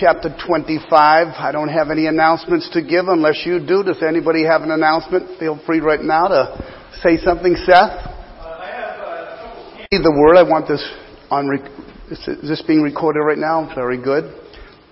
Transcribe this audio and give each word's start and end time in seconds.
chapter 0.00 0.32
25. 0.32 0.88
I 1.36 1.52
don't 1.52 1.68
have 1.68 1.92
any 1.92 2.08
announcements 2.08 2.72
to 2.72 2.80
give 2.80 3.12
unless 3.12 3.44
you 3.44 3.60
do. 3.60 3.84
Does 3.84 4.00
anybody 4.00 4.48
have 4.48 4.64
an 4.64 4.72
announcement? 4.72 5.38
Feel 5.38 5.60
free 5.68 5.80
right 5.80 6.00
now 6.00 6.24
to 6.32 6.56
say 7.04 7.20
something, 7.20 7.52
Seth. 7.68 7.76
Uh, 7.76 8.48
I 8.48 8.72
have 8.72 9.92
uh, 9.92 10.00
the 10.00 10.14
word. 10.16 10.40
I 10.40 10.42
want 10.48 10.64
this 10.72 10.80
on. 11.28 11.52
Rec- 11.52 11.68
is 12.08 12.24
this 12.48 12.64
being 12.64 12.80
recorded 12.80 13.20
right 13.20 13.36
now? 13.36 13.68
Very 13.76 14.00
good. 14.00 14.32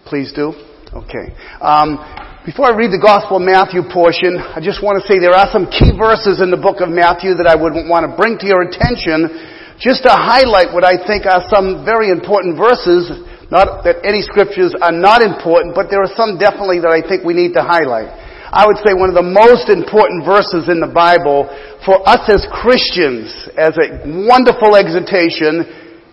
Please 0.04 0.28
do. 0.36 0.52
Okay. 0.92 1.32
Um, 1.64 1.96
before 2.44 2.68
I 2.68 2.76
read 2.76 2.92
the 2.92 3.00
Gospel 3.00 3.40
of 3.40 3.48
Matthew 3.48 3.88
portion, 3.88 4.36
I 4.36 4.60
just 4.60 4.84
want 4.84 5.00
to 5.00 5.04
say 5.08 5.16
there 5.16 5.32
are 5.32 5.48
some 5.48 5.72
key 5.72 5.96
verses 5.96 6.44
in 6.44 6.52
the 6.52 6.60
book 6.60 6.84
of 6.84 6.92
Matthew 6.92 7.32
that 7.40 7.48
I 7.48 7.56
would 7.56 7.72
want 7.88 8.04
to 8.04 8.12
bring 8.12 8.36
to 8.44 8.46
your 8.46 8.60
attention 8.60 9.32
just 9.80 10.04
to 10.04 10.12
highlight 10.12 10.76
what 10.76 10.84
I 10.84 11.00
think 11.00 11.24
are 11.24 11.48
some 11.48 11.80
very 11.88 12.12
important 12.12 12.60
verses. 12.60 13.08
Not 13.50 13.84
that 13.84 14.04
any 14.04 14.20
scriptures 14.20 14.76
are 14.76 14.92
not 14.92 15.24
important, 15.24 15.74
but 15.74 15.88
there 15.88 16.04
are 16.04 16.12
some 16.12 16.36
definitely 16.36 16.84
that 16.84 16.92
I 16.92 17.00
think 17.00 17.24
we 17.24 17.32
need 17.32 17.56
to 17.56 17.64
highlight. 17.64 18.12
I 18.52 18.64
would 18.64 18.76
say 18.84 18.92
one 18.92 19.08
of 19.08 19.16
the 19.16 19.24
most 19.24 19.68
important 19.68 20.24
verses 20.24 20.68
in 20.68 20.80
the 20.80 20.88
Bible 20.88 21.48
for 21.84 22.00
us 22.08 22.24
as 22.28 22.44
Christians, 22.48 23.28
as 23.56 23.76
a 23.76 24.04
wonderful 24.24 24.76
exhortation, 24.76 25.64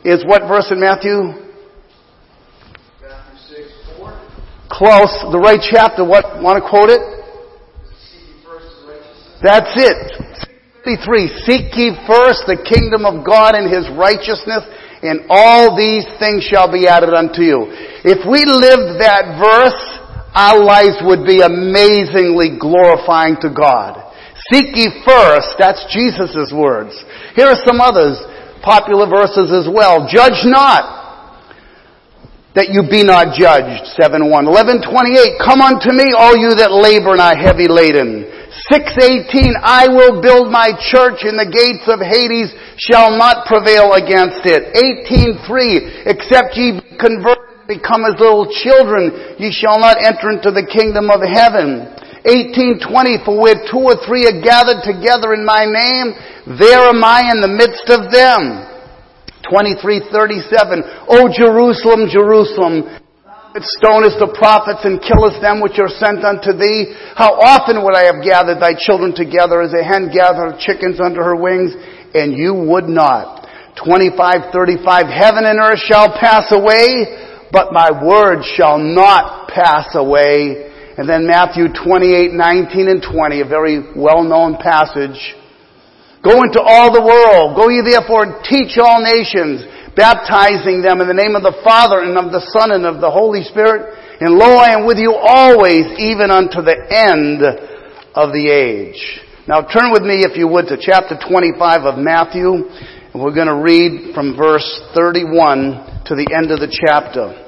is 0.04 0.24
what 0.28 0.48
verse 0.48 0.72
in 0.72 0.80
Matthew? 0.80 1.32
Matthew 3.04 3.64
6, 3.68 4.00
4. 4.00 4.16
Close. 4.72 5.14
The 5.32 5.40
right 5.40 5.64
chapter. 5.64 6.04
What? 6.04 6.44
Want 6.44 6.60
to 6.60 6.64
quote 6.64 6.92
it? 6.92 7.04
That's 9.44 9.76
it. 9.76 10.16
63. 10.86 11.28
Seek 11.46 11.66
ye 11.76 11.92
first 12.08 12.46
the 12.46 12.62
kingdom 12.62 13.06
of 13.06 13.26
God 13.26 13.56
and 13.58 13.66
His 13.66 13.90
righteousness, 13.98 14.62
and 15.08 15.26
all 15.30 15.76
these 15.78 16.06
things 16.20 16.44
shall 16.44 16.72
be 16.72 16.88
added 16.88 17.14
unto 17.14 17.42
you. 17.42 17.68
If 18.04 18.26
we 18.26 18.46
lived 18.46 19.02
that 19.02 19.38
verse, 19.38 19.82
our 20.36 20.60
lives 20.60 21.00
would 21.02 21.26
be 21.26 21.42
amazingly 21.42 22.60
glorifying 22.60 23.38
to 23.42 23.50
God. 23.50 24.04
Seek 24.52 24.76
ye 24.76 24.92
first. 25.08 25.56
That's 25.58 25.86
Jesus' 25.90 26.52
words. 26.52 26.92
Here 27.36 27.48
are 27.48 27.62
some 27.66 27.80
others, 27.80 28.20
popular 28.62 29.08
verses 29.08 29.50
as 29.50 29.72
well. 29.72 30.06
Judge 30.06 30.44
not 30.44 30.96
that 32.56 32.72
you 32.72 32.88
be 32.88 33.04
not 33.04 33.36
judged. 33.36 33.96
7 34.00 34.24
1. 34.24 34.32
11 34.32 34.84
28. 34.84 35.44
Come 35.44 35.60
unto 35.60 35.92
me, 35.92 36.16
all 36.16 36.36
you 36.36 36.56
that 36.56 36.72
labor 36.72 37.12
and 37.12 37.24
are 37.24 37.36
heavy 37.36 37.68
laden. 37.68 38.45
618. 38.72 39.54
I 39.62 39.86
will 39.86 40.22
build 40.26 40.50
my 40.50 40.74
church 40.90 41.22
and 41.22 41.38
the 41.38 41.46
gates 41.46 41.86
of 41.86 42.02
Hades 42.02 42.50
shall 42.82 43.14
not 43.14 43.46
prevail 43.46 43.94
against 43.94 44.42
it. 44.42 44.74
18.3, 45.06 46.10
Except 46.10 46.58
ye 46.58 46.82
convert 46.98 47.62
and 47.62 47.70
become 47.70 48.02
as 48.10 48.18
little 48.18 48.50
children, 48.50 49.38
ye 49.38 49.54
shall 49.54 49.78
not 49.78 50.02
enter 50.02 50.34
into 50.34 50.50
the 50.50 50.66
kingdom 50.66 51.14
of 51.14 51.22
heaven. 51.22 51.94
1820, 52.26 53.22
for 53.22 53.38
where 53.38 53.62
two 53.70 53.86
or 53.86 54.02
three 54.02 54.26
are 54.26 54.42
gathered 54.42 54.82
together 54.82 55.38
in 55.38 55.46
my 55.46 55.70
name, 55.70 56.18
there 56.58 56.90
am 56.90 57.06
I 57.06 57.30
in 57.30 57.46
the 57.46 57.54
midst 57.54 57.86
of 57.94 58.10
them. 58.10 58.66
23:37 59.46 61.06
O 61.06 61.30
Jerusalem 61.30 62.10
Jerusalem 62.10 63.05
it 63.56 63.64
stonest 63.80 64.20
the 64.20 64.36
prophets 64.36 64.84
and 64.84 65.00
killest 65.00 65.40
them 65.40 65.64
which 65.64 65.80
are 65.80 65.88
sent 65.88 66.28
unto 66.28 66.52
thee. 66.52 66.92
How 67.16 67.40
often 67.40 67.80
would 67.88 67.96
I 67.96 68.12
have 68.12 68.20
gathered 68.20 68.60
thy 68.60 68.76
children 68.76 69.16
together 69.16 69.64
as 69.64 69.72
a 69.72 69.80
hen 69.80 70.12
gathereth 70.12 70.60
chickens 70.60 71.00
under 71.00 71.24
her 71.24 71.40
wings 71.40 71.72
and 72.12 72.36
you 72.36 72.52
would 72.52 72.92
not. 72.92 73.48
25:35 73.80 75.08
Heaven 75.08 75.48
and 75.48 75.60
earth 75.60 75.80
shall 75.88 76.12
pass 76.20 76.52
away 76.52 77.48
but 77.56 77.72
my 77.72 77.96
word 77.96 78.44
shall 78.44 78.76
not 78.76 79.48
pass 79.48 79.96
away. 79.96 80.72
And 81.00 81.08
then 81.08 81.24
Matthew 81.24 81.72
28:19 81.72 82.92
and 82.92 83.00
20 83.00 83.40
a 83.40 83.48
very 83.48 83.96
well-known 83.96 84.60
passage. 84.60 85.36
Go 86.20 86.44
into 86.44 86.60
all 86.60 86.92
the 86.92 87.06
world. 87.06 87.56
Go 87.56 87.70
ye 87.70 87.80
therefore 87.88 88.24
and 88.24 88.36
teach 88.44 88.76
all 88.82 89.00
nations, 89.00 89.64
baptizing 89.96 90.84
them 90.84 91.02
in 91.02 91.08
the 91.08 91.16
name 91.16 91.36
of 91.36 91.44
the 91.44 91.56
Father 91.64 92.04
and 92.04 92.20
of 92.20 92.32
the 92.32 92.44
Son 92.52 92.72
and 92.72 92.86
of 92.86 93.02
the 93.02 93.10
Holy 93.10 93.44
Spirit. 93.44 93.96
And 94.20 94.36
lo, 94.36 94.60
I 94.60 94.76
am 94.76 94.86
with 94.86 94.98
you 94.98 95.16
always, 95.16 95.88
even 96.00 96.32
unto 96.32 96.62
the 96.62 96.76
end 96.92 97.44
of 98.16 98.32
the 98.32 98.48
age. 98.48 99.00
Now 99.48 99.62
turn 99.62 99.92
with 99.92 100.04
me, 100.04 100.26
if 100.26 100.38
you 100.38 100.48
would, 100.48 100.68
to 100.68 100.78
chapter 100.80 101.20
25 101.20 101.84
of 101.84 101.96
Matthew. 102.00 102.68
And 103.14 103.24
we're 103.24 103.36
going 103.36 103.52
to 103.52 103.62
read 103.64 104.14
from 104.14 104.36
verse 104.36 104.68
31 104.96 106.04
to 106.08 106.16
the 106.16 106.28
end 106.36 106.52
of 106.52 106.60
the 106.60 106.72
chapter. 106.72 107.46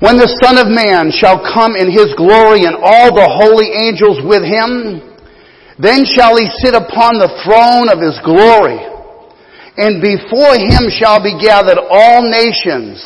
When 0.00 0.14
the 0.14 0.30
Son 0.40 0.62
of 0.62 0.70
Man 0.70 1.10
shall 1.10 1.42
come 1.42 1.74
in 1.74 1.90
his 1.90 2.14
glory 2.14 2.70
and 2.70 2.78
all 2.78 3.10
the 3.10 3.26
holy 3.26 3.66
angels 3.74 4.22
with 4.22 4.46
him, 4.46 5.02
then 5.78 6.06
shall 6.06 6.38
he 6.38 6.46
sit 6.62 6.74
upon 6.74 7.18
the 7.18 7.34
throne 7.42 7.90
of 7.90 7.98
his 7.98 8.14
glory, 8.22 8.78
and 9.78 10.02
before 10.02 10.58
him 10.58 10.90
shall 10.90 11.22
be 11.22 11.38
gathered 11.38 11.78
all 11.78 12.26
nations, 12.26 12.98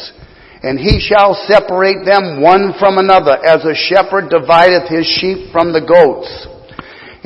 and 0.64 0.80
he 0.80 1.04
shall 1.04 1.36
separate 1.44 2.00
them 2.08 2.40
one 2.40 2.72
from 2.80 2.96
another, 2.96 3.36
as 3.44 3.60
a 3.68 3.76
shepherd 3.76 4.32
divideth 4.32 4.88
his 4.88 5.04
sheep 5.04 5.52
from 5.52 5.76
the 5.76 5.84
goats. 5.84 6.32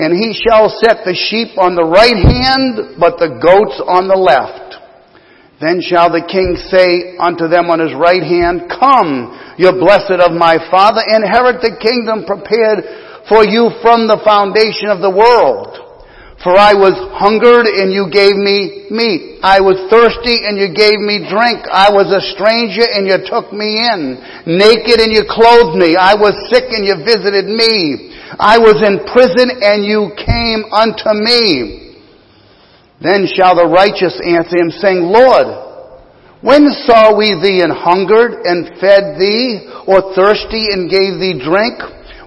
And 0.02 0.10
he 0.10 0.34
shall 0.34 0.66
set 0.82 1.06
the 1.06 1.14
sheep 1.14 1.54
on 1.62 1.78
the 1.78 1.86
right 1.86 2.18
hand, 2.18 2.98
but 2.98 3.22
the 3.22 3.38
goats 3.38 3.78
on 3.86 4.10
the 4.10 4.18
left. 4.18 4.82
Then 5.62 5.78
shall 5.78 6.10
the 6.10 6.26
king 6.26 6.58
say 6.66 7.14
unto 7.16 7.46
them 7.46 7.70
on 7.70 7.78
his 7.78 7.94
right 7.94 8.26
hand, 8.26 8.66
Come, 8.66 9.30
you 9.62 9.70
blessed 9.78 10.18
of 10.26 10.34
my 10.34 10.58
father, 10.74 11.06
inherit 11.06 11.62
the 11.62 11.78
kingdom 11.78 12.26
prepared 12.26 12.82
for 13.30 13.46
you 13.46 13.70
from 13.78 14.10
the 14.10 14.18
foundation 14.26 14.90
of 14.90 14.98
the 14.98 15.14
world. 15.14 15.85
For 16.44 16.52
I 16.52 16.76
was 16.76 16.92
hungered 17.16 17.64
and 17.64 17.88
you 17.88 18.12
gave 18.12 18.36
me 18.36 18.86
meat. 18.92 19.40
I 19.40 19.58
was 19.58 19.80
thirsty 19.88 20.44
and 20.44 20.60
you 20.60 20.68
gave 20.68 21.00
me 21.00 21.24
drink. 21.24 21.64
I 21.64 21.88
was 21.88 22.12
a 22.12 22.20
stranger 22.36 22.84
and 22.84 23.08
you 23.08 23.16
took 23.24 23.50
me 23.56 23.80
in. 23.80 24.20
Naked 24.44 25.00
and 25.00 25.10
you 25.10 25.24
clothed 25.24 25.80
me. 25.80 25.96
I 25.96 26.12
was 26.12 26.36
sick 26.52 26.68
and 26.68 26.84
you 26.84 27.00
visited 27.02 27.48
me. 27.48 28.12
I 28.36 28.60
was 28.60 28.84
in 28.84 29.00
prison 29.08 29.48
and 29.48 29.80
you 29.80 30.12
came 30.12 30.68
unto 30.76 31.16
me. 31.16 31.96
Then 33.00 33.24
shall 33.32 33.56
the 33.56 33.68
righteous 33.72 34.20
answer 34.20 34.60
him 34.60 34.70
saying, 34.76 35.08
Lord, 35.08 35.48
when 36.44 36.68
saw 36.84 37.16
we 37.16 37.32
thee 37.32 37.64
and 37.64 37.72
hungered 37.72 38.44
and 38.44 38.76
fed 38.76 39.16
thee 39.16 39.72
or 39.88 40.12
thirsty 40.12 40.68
and 40.68 40.92
gave 40.92 41.16
thee 41.16 41.40
drink? 41.40 41.80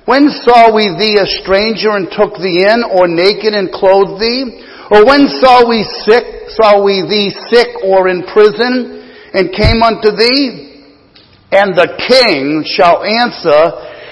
When 0.09 0.25
saw 0.41 0.73
we 0.73 0.89
thee 0.97 1.21
a 1.21 1.29
stranger 1.37 1.93
and 1.93 2.09
took 2.09 2.33
thee 2.41 2.65
in, 2.65 2.81
or 2.81 3.05
naked 3.05 3.53
and 3.53 3.69
clothed 3.69 4.17
thee? 4.17 4.65
Or 4.89 5.05
when 5.05 5.29
saw 5.37 5.69
we 5.69 5.85
sick, 6.01 6.49
saw 6.49 6.81
we 6.81 7.05
thee 7.05 7.29
sick 7.29 7.85
or 7.85 8.09
in 8.09 8.25
prison, 8.25 9.05
and 9.37 9.53
came 9.53 9.85
unto 9.85 10.09
thee? 10.09 10.81
And 11.53 11.77
the 11.77 11.93
king 12.09 12.65
shall 12.65 13.05
answer 13.05 13.61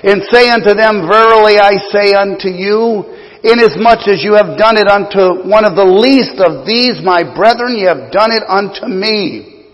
and 0.05 0.21
say 0.29 0.53
unto 0.53 0.77
them, 0.77 1.09
Verily 1.09 1.57
I 1.57 1.81
say 1.89 2.13
unto 2.13 2.53
you, 2.53 3.01
inasmuch 3.41 4.05
as 4.05 4.21
you 4.21 4.37
have 4.37 4.53
done 4.53 4.77
it 4.77 4.85
unto 4.85 5.49
one 5.49 5.65
of 5.65 5.73
the 5.73 5.81
least 5.81 6.37
of 6.37 6.61
these 6.69 7.01
my 7.01 7.25
brethren, 7.25 7.73
ye 7.73 7.89
have 7.89 8.13
done 8.13 8.29
it 8.29 8.45
unto 8.45 8.85
me. 8.85 9.65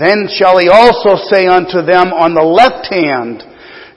Then 0.00 0.32
shall 0.32 0.56
he 0.56 0.72
also 0.72 1.20
say 1.28 1.44
unto 1.44 1.84
them 1.84 2.16
on 2.16 2.32
the 2.32 2.40
left 2.40 2.88
hand, 2.88 3.44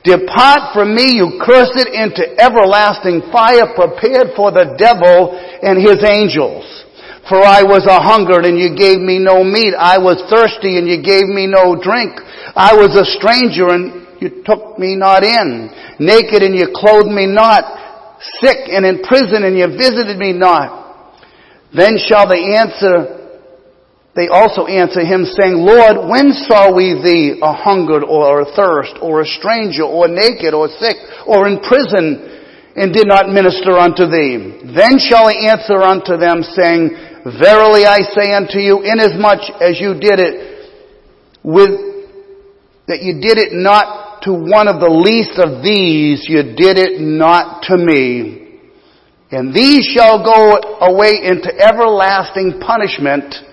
Depart 0.04 0.72
from 0.72 0.96
me, 0.96 1.20
you 1.20 1.42
cursed, 1.44 1.76
into 1.76 2.24
everlasting 2.40 3.28
fire 3.32 3.68
prepared 3.76 4.32
for 4.36 4.52
the 4.52 4.76
devil 4.80 5.36
and 5.36 5.76
his 5.76 6.00
angels. 6.08 6.64
For 7.28 7.44
I 7.44 7.62
was 7.62 7.86
a 7.86 8.00
hungered 8.00 8.48
and 8.48 8.58
you 8.58 8.74
gave 8.74 8.98
me 9.04 9.20
no 9.20 9.44
meat. 9.44 9.76
I 9.76 10.00
was 10.00 10.18
thirsty 10.32 10.80
and 10.80 10.88
you 10.88 11.04
gave 11.04 11.28
me 11.28 11.46
no 11.46 11.76
drink. 11.76 12.16
I 12.56 12.74
was 12.74 12.96
a 12.96 13.06
stranger 13.06 13.70
and 13.70 14.08
you 14.24 14.42
took 14.48 14.80
me 14.80 14.96
not 14.96 15.22
in. 15.22 15.70
Naked 16.00 16.42
and 16.42 16.56
you 16.56 16.72
clothed 16.74 17.12
me 17.12 17.28
not. 17.28 17.62
Sick 18.40 18.72
and 18.72 18.88
in 18.88 19.04
prison 19.04 19.44
and 19.44 19.54
you 19.54 19.68
visited 19.68 20.18
me 20.18 20.32
not. 20.34 20.80
Then 21.76 22.00
shall 22.00 22.26
they 22.26 22.56
answer 22.56 23.19
they 24.20 24.28
also 24.28 24.68
answer 24.68 25.00
him 25.00 25.24
saying, 25.24 25.56
Lord, 25.56 26.12
when 26.12 26.36
saw 26.36 26.76
we 26.76 27.00
thee 27.00 27.40
a 27.40 27.56
hungered 27.56 28.04
or 28.04 28.44
athirst 28.44 29.00
or 29.00 29.22
a 29.22 29.26
stranger 29.26 29.88
or 29.88 30.12
naked 30.12 30.52
or 30.54 30.68
sick 30.68 31.00
or 31.24 31.48
in 31.48 31.64
prison 31.64 32.28
and 32.76 32.92
did 32.92 33.08
not 33.08 33.32
minister 33.32 33.80
unto 33.80 34.12
thee? 34.12 34.60
Then 34.76 35.00
shall 35.00 35.32
he 35.32 35.48
answer 35.48 35.80
unto 35.80 36.20
them 36.20 36.44
saying, 36.44 36.92
Verily 37.40 37.88
I 37.88 38.04
say 38.04 38.36
unto 38.36 38.60
you, 38.60 38.84
inasmuch 38.84 39.56
as 39.64 39.80
you 39.80 39.96
did 39.96 40.20
it 40.20 40.68
with, 41.42 41.72
that 42.92 43.00
you 43.00 43.24
did 43.24 43.40
it 43.40 43.56
not 43.56 44.22
to 44.24 44.34
one 44.34 44.68
of 44.68 44.84
the 44.84 44.92
least 44.92 45.40
of 45.40 45.64
these, 45.64 46.28
you 46.28 46.44
did 46.44 46.76
it 46.76 47.00
not 47.00 47.64
to 47.72 47.78
me. 47.78 48.60
And 49.32 49.54
these 49.54 49.86
shall 49.86 50.26
go 50.26 50.60
away 50.84 51.24
into 51.24 51.56
everlasting 51.56 52.60
punishment, 52.60 53.48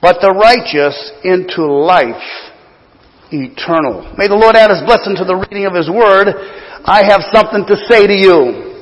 but 0.00 0.20
the 0.20 0.30
righteous 0.30 0.96
into 1.24 1.64
life 1.64 2.52
eternal. 3.32 4.06
May 4.16 4.28
the 4.28 4.38
Lord 4.38 4.54
add 4.54 4.70
his 4.70 4.84
blessing 4.86 5.16
to 5.18 5.24
the 5.26 5.34
reading 5.34 5.66
of 5.66 5.74
his 5.74 5.90
word. 5.90 6.30
I 6.86 7.02
have 7.02 7.26
something 7.34 7.66
to 7.66 7.76
say 7.90 8.06
to 8.06 8.14
you. 8.14 8.76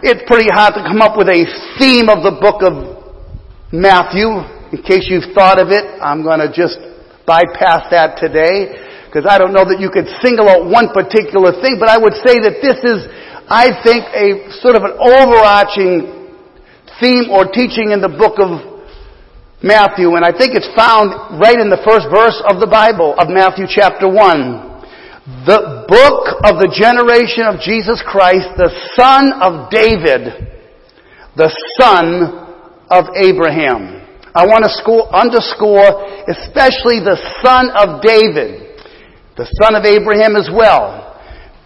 It's 0.00 0.24
pretty 0.24 0.48
hard 0.48 0.72
to 0.80 0.82
come 0.86 1.04
up 1.04 1.20
with 1.20 1.28
a 1.28 1.44
theme 1.76 2.08
of 2.08 2.24
the 2.24 2.32
book 2.40 2.64
of 2.64 3.04
Matthew. 3.68 4.32
In 4.72 4.80
case 4.80 5.10
you've 5.12 5.34
thought 5.36 5.60
of 5.60 5.68
it, 5.68 5.84
I'm 6.00 6.24
going 6.24 6.40
to 6.40 6.48
just 6.48 6.80
bypass 7.28 7.90
that 7.92 8.16
today 8.16 8.80
because 9.10 9.26
I 9.26 9.36
don't 9.36 9.52
know 9.52 9.66
that 9.66 9.82
you 9.82 9.90
could 9.90 10.06
single 10.22 10.46
out 10.46 10.70
one 10.70 10.94
particular 10.94 11.50
thing, 11.58 11.82
but 11.82 11.90
I 11.90 11.98
would 11.98 12.14
say 12.22 12.38
that 12.38 12.62
this 12.62 12.78
is, 12.80 13.10
I 13.50 13.74
think, 13.82 14.06
a 14.14 14.46
sort 14.62 14.78
of 14.78 14.86
an 14.86 14.94
overarching 14.94 16.30
theme 17.02 17.28
or 17.34 17.50
teaching 17.50 17.90
in 17.90 17.98
the 17.98 18.08
book 18.08 18.38
of 18.38 18.69
Matthew, 19.62 20.16
and 20.16 20.24
I 20.24 20.32
think 20.32 20.56
it's 20.56 20.72
found 20.72 21.12
right 21.36 21.60
in 21.60 21.68
the 21.68 21.84
first 21.84 22.08
verse 22.08 22.40
of 22.48 22.60
the 22.60 22.66
Bible 22.66 23.12
of 23.20 23.28
Matthew 23.28 23.68
chapter 23.68 24.08
1. 24.08 25.44
The 25.44 25.84
book 25.84 26.40
of 26.48 26.56
the 26.56 26.72
generation 26.72 27.44
of 27.44 27.60
Jesus 27.60 28.00
Christ, 28.00 28.48
the 28.56 28.72
son 28.96 29.36
of 29.36 29.68
David, 29.68 30.48
the 31.36 31.52
son 31.76 32.24
of 32.88 33.04
Abraham. 33.20 34.00
I 34.32 34.48
want 34.48 34.64
to 34.64 34.72
underscore 35.12 36.08
especially 36.24 37.04
the 37.04 37.20
son 37.44 37.68
of 37.76 38.00
David, 38.00 38.80
the 39.36 39.44
son 39.60 39.76
of 39.76 39.84
Abraham 39.84 40.40
as 40.40 40.48
well. 40.48 41.09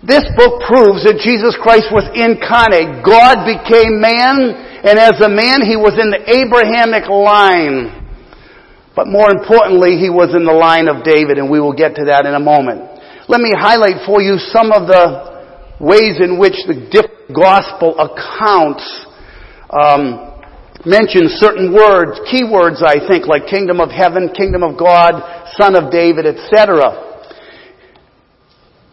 This 0.05 0.29
book 0.37 0.61
proves 0.69 1.09
that 1.09 1.17
Jesus 1.25 1.56
Christ 1.56 1.89
was 1.89 2.05
incarnate. 2.12 3.01
God 3.01 3.49
became 3.49 4.01
man 4.01 4.53
and 4.85 5.01
as 5.01 5.17
a 5.25 5.33
man, 5.33 5.65
he 5.65 5.81
was 5.81 5.97
in 5.97 6.12
the 6.12 6.21
Abrahamic 6.29 7.09
line. 7.09 8.05
But 8.93 9.09
more 9.09 9.33
importantly, 9.33 9.97
he 9.97 10.12
was 10.12 10.37
in 10.37 10.45
the 10.45 10.53
line 10.53 10.93
of 10.93 11.01
David, 11.01 11.41
and 11.41 11.49
we 11.49 11.56
will 11.56 11.73
get 11.73 11.97
to 11.97 12.12
that 12.12 12.29
in 12.29 12.37
a 12.37 12.39
moment. 12.39 12.85
Let 13.25 13.41
me 13.41 13.56
highlight 13.56 14.05
for 14.05 14.21
you 14.21 14.37
some 14.37 14.77
of 14.77 14.85
the 14.85 15.81
ways 15.81 16.21
in 16.21 16.37
which 16.37 16.69
the 16.69 16.77
different 16.93 17.33
gospel 17.33 17.97
accounts 17.97 18.85
um, 19.73 20.37
mention 20.85 21.33
certain 21.41 21.73
words, 21.73 22.21
key 22.29 22.45
words, 22.45 22.85
I 22.85 23.01
think, 23.09 23.25
like 23.25 23.49
kingdom 23.49 23.81
of 23.81 23.89
heaven, 23.89 24.37
kingdom 24.37 24.61
of 24.61 24.77
God, 24.77 25.17
son 25.56 25.81
of 25.81 25.89
David, 25.89 26.29
etc. 26.29 26.93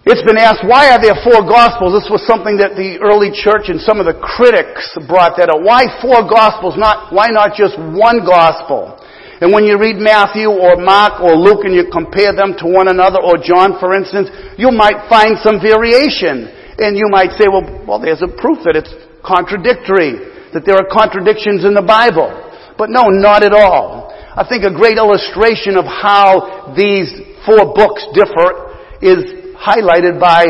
It's 0.02 0.26
been 0.26 0.42
asked, 0.42 0.66
why 0.66 0.90
are 0.90 0.98
there 0.98 1.14
four 1.22 1.46
gospels? 1.46 1.94
This 1.94 2.10
was 2.10 2.26
something 2.26 2.58
that 2.58 2.74
the 2.74 2.98
early 3.06 3.30
church 3.30 3.70
and 3.70 3.78
some 3.78 4.02
of 4.02 4.10
the 4.10 4.18
critics 4.18 4.82
brought 5.06 5.38
that 5.38 5.54
up. 5.54 5.62
Why 5.62 5.86
four 6.02 6.26
gospels? 6.26 6.74
Not, 6.74 7.14
why 7.14 7.30
not 7.30 7.54
just 7.54 7.78
one 7.78 8.26
gospel? 8.26 8.98
And 9.46 9.54
when 9.54 9.62
you 9.62 9.78
read 9.78 10.02
Matthew 10.02 10.50
or 10.50 10.74
Mark 10.82 11.22
or 11.22 11.38
Luke 11.38 11.70
and 11.70 11.78
you 11.78 11.86
compare 11.94 12.34
them 12.34 12.58
to 12.58 12.66
one 12.66 12.90
another, 12.90 13.22
or 13.22 13.38
John 13.38 13.78
for 13.78 13.94
instance, 13.94 14.34
you 14.58 14.74
might 14.74 15.06
find 15.06 15.38
some 15.38 15.62
variation. 15.62 16.50
And 16.82 16.98
you 16.98 17.06
might 17.14 17.38
say, 17.38 17.46
well, 17.46 17.66
well, 17.86 18.02
there's 18.02 18.26
a 18.26 18.32
proof 18.42 18.66
that 18.66 18.74
it's 18.74 18.90
contradictory, 19.22 20.18
that 20.50 20.66
there 20.66 20.82
are 20.82 20.88
contradictions 20.90 21.62
in 21.62 21.78
the 21.78 21.86
Bible. 21.86 22.34
But 22.74 22.90
no, 22.90 23.14
not 23.14 23.46
at 23.46 23.54
all. 23.54 24.10
I 24.34 24.42
think 24.50 24.66
a 24.66 24.74
great 24.74 24.98
illustration 24.98 25.78
of 25.78 25.86
how 25.86 26.74
these 26.74 27.38
four 27.46 27.70
books 27.78 28.02
differ 28.18 28.74
is 29.02 29.41
highlighted 29.62 30.18
by 30.18 30.44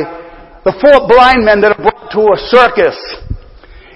the 0.64 0.74
four 0.80 1.04
blind 1.06 1.44
men 1.44 1.60
that 1.62 1.76
are 1.76 1.84
brought 1.84 2.10
to 2.16 2.22
a 2.32 2.38
circus. 2.48 2.98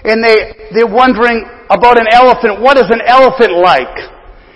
And 0.03 0.21
they, 0.21 0.69
they're 0.75 0.91
wondering 0.91 1.45
about 1.71 1.97
an 1.97 2.11
elephant. 2.11 2.61
What 2.61 2.77
is 2.77 2.91
an 2.91 3.01
elephant 3.05 3.57
like? 3.57 3.95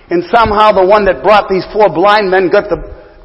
And 0.09 0.25
somehow 0.29 0.73
the 0.73 0.85
one 0.85 1.05
that 1.05 1.23
brought 1.23 1.49
these 1.49 1.65
four 1.73 1.89
blind 1.89 2.29
men 2.29 2.49
got 2.49 2.69
the, 2.69 2.81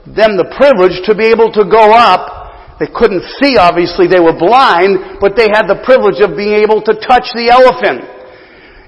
them 0.08 0.36
the 0.36 0.48
privilege 0.56 1.00
to 1.08 1.16
be 1.16 1.32
able 1.32 1.52
to 1.52 1.64
go 1.64 1.92
up. 1.92 2.78
They 2.78 2.90
couldn't 2.90 3.24
see, 3.40 3.56
obviously, 3.56 4.06
they 4.06 4.20
were 4.20 4.36
blind, 4.36 5.20
but 5.20 5.36
they 5.36 5.48
had 5.48 5.64
the 5.64 5.80
privilege 5.84 6.20
of 6.20 6.36
being 6.36 6.60
able 6.60 6.82
to 6.84 6.92
touch 7.02 7.30
the 7.32 7.48
elephant. 7.48 8.04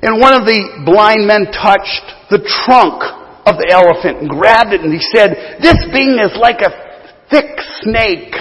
And 0.04 0.20
one 0.20 0.36
of 0.36 0.44
the 0.44 0.84
blind 0.84 1.24
men 1.24 1.48
touched 1.50 2.04
the 2.28 2.42
trunk 2.42 3.00
of 3.46 3.56
the 3.56 3.70
elephant 3.70 4.20
and 4.20 4.28
grabbed 4.28 4.74
it 4.74 4.82
and 4.82 4.92
he 4.92 5.00
said, 5.14 5.62
this 5.62 5.78
being 5.94 6.18
is 6.18 6.34
like 6.34 6.60
a 6.60 6.85
thick 7.30 7.58
snake. 7.82 8.34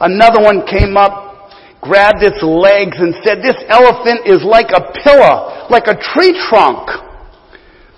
Another 0.00 0.40
one 0.40 0.66
came 0.66 0.96
up, 0.96 1.50
grabbed 1.80 2.22
its 2.22 2.42
legs 2.42 2.96
and 2.98 3.14
said, 3.22 3.42
this 3.42 3.56
elephant 3.68 4.26
is 4.26 4.42
like 4.44 4.70
a 4.72 4.92
pillar, 5.04 5.68
like 5.68 5.86
a 5.86 5.96
tree 5.96 6.32
trunk. 6.48 6.88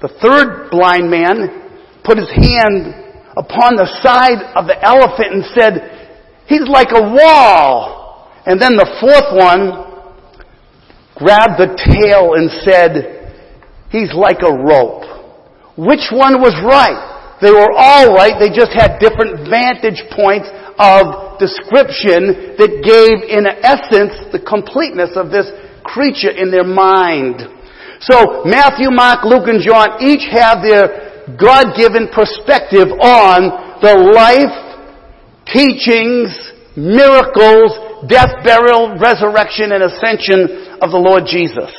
The 0.02 0.10
third 0.20 0.70
blind 0.70 1.10
man 1.10 1.70
put 2.04 2.18
his 2.18 2.30
hand 2.30 2.94
upon 3.36 3.76
the 3.76 3.86
side 4.02 4.42
of 4.56 4.66
the 4.66 4.76
elephant 4.82 5.32
and 5.32 5.44
said, 5.54 6.18
he's 6.46 6.66
like 6.68 6.90
a 6.90 7.00
wall. 7.00 8.28
And 8.44 8.60
then 8.60 8.74
the 8.74 8.90
fourth 8.98 9.30
one 9.30 9.92
grabbed 11.14 11.60
the 11.62 11.70
tail 11.78 12.34
and 12.34 12.50
said, 12.66 13.30
he's 13.90 14.12
like 14.12 14.42
a 14.42 14.52
rope. 14.52 15.06
Which 15.78 16.10
one 16.10 16.40
was 16.42 16.58
right? 16.66 17.11
They 17.42 17.50
were 17.50 17.74
all 17.74 18.14
right, 18.14 18.38
they 18.38 18.54
just 18.54 18.70
had 18.70 19.02
different 19.02 19.50
vantage 19.50 19.98
points 20.14 20.46
of 20.78 21.42
description 21.42 22.54
that 22.54 22.70
gave, 22.86 23.26
in 23.26 23.50
essence, 23.50 24.30
the 24.30 24.38
completeness 24.38 25.18
of 25.18 25.34
this 25.34 25.50
creature 25.82 26.30
in 26.30 26.54
their 26.54 26.62
mind. 26.62 27.42
So, 27.98 28.46
Matthew, 28.46 28.94
Mark, 28.94 29.26
Luke, 29.26 29.50
and 29.50 29.58
John 29.58 29.98
each 30.06 30.22
have 30.30 30.62
their 30.62 31.34
God-given 31.34 32.14
perspective 32.14 32.94
on 33.02 33.82
the 33.82 33.94
life, 34.14 34.54
teachings, 35.50 36.30
miracles, 36.78 37.74
death, 38.06 38.38
burial, 38.46 38.94
resurrection, 39.02 39.74
and 39.74 39.82
ascension 39.82 40.78
of 40.78 40.94
the 40.94 41.02
Lord 41.02 41.26
Jesus. 41.26 41.74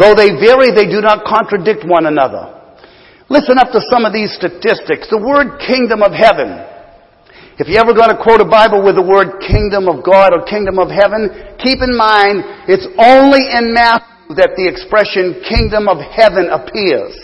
Though 0.00 0.16
they 0.16 0.32
vary, 0.36 0.72
they 0.72 0.88
do 0.88 1.04
not 1.04 1.28
contradict 1.28 1.84
one 1.84 2.08
another. 2.08 2.55
Listen 3.28 3.58
up 3.58 3.74
to 3.74 3.82
some 3.90 4.06
of 4.06 4.14
these 4.14 4.30
statistics. 4.38 5.10
The 5.10 5.18
word 5.18 5.58
kingdom 5.58 5.98
of 5.98 6.14
heaven. 6.14 6.62
If 7.58 7.66
you 7.66 7.74
ever 7.74 7.90
going 7.90 8.14
to 8.14 8.20
quote 8.20 8.38
a 8.38 8.46
Bible 8.46 8.86
with 8.86 8.94
the 8.94 9.02
word 9.02 9.42
kingdom 9.42 9.90
of 9.90 10.06
God 10.06 10.30
or 10.30 10.46
kingdom 10.46 10.78
of 10.78 10.94
heaven, 10.94 11.32
keep 11.58 11.82
in 11.82 11.90
mind 11.90 12.46
it's 12.70 12.86
only 12.94 13.42
in 13.50 13.74
Matthew 13.74 14.38
that 14.38 14.54
the 14.54 14.70
expression 14.70 15.42
kingdom 15.42 15.90
of 15.90 15.98
heaven 15.98 16.54
appears. 16.54 17.18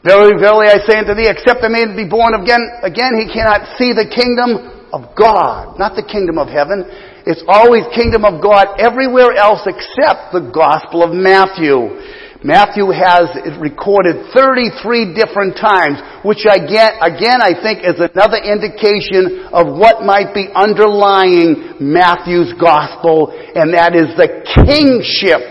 Verily, 0.00 0.38
verily, 0.40 0.72
I 0.72 0.80
say 0.88 0.96
unto 0.96 1.12
thee, 1.12 1.28
except 1.28 1.60
a 1.60 1.68
man 1.68 1.92
be 1.92 2.08
born 2.08 2.32
again, 2.32 2.64
again 2.80 3.18
he 3.18 3.28
cannot 3.28 3.76
see 3.76 3.92
the 3.92 4.08
kingdom 4.08 4.88
of 4.96 5.12
God, 5.12 5.76
not 5.76 5.92
the 5.92 6.06
kingdom 6.06 6.40
of 6.40 6.48
heaven. 6.48 6.88
It's 7.28 7.44
always 7.44 7.84
kingdom 7.92 8.24
of 8.24 8.40
God 8.40 8.80
everywhere 8.80 9.36
else 9.36 9.60
except 9.68 10.32
the 10.32 10.48
Gospel 10.48 11.04
of 11.04 11.12
Matthew. 11.12 12.00
Matthew 12.44 12.94
has 12.94 13.34
recorded 13.58 14.30
33 14.30 15.10
different 15.10 15.58
times, 15.58 15.98
which 16.22 16.46
again, 16.46 16.94
again 17.02 17.42
I 17.42 17.50
think 17.50 17.82
is 17.82 17.98
another 17.98 18.38
indication 18.38 19.50
of 19.50 19.74
what 19.74 20.06
might 20.06 20.30
be 20.30 20.46
underlying 20.54 21.82
Matthew's 21.82 22.54
gospel, 22.54 23.34
and 23.34 23.74
that 23.74 23.98
is 23.98 24.14
the 24.14 24.46
kingship 24.54 25.42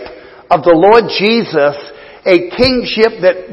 of 0.48 0.64
the 0.64 0.72
Lord 0.72 1.12
Jesus, 1.12 1.76
a 2.24 2.48
kingship 2.56 3.20
that, 3.20 3.52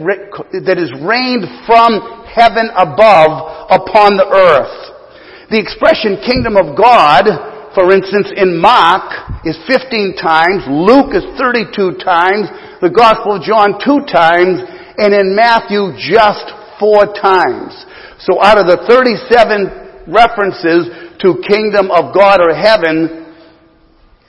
that 0.64 0.80
is 0.80 0.96
reigned 1.04 1.44
from 1.68 2.24
heaven 2.32 2.72
above 2.72 3.68
upon 3.68 4.16
the 4.16 4.32
earth. 4.32 5.52
The 5.52 5.60
expression 5.60 6.24
kingdom 6.24 6.56
of 6.56 6.80
God 6.80 7.52
for 7.76 7.92
instance, 7.92 8.32
in 8.32 8.56
Mark 8.56 9.44
is 9.44 9.60
15 9.68 10.16
times, 10.16 10.64
Luke 10.72 11.12
is 11.12 11.28
32 11.36 12.00
times, 12.00 12.48
the 12.82 12.90
Gospel 12.90 13.38
of 13.38 13.44
John 13.44 13.80
two 13.80 14.04
times, 14.08 14.60
and 14.98 15.14
in 15.14 15.36
Matthew 15.36 15.96
just 15.96 16.48
four 16.80 17.08
times. 17.16 17.76
So 18.20 18.42
out 18.42 18.58
of 18.58 18.68
the 18.68 18.84
37 18.88 20.12
references 20.12 20.90
to 21.20 21.42
kingdom 21.48 21.92
of 21.92 22.14
God 22.14 22.40
or 22.42 22.56
heaven, 22.56 23.34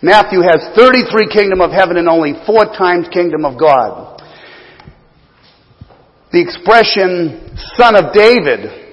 Matthew 0.02 0.40
has 0.40 0.62
33 0.76 1.28
kingdom 1.32 1.60
of 1.60 1.70
heaven 1.70 1.96
and 1.96 2.08
only 2.08 2.34
four 2.46 2.64
times 2.66 3.08
kingdom 3.12 3.44
of 3.44 3.58
God. 3.58 4.22
The 6.32 6.42
expression 6.42 7.56
son 7.76 7.96
of 7.96 8.12
David 8.12 8.86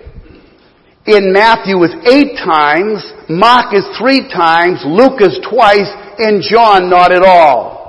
in 1.05 1.33
Matthew 1.33 1.83
is 1.83 1.91
eight 2.07 2.38
times, 2.39 3.03
Mark 3.27 3.74
is 3.74 3.83
three 4.00 4.29
times, 4.31 4.79
Luke 4.86 5.19
is 5.19 5.38
twice, 5.43 5.91
and 6.17 6.41
John 6.41 6.89
not 6.89 7.12
at 7.12 7.24
all. 7.24 7.82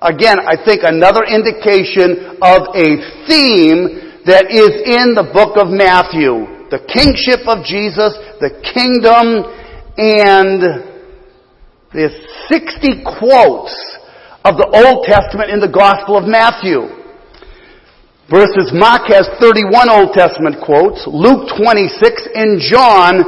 Again, 0.00 0.38
I 0.38 0.54
think 0.54 0.82
another 0.84 1.24
indication 1.24 2.38
of 2.38 2.70
a 2.70 2.88
theme 3.26 4.22
that 4.30 4.46
is 4.46 4.70
in 4.86 5.18
the 5.18 5.26
book 5.34 5.58
of 5.58 5.74
Matthew. 5.74 6.46
The 6.70 6.84
kingship 6.86 7.42
of 7.50 7.66
Jesus, 7.66 8.14
the 8.38 8.62
kingdom, 8.62 9.42
and 9.98 10.86
there's 11.90 12.14
60 12.46 13.02
quotes 13.18 13.74
of 14.44 14.54
the 14.54 14.70
Old 14.70 15.02
Testament 15.08 15.50
in 15.50 15.58
the 15.58 15.72
Gospel 15.72 16.14
of 16.14 16.28
Matthew. 16.30 16.86
Verses 18.30 18.70
Mark 18.76 19.08
has 19.08 19.26
31 19.40 19.88
Old 19.90 20.12
Testament 20.12 20.62
quotes, 20.62 21.02
Luke 21.10 21.48
26, 21.58 22.28
and 22.36 22.60
John 22.60 23.24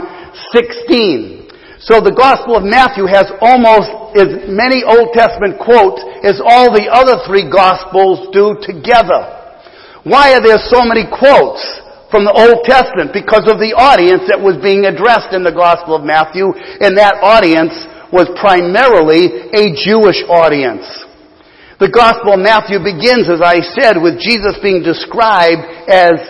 16. 0.53 1.40
So 1.81 1.97
the 1.97 2.13
Gospel 2.13 2.61
of 2.61 2.65
Matthew 2.65 3.09
has 3.09 3.25
almost 3.41 3.89
as 4.13 4.53
many 4.53 4.85
Old 4.85 5.17
Testament 5.17 5.57
quotes 5.57 6.05
as 6.21 6.37
all 6.37 6.69
the 6.69 6.93
other 6.93 7.25
three 7.25 7.49
Gospels 7.49 8.29
do 8.37 8.53
together. 8.61 9.41
Why 10.05 10.37
are 10.37 10.45
there 10.45 10.61
so 10.61 10.85
many 10.85 11.09
quotes 11.09 11.65
from 12.13 12.29
the 12.29 12.37
Old 12.37 12.69
Testament? 12.69 13.17
Because 13.17 13.49
of 13.49 13.57
the 13.57 13.73
audience 13.73 14.29
that 14.29 14.37
was 14.37 14.61
being 14.61 14.85
addressed 14.85 15.33
in 15.33 15.41
the 15.41 15.57
Gospel 15.57 15.97
of 15.97 16.05
Matthew, 16.05 16.53
and 16.85 17.01
that 17.01 17.17
audience 17.25 17.73
was 18.13 18.29
primarily 18.37 19.49
a 19.57 19.73
Jewish 19.73 20.21
audience. 20.29 20.85
The 21.81 21.89
Gospel 21.89 22.37
of 22.37 22.45
Matthew 22.45 22.77
begins, 22.77 23.25
as 23.33 23.41
I 23.41 23.65
said, 23.65 23.97
with 23.97 24.21
Jesus 24.21 24.61
being 24.61 24.85
described 24.85 25.65
as 25.89 26.21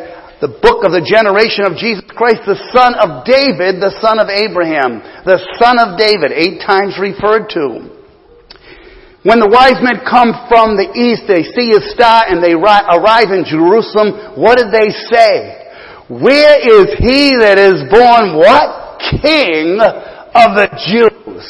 the 0.40 0.48
book 0.48 0.88
of 0.88 0.96
the 0.96 1.04
generation 1.04 1.68
of 1.68 1.76
Jesus 1.76 2.04
Christ, 2.16 2.48
the 2.48 2.56
son 2.72 2.96
of 2.96 3.28
David, 3.28 3.76
the 3.76 3.92
son 4.00 4.16
of 4.16 4.32
Abraham, 4.32 5.04
the 5.28 5.36
son 5.60 5.76
of 5.76 6.00
David, 6.00 6.32
eight 6.32 6.64
times 6.64 6.96
referred 6.96 7.52
to. 7.52 7.92
When 9.20 9.36
the 9.36 9.52
wise 9.52 9.76
men 9.84 10.00
come 10.00 10.32
from 10.48 10.80
the 10.80 10.88
east, 10.96 11.28
they 11.28 11.44
see 11.44 11.76
a 11.76 11.84
star 11.92 12.24
and 12.24 12.40
they 12.40 12.56
arrive 12.56 13.28
in 13.36 13.44
Jerusalem. 13.44 14.40
What 14.40 14.56
did 14.56 14.72
they 14.72 14.88
say? 15.12 15.60
Where 16.08 16.56
is 16.56 16.88
he 16.96 17.36
that 17.36 17.60
is 17.60 17.84
born 17.92 18.40
what? 18.40 18.96
King 19.20 19.76
of 19.76 20.56
the 20.56 20.72
Jews. 20.88 21.44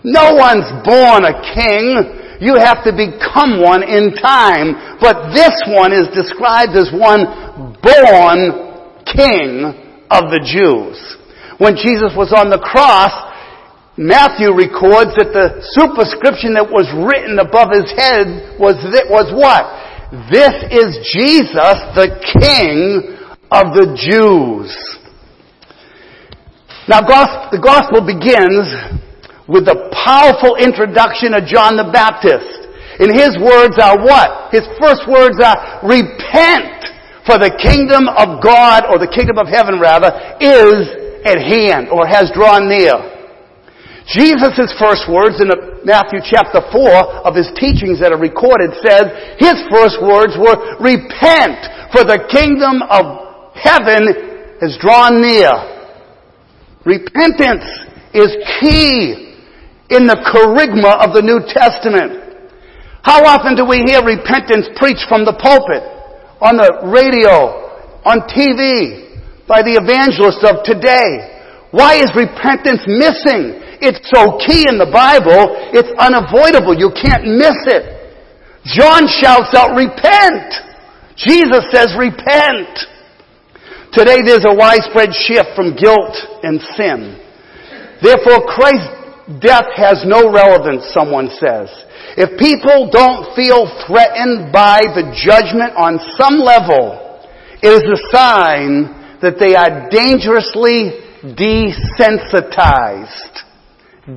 No 0.00 0.32
one's 0.32 0.64
born 0.80 1.28
a 1.28 1.36
king. 1.52 2.40
You 2.40 2.56
have 2.56 2.88
to 2.88 2.92
become 2.96 3.60
one 3.60 3.84
in 3.84 4.16
time. 4.16 4.96
But 4.96 5.36
this 5.36 5.52
one 5.68 5.92
is 5.92 6.08
described 6.16 6.72
as 6.72 6.88
one 6.88 7.69
born 7.82 9.04
king 9.04 9.74
of 10.10 10.30
the 10.30 10.40
Jews. 10.44 10.96
When 11.58 11.76
Jesus 11.76 12.16
was 12.16 12.32
on 12.32 12.48
the 12.48 12.60
cross, 12.60 13.12
Matthew 14.00 14.54
records 14.56 15.12
that 15.20 15.34
the 15.36 15.60
superscription 15.76 16.56
that 16.56 16.64
was 16.64 16.88
written 16.96 17.36
above 17.36 17.68
his 17.68 17.90
head 17.92 18.56
was, 18.56 18.80
was 19.12 19.28
what? 19.36 19.68
This 20.32 20.56
is 20.72 20.98
Jesus, 21.12 21.76
the 21.94 22.16
King 22.40 23.14
of 23.52 23.76
the 23.76 23.92
Jews. 23.94 24.72
Now, 26.88 27.04
the 27.04 27.62
gospel 27.62 28.02
begins 28.02 28.66
with 29.46 29.66
the 29.68 29.90
powerful 29.92 30.56
introduction 30.56 31.34
of 31.34 31.44
John 31.44 31.76
the 31.76 31.90
Baptist. 31.92 32.70
And 32.98 33.12
his 33.12 33.36
words 33.36 33.78
are 33.78 34.00
what? 34.00 34.50
His 34.50 34.66
first 34.80 35.06
words 35.06 35.38
are, 35.38 35.84
repent, 35.86 36.79
for 37.26 37.36
the 37.36 37.52
kingdom 37.60 38.08
of 38.08 38.42
God, 38.42 38.88
or 38.88 38.98
the 38.98 39.10
kingdom 39.10 39.36
of 39.36 39.46
heaven 39.46 39.78
rather, 39.78 40.08
is 40.40 40.88
at 41.24 41.36
hand, 41.36 41.92
or 41.92 42.08
has 42.08 42.32
drawn 42.32 42.68
near. 42.68 42.96
Jesus' 44.08 44.72
first 44.80 45.06
words 45.06 45.38
in 45.38 45.52
Matthew 45.84 46.18
chapter 46.24 46.64
4 46.72 47.28
of 47.28 47.36
his 47.36 47.46
teachings 47.54 48.00
that 48.00 48.10
are 48.10 48.18
recorded 48.18 48.74
says, 48.82 49.06
his 49.38 49.54
first 49.70 50.00
words 50.02 50.34
were, 50.34 50.80
repent, 50.82 51.60
for 51.92 52.02
the 52.02 52.24
kingdom 52.32 52.82
of 52.90 53.52
heaven 53.54 54.58
has 54.58 54.74
drawn 54.80 55.20
near. 55.20 55.52
Repentance 56.88 57.68
is 58.16 58.32
key 58.58 59.36
in 59.92 60.08
the 60.08 60.18
charisma 60.26 61.04
of 61.04 61.14
the 61.14 61.22
New 61.22 61.44
Testament. 61.46 62.16
How 63.02 63.22
often 63.24 63.54
do 63.54 63.64
we 63.68 63.84
hear 63.86 64.02
repentance 64.02 64.68
preached 64.76 65.06
from 65.08 65.24
the 65.24 65.36
pulpit, 65.36 65.84
on 66.40 66.56
the 66.56 66.88
radio, 66.88 67.68
on 68.04 68.24
TV, 68.32 69.06
by 69.44 69.60
the 69.60 69.76
evangelists 69.76 70.40
of 70.42 70.64
today? 70.64 71.38
Why 71.70 72.00
is 72.00 72.10
repentance 72.16 72.82
missing? 72.88 73.60
It's 73.80 74.00
so 74.12 74.36
key 74.40 74.68
in 74.68 74.76
the 74.76 74.90
Bible, 74.90 75.56
it's 75.72 75.92
unavoidable. 75.96 76.76
You 76.76 76.92
can't 76.92 77.24
miss 77.36 77.56
it. 77.68 78.00
John 78.64 79.08
shouts 79.08 79.56
out, 79.56 79.72
repent! 79.76 80.52
Jesus 81.16 81.64
says, 81.72 81.96
repent! 81.96 82.72
Today 83.92 84.20
there's 84.24 84.44
a 84.44 84.54
widespread 84.54 85.12
shift 85.12 85.56
from 85.56 85.76
guilt 85.76 86.16
and 86.44 86.60
sin. 86.76 87.20
Therefore, 88.00 88.44
Christ's 88.46 88.96
death 89.40 89.68
has 89.76 90.04
no 90.06 90.30
relevance, 90.32 90.88
someone 90.92 91.28
says. 91.28 91.68
If 92.16 92.38
people 92.38 92.88
don't 92.90 93.36
feel 93.36 93.68
threatened 93.86 94.50
by 94.52 94.80
the 94.82 95.12
judgment 95.14 95.76
on 95.76 96.00
some 96.18 96.40
level, 96.40 96.98
it 97.62 97.70
is 97.70 97.84
a 97.86 97.96
sign 98.10 98.88
that 99.22 99.38
they 99.38 99.54
are 99.54 99.88
dangerously 99.90 100.90
desensitized. 101.22 103.44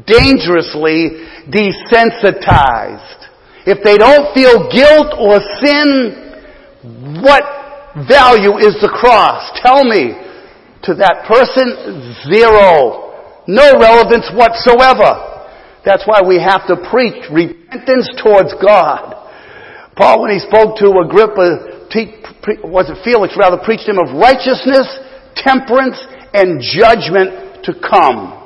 Dangerously 0.08 1.28
desensitized. 1.52 3.28
If 3.66 3.84
they 3.84 3.98
don't 3.98 4.34
feel 4.34 4.70
guilt 4.72 5.14
or 5.20 5.42
sin, 5.62 6.16
what 7.22 7.44
value 8.08 8.58
is 8.58 8.80
the 8.82 8.90
cross? 8.90 9.52
Tell 9.62 9.84
me. 9.84 10.16
To 10.84 10.94
that 10.96 11.26
person, 11.28 11.76
zero. 12.28 13.02
No 13.48 13.78
relevance 13.80 14.32
whatsoever. 14.36 15.33
That's 15.86 16.08
why 16.08 16.22
we 16.26 16.40
have 16.40 16.66
to 16.68 16.78
preach 16.90 17.28
repentance 17.30 18.10
towards 18.24 18.54
God. 18.62 19.20
Paul, 19.96 20.24
when 20.24 20.32
he 20.32 20.40
spoke 20.40 20.78
to 20.80 21.04
Agrippa, 21.04 21.86
was 22.64 22.90
it 22.90 22.98
Felix 23.04 23.36
rather, 23.38 23.58
preached 23.64 23.88
him 23.88 24.00
of 24.00 24.16
righteousness, 24.16 24.88
temperance, 25.36 26.00
and 26.34 26.62
judgment 26.62 27.64
to 27.66 27.74
come. 27.78 28.40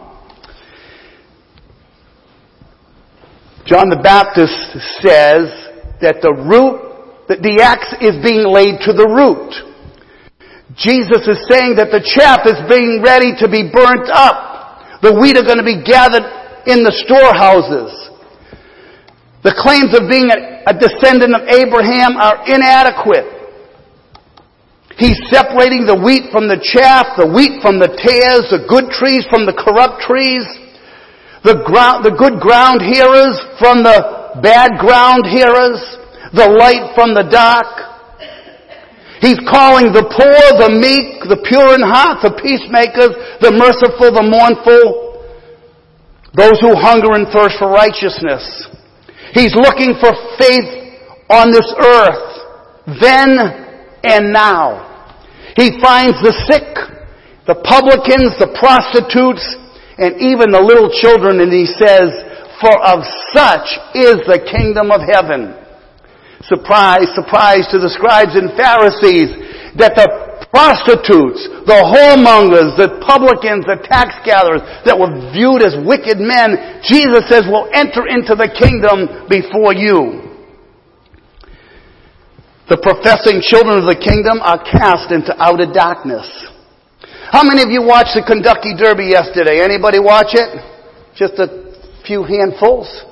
John 3.66 3.90
the 3.90 4.00
Baptist 4.02 4.56
says 5.04 5.52
that 6.00 6.24
the 6.24 6.32
root, 6.32 7.28
that 7.28 7.44
the 7.44 7.60
axe 7.60 7.92
is 8.00 8.16
being 8.24 8.48
laid 8.48 8.80
to 8.88 8.96
the 8.96 9.08
root. 9.08 9.52
Jesus 10.76 11.26
is 11.28 11.40
saying 11.52 11.76
that 11.76 11.92
the 11.92 12.00
chaff 12.00 12.48
is 12.48 12.60
being 12.70 13.04
ready 13.04 13.36
to 13.40 13.48
be 13.50 13.68
burnt 13.68 14.08
up. 14.08 15.02
The 15.02 15.16
wheat 15.16 15.36
are 15.36 15.44
going 15.44 15.60
to 15.60 15.68
be 15.68 15.84
gathered 15.84 16.37
in 16.68 16.84
the 16.84 16.92
storehouses. 17.08 17.96
The 19.48 19.56
claims 19.56 19.96
of 19.96 20.12
being 20.12 20.28
a 20.28 20.76
descendant 20.76 21.32
of 21.32 21.48
Abraham 21.48 22.20
are 22.20 22.44
inadequate. 22.44 23.38
He's 25.00 25.16
separating 25.32 25.88
the 25.88 25.96
wheat 25.96 26.28
from 26.34 26.52
the 26.52 26.60
chaff, 26.60 27.16
the 27.16 27.30
wheat 27.30 27.64
from 27.64 27.80
the 27.80 27.88
tares, 27.88 28.52
the 28.52 28.68
good 28.68 28.92
trees 28.92 29.24
from 29.32 29.48
the 29.48 29.56
corrupt 29.56 30.04
trees, 30.04 30.44
the, 31.48 31.64
ground, 31.64 32.04
the 32.04 32.12
good 32.12 32.42
ground 32.44 32.84
hearers 32.84 33.38
from 33.62 33.86
the 33.86 34.42
bad 34.44 34.76
ground 34.82 35.24
hearers, 35.30 35.80
the 36.36 36.50
light 36.50 36.92
from 36.98 37.16
the 37.16 37.30
dark. 37.32 37.72
He's 39.24 39.40
calling 39.48 39.96
the 39.96 40.04
poor, 40.04 40.44
the 40.60 40.76
meek, 40.76 41.24
the 41.30 41.40
pure 41.46 41.78
in 41.78 41.86
heart, 41.86 42.20
the 42.26 42.36
peacemakers, 42.36 43.16
the 43.40 43.54
merciful, 43.54 44.12
the 44.12 44.26
mournful, 44.26 45.07
those 46.38 46.62
who 46.62 46.78
hunger 46.78 47.18
and 47.18 47.26
thirst 47.34 47.58
for 47.58 47.68
righteousness. 47.68 48.46
He's 49.34 49.58
looking 49.58 49.98
for 50.00 50.14
faith 50.38 50.70
on 51.30 51.52
this 51.52 51.68
earth, 51.74 53.02
then 53.02 53.42
and 54.06 54.32
now. 54.32 54.86
He 55.58 55.82
finds 55.82 56.22
the 56.22 56.32
sick, 56.46 56.70
the 57.50 57.58
publicans, 57.66 58.38
the 58.38 58.54
prostitutes, 58.54 59.44
and 59.98 60.22
even 60.22 60.54
the 60.54 60.62
little 60.62 60.94
children, 60.94 61.42
and 61.42 61.52
he 61.52 61.66
says, 61.66 62.14
for 62.62 62.74
of 62.86 63.02
such 63.34 63.68
is 63.98 64.22
the 64.30 64.42
kingdom 64.46 64.94
of 64.94 65.02
heaven. 65.02 65.58
Surprise, 66.46 67.10
surprise 67.18 67.66
to 67.74 67.82
the 67.82 67.90
scribes 67.90 68.38
and 68.38 68.54
Pharisees 68.54 69.34
that 69.78 69.98
the 69.98 70.27
prostitutes, 70.52 71.44
the 71.68 71.80
whoremongers, 71.84 72.76
the 72.80 73.04
publicans, 73.04 73.68
the 73.68 73.80
tax 73.84 74.16
gatherers 74.24 74.64
that 74.88 74.96
were 74.96 75.12
viewed 75.36 75.64
as 75.64 75.76
wicked 75.84 76.18
men, 76.20 76.82
Jesus 76.84 77.28
says 77.28 77.44
will 77.48 77.68
enter 77.74 78.08
into 78.08 78.36
the 78.36 78.48
kingdom 78.48 79.28
before 79.28 79.76
you. 79.76 80.28
The 82.68 82.80
professing 82.84 83.40
children 83.40 83.80
of 83.80 83.88
the 83.88 83.96
kingdom 83.96 84.44
are 84.44 84.60
cast 84.60 85.12
into 85.16 85.32
outer 85.40 85.72
darkness. 85.72 86.28
How 87.32 87.44
many 87.44 87.64
of 87.64 87.72
you 87.72 87.84
watched 87.84 88.16
the 88.16 88.24
Kentucky 88.28 88.76
Derby 88.76 89.08
yesterday? 89.12 89.64
Anybody 89.64 90.00
watch 90.00 90.36
it? 90.36 90.52
Just 91.16 91.40
a 91.40 91.48
few 92.04 92.24
handfuls? 92.24 93.07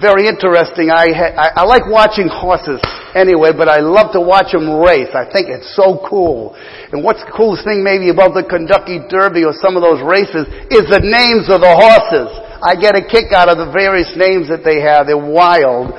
Very 0.00 0.26
interesting. 0.26 0.90
I, 0.90 1.06
I, 1.12 1.62
I 1.62 1.64
like 1.64 1.86
watching 1.86 2.26
horses 2.26 2.82
anyway, 3.14 3.54
but 3.54 3.70
I 3.70 3.78
love 3.78 4.10
to 4.18 4.20
watch 4.20 4.50
them 4.50 4.82
race. 4.82 5.10
I 5.14 5.22
think 5.30 5.46
it's 5.46 5.70
so 5.78 6.02
cool. 6.08 6.58
And 6.90 7.02
what's 7.06 7.22
the 7.22 7.30
coolest 7.30 7.62
thing 7.62 7.86
maybe 7.86 8.10
about 8.10 8.34
the 8.34 8.42
Kentucky 8.42 8.98
Derby 9.06 9.46
or 9.46 9.54
some 9.54 9.78
of 9.78 9.82
those 9.86 10.02
races 10.02 10.50
is 10.74 10.90
the 10.90 10.98
names 10.98 11.46
of 11.46 11.62
the 11.62 11.70
horses. 11.70 12.30
I 12.64 12.74
get 12.74 12.98
a 12.98 13.04
kick 13.06 13.30
out 13.30 13.46
of 13.46 13.60
the 13.60 13.70
various 13.70 14.10
names 14.18 14.50
that 14.50 14.66
they 14.66 14.82
have. 14.82 15.06
They're 15.06 15.20
wild. 15.20 15.94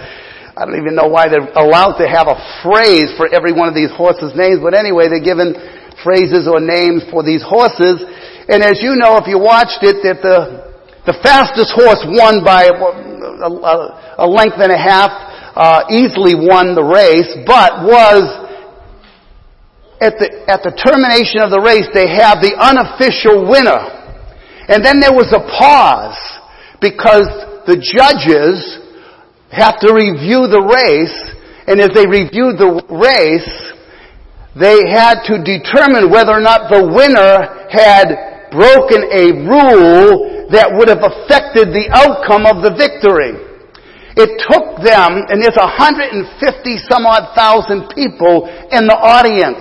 I 0.56 0.64
don't 0.64 0.80
even 0.80 0.96
know 0.96 1.12
why 1.12 1.28
they're 1.28 1.52
allowed 1.56 2.00
to 2.00 2.08
have 2.08 2.32
a 2.32 2.40
phrase 2.64 3.12
for 3.20 3.28
every 3.28 3.52
one 3.52 3.68
of 3.68 3.76
these 3.76 3.92
horses' 3.92 4.32
names, 4.36 4.64
but 4.64 4.72
anyway, 4.72 5.12
they're 5.12 5.24
given 5.24 5.52
phrases 6.04 6.48
or 6.48 6.64
names 6.64 7.04
for 7.12 7.24
these 7.24 7.44
horses. 7.44 8.02
And 8.48 8.64
as 8.64 8.80
you 8.80 8.96
know, 8.96 9.20
if 9.20 9.28
you 9.28 9.38
watched 9.38 9.84
it, 9.84 10.00
that 10.08 10.24
the, 10.24 10.65
the 11.06 11.14
fastest 11.22 11.70
horse 11.78 12.02
won 12.10 12.42
by 12.42 12.66
a, 12.66 14.26
length 14.26 14.58
and 14.58 14.74
a 14.74 14.78
half, 14.78 15.14
uh, 15.54 15.86
easily 15.94 16.34
won 16.34 16.74
the 16.74 16.82
race, 16.84 17.30
but 17.46 17.86
was 17.86 18.26
at 20.02 20.18
the, 20.18 20.28
at 20.50 20.66
the 20.66 20.74
termination 20.74 21.46
of 21.46 21.54
the 21.54 21.62
race, 21.62 21.86
they 21.94 22.10
have 22.10 22.42
the 22.42 22.58
unofficial 22.58 23.46
winner. 23.46 23.80
And 24.68 24.84
then 24.84 25.00
there 25.00 25.14
was 25.14 25.30
a 25.30 25.46
pause 25.46 26.18
because 26.82 27.30
the 27.70 27.78
judges 27.78 28.82
have 29.54 29.80
to 29.86 29.94
review 29.94 30.50
the 30.50 30.60
race, 30.60 31.18
and 31.70 31.80
as 31.80 31.94
they 31.94 32.10
reviewed 32.10 32.58
the 32.58 32.82
race, 32.90 33.54
they 34.58 34.90
had 34.90 35.22
to 35.30 35.38
determine 35.38 36.10
whether 36.10 36.34
or 36.34 36.42
not 36.42 36.68
the 36.74 36.82
winner 36.82 37.70
had 37.70 38.50
broken 38.50 39.06
a 39.14 39.26
rule 39.46 40.35
that 40.52 40.70
would 40.74 40.90
have 40.90 41.02
affected 41.02 41.74
the 41.74 41.90
outcome 41.90 42.46
of 42.46 42.62
the 42.62 42.74
victory. 42.74 43.34
It 44.16 44.40
took 44.48 44.80
them, 44.80 45.28
and 45.28 45.44
there's 45.44 45.60
150 45.60 46.24
some 46.88 47.04
odd 47.06 47.36
thousand 47.36 47.92
people 47.92 48.48
in 48.72 48.88
the 48.88 48.96
audience. 48.96 49.60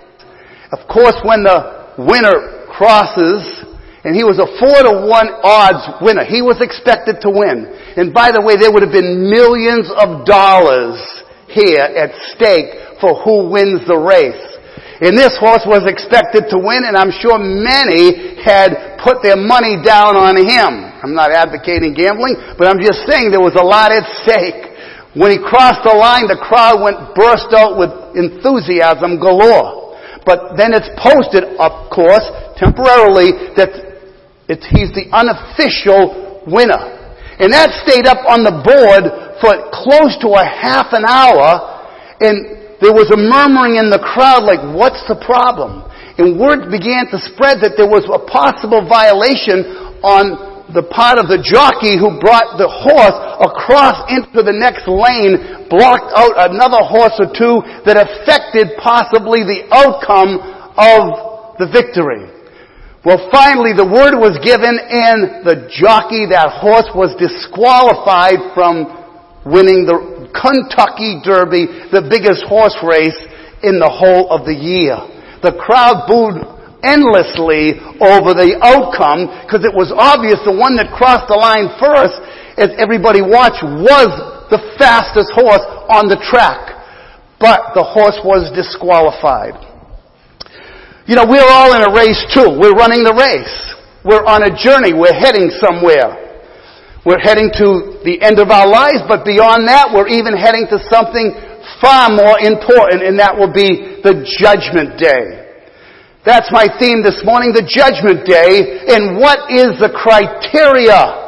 Of 0.71 0.87
course, 0.87 1.19
when 1.27 1.43
the 1.43 1.95
winner 1.99 2.67
crosses, 2.71 3.43
and 4.05 4.15
he 4.15 4.23
was 4.23 4.37
a 4.37 4.47
four 4.61 4.79
to 4.85 5.09
one 5.09 5.33
odds 5.43 5.97
winner. 6.05 6.29
He 6.29 6.45
was 6.45 6.61
expected 6.61 7.25
to 7.25 7.31
win. 7.33 7.73
And 7.97 8.13
by 8.13 8.31
the 8.31 8.45
way, 8.45 8.61
there 8.61 8.71
would 8.71 8.85
have 8.85 8.93
been 8.93 9.33
millions 9.33 9.89
of 9.97 10.29
dollars 10.29 11.01
here 11.49 11.81
at 11.81 12.13
stake 12.37 13.01
for 13.01 13.17
who 13.25 13.49
wins 13.49 13.81
the 13.89 13.97
race. 13.97 14.54
And 15.03 15.19
this 15.19 15.35
horse 15.43 15.67
was 15.67 15.83
expected 15.91 16.47
to 16.55 16.59
win, 16.59 16.87
and 16.87 16.95
I'm 16.95 17.11
sure 17.11 17.35
many 17.39 18.39
had 18.39 19.03
put 19.03 19.27
their 19.27 19.35
money 19.35 19.75
down 19.83 20.15
on 20.15 20.39
him. 20.39 20.87
I'm 21.03 21.15
not 21.19 21.35
advocating 21.35 21.95
gambling, 21.95 22.39
but 22.55 22.71
I'm 22.71 22.79
just 22.79 23.03
saying 23.11 23.35
there 23.35 23.43
was 23.43 23.59
a 23.59 23.67
lot 23.67 23.91
at 23.91 24.07
stake. 24.23 24.71
When 25.19 25.31
he 25.31 25.39
crossed 25.39 25.83
the 25.83 25.95
line, 25.95 26.27
the 26.27 26.39
crowd 26.39 26.83
went 26.83 27.15
burst 27.15 27.51
out 27.55 27.79
with 27.79 27.91
enthusiasm 28.15 29.19
galore. 29.19 29.99
But 30.27 30.57
then 30.57 30.73
it's 30.73 30.89
posted, 30.97 31.45
of 31.59 31.91
course, 31.93 32.25
temporarily, 32.57 33.55
that 33.59 33.71
he's 34.49 34.95
the 34.97 35.11
unofficial 35.13 36.43
winner. 36.47 36.81
And 37.39 37.53
that 37.53 37.75
stayed 37.83 38.07
up 38.07 38.23
on 38.31 38.47
the 38.47 38.63
board 38.63 39.11
for 39.43 39.53
close 39.75 40.17
to 40.23 40.39
a 40.39 40.47
half 40.47 40.95
an 40.95 41.05
hour, 41.05 41.83
and 42.23 42.64
there 42.81 42.95
was 42.95 43.11
a 43.15 43.19
murmuring 43.19 43.77
in 43.79 43.91
the 43.91 44.03
crowd 44.03 44.43
like, 44.43 44.63
what's 44.75 45.03
the 45.07 45.19
problem? 45.23 45.87
And 46.19 46.39
word 46.39 46.71
began 46.71 47.11
to 47.11 47.19
spread 47.19 47.59
that 47.63 47.75
there 47.75 47.91
was 47.91 48.07
a 48.07 48.23
possible 48.31 48.87
violation 48.87 49.67
on 50.03 50.55
the 50.73 50.87
part 50.89 51.21
of 51.21 51.29
the 51.29 51.43
jockey 51.43 51.99
who 51.99 52.17
brought 52.23 52.57
the 52.57 52.71
horse 52.71 53.19
across 53.43 54.01
into 54.09 54.41
the 54.41 54.55
next 54.55 54.89
lane, 54.89 55.67
blocked 55.69 56.09
out 56.17 56.35
another 56.51 56.81
horse 56.81 57.15
or 57.21 57.29
two 57.31 57.61
that 57.85 58.01
affected 58.01 58.73
possibly 58.81 59.45
the 59.45 59.69
outcome 59.75 60.41
of 60.75 61.59
the 61.61 61.69
victory. 61.69 62.31
Well, 63.05 63.21
finally, 63.29 63.77
the 63.77 63.85
word 63.85 64.17
was 64.17 64.41
given 64.41 64.81
and 64.81 65.45
the 65.45 65.69
jockey, 65.69 66.25
that 66.33 66.57
horse, 66.57 66.89
was 66.97 67.13
disqualified 67.21 68.41
from 68.57 68.89
winning 69.45 69.85
the 69.85 70.14
Kentucky 70.35 71.23
Derby, 71.23 71.71
the 71.95 72.03
biggest 72.05 72.45
horse 72.45 72.77
race 72.83 73.17
in 73.63 73.79
the 73.79 73.89
whole 73.89 74.29
of 74.29 74.45
the 74.45 74.55
year. 74.55 74.99
The 75.41 75.57
crowd 75.57 76.05
booed 76.11 76.43
endlessly 76.85 77.81
over 78.03 78.37
the 78.37 78.61
outcome 78.61 79.33
because 79.47 79.65
it 79.65 79.73
was 79.73 79.89
obvious 79.95 80.37
the 80.45 80.53
one 80.53 80.77
that 80.77 80.93
crossed 80.93 81.33
the 81.33 81.39
line 81.39 81.73
first, 81.81 82.21
as 82.61 82.71
everybody 82.77 83.25
watched, 83.25 83.65
was 83.65 84.13
the 84.53 84.61
fastest 84.77 85.33
horse 85.33 85.65
on 85.89 86.07
the 86.13 86.21
track. 86.21 86.77
But 87.41 87.73
the 87.73 87.83
horse 87.83 88.21
was 88.23 88.53
disqualified. 88.53 89.57
You 91.09 91.17
know, 91.17 91.29
we're 91.29 91.45
all 91.45 91.77
in 91.77 91.85
a 91.85 91.93
race 91.93 92.21
too. 92.33 92.57
We're 92.57 92.77
running 92.77 93.05
the 93.05 93.13
race. 93.13 93.53
We're 94.05 94.25
on 94.25 94.45
a 94.45 94.53
journey. 94.53 94.93
We're 94.97 95.13
heading 95.13 95.53
somewhere. 95.61 96.24
We're 97.05 97.21
heading 97.21 97.53
to 97.61 98.01
the 98.01 98.17
end 98.25 98.41
of 98.41 98.49
our 98.49 98.65
lives, 98.65 99.05
but 99.05 99.29
beyond 99.29 99.69
that, 99.69 99.93
we're 99.93 100.09
even 100.09 100.33
heading 100.33 100.65
to 100.73 100.81
something 100.89 101.37
far 101.77 102.09
more 102.09 102.41
important, 102.41 103.05
and 103.05 103.21
that 103.21 103.37
will 103.37 103.53
be 103.53 104.01
the 104.01 104.25
judgment 104.41 104.97
day. 104.97 105.45
That's 106.25 106.49
my 106.49 106.65
theme 106.81 107.05
this 107.05 107.21
morning, 107.21 107.53
the 107.53 107.69
judgment 107.69 108.25
day, 108.25 108.89
and 108.89 109.21
what 109.21 109.53
is 109.53 109.77
the 109.77 109.93
criteria? 109.93 111.21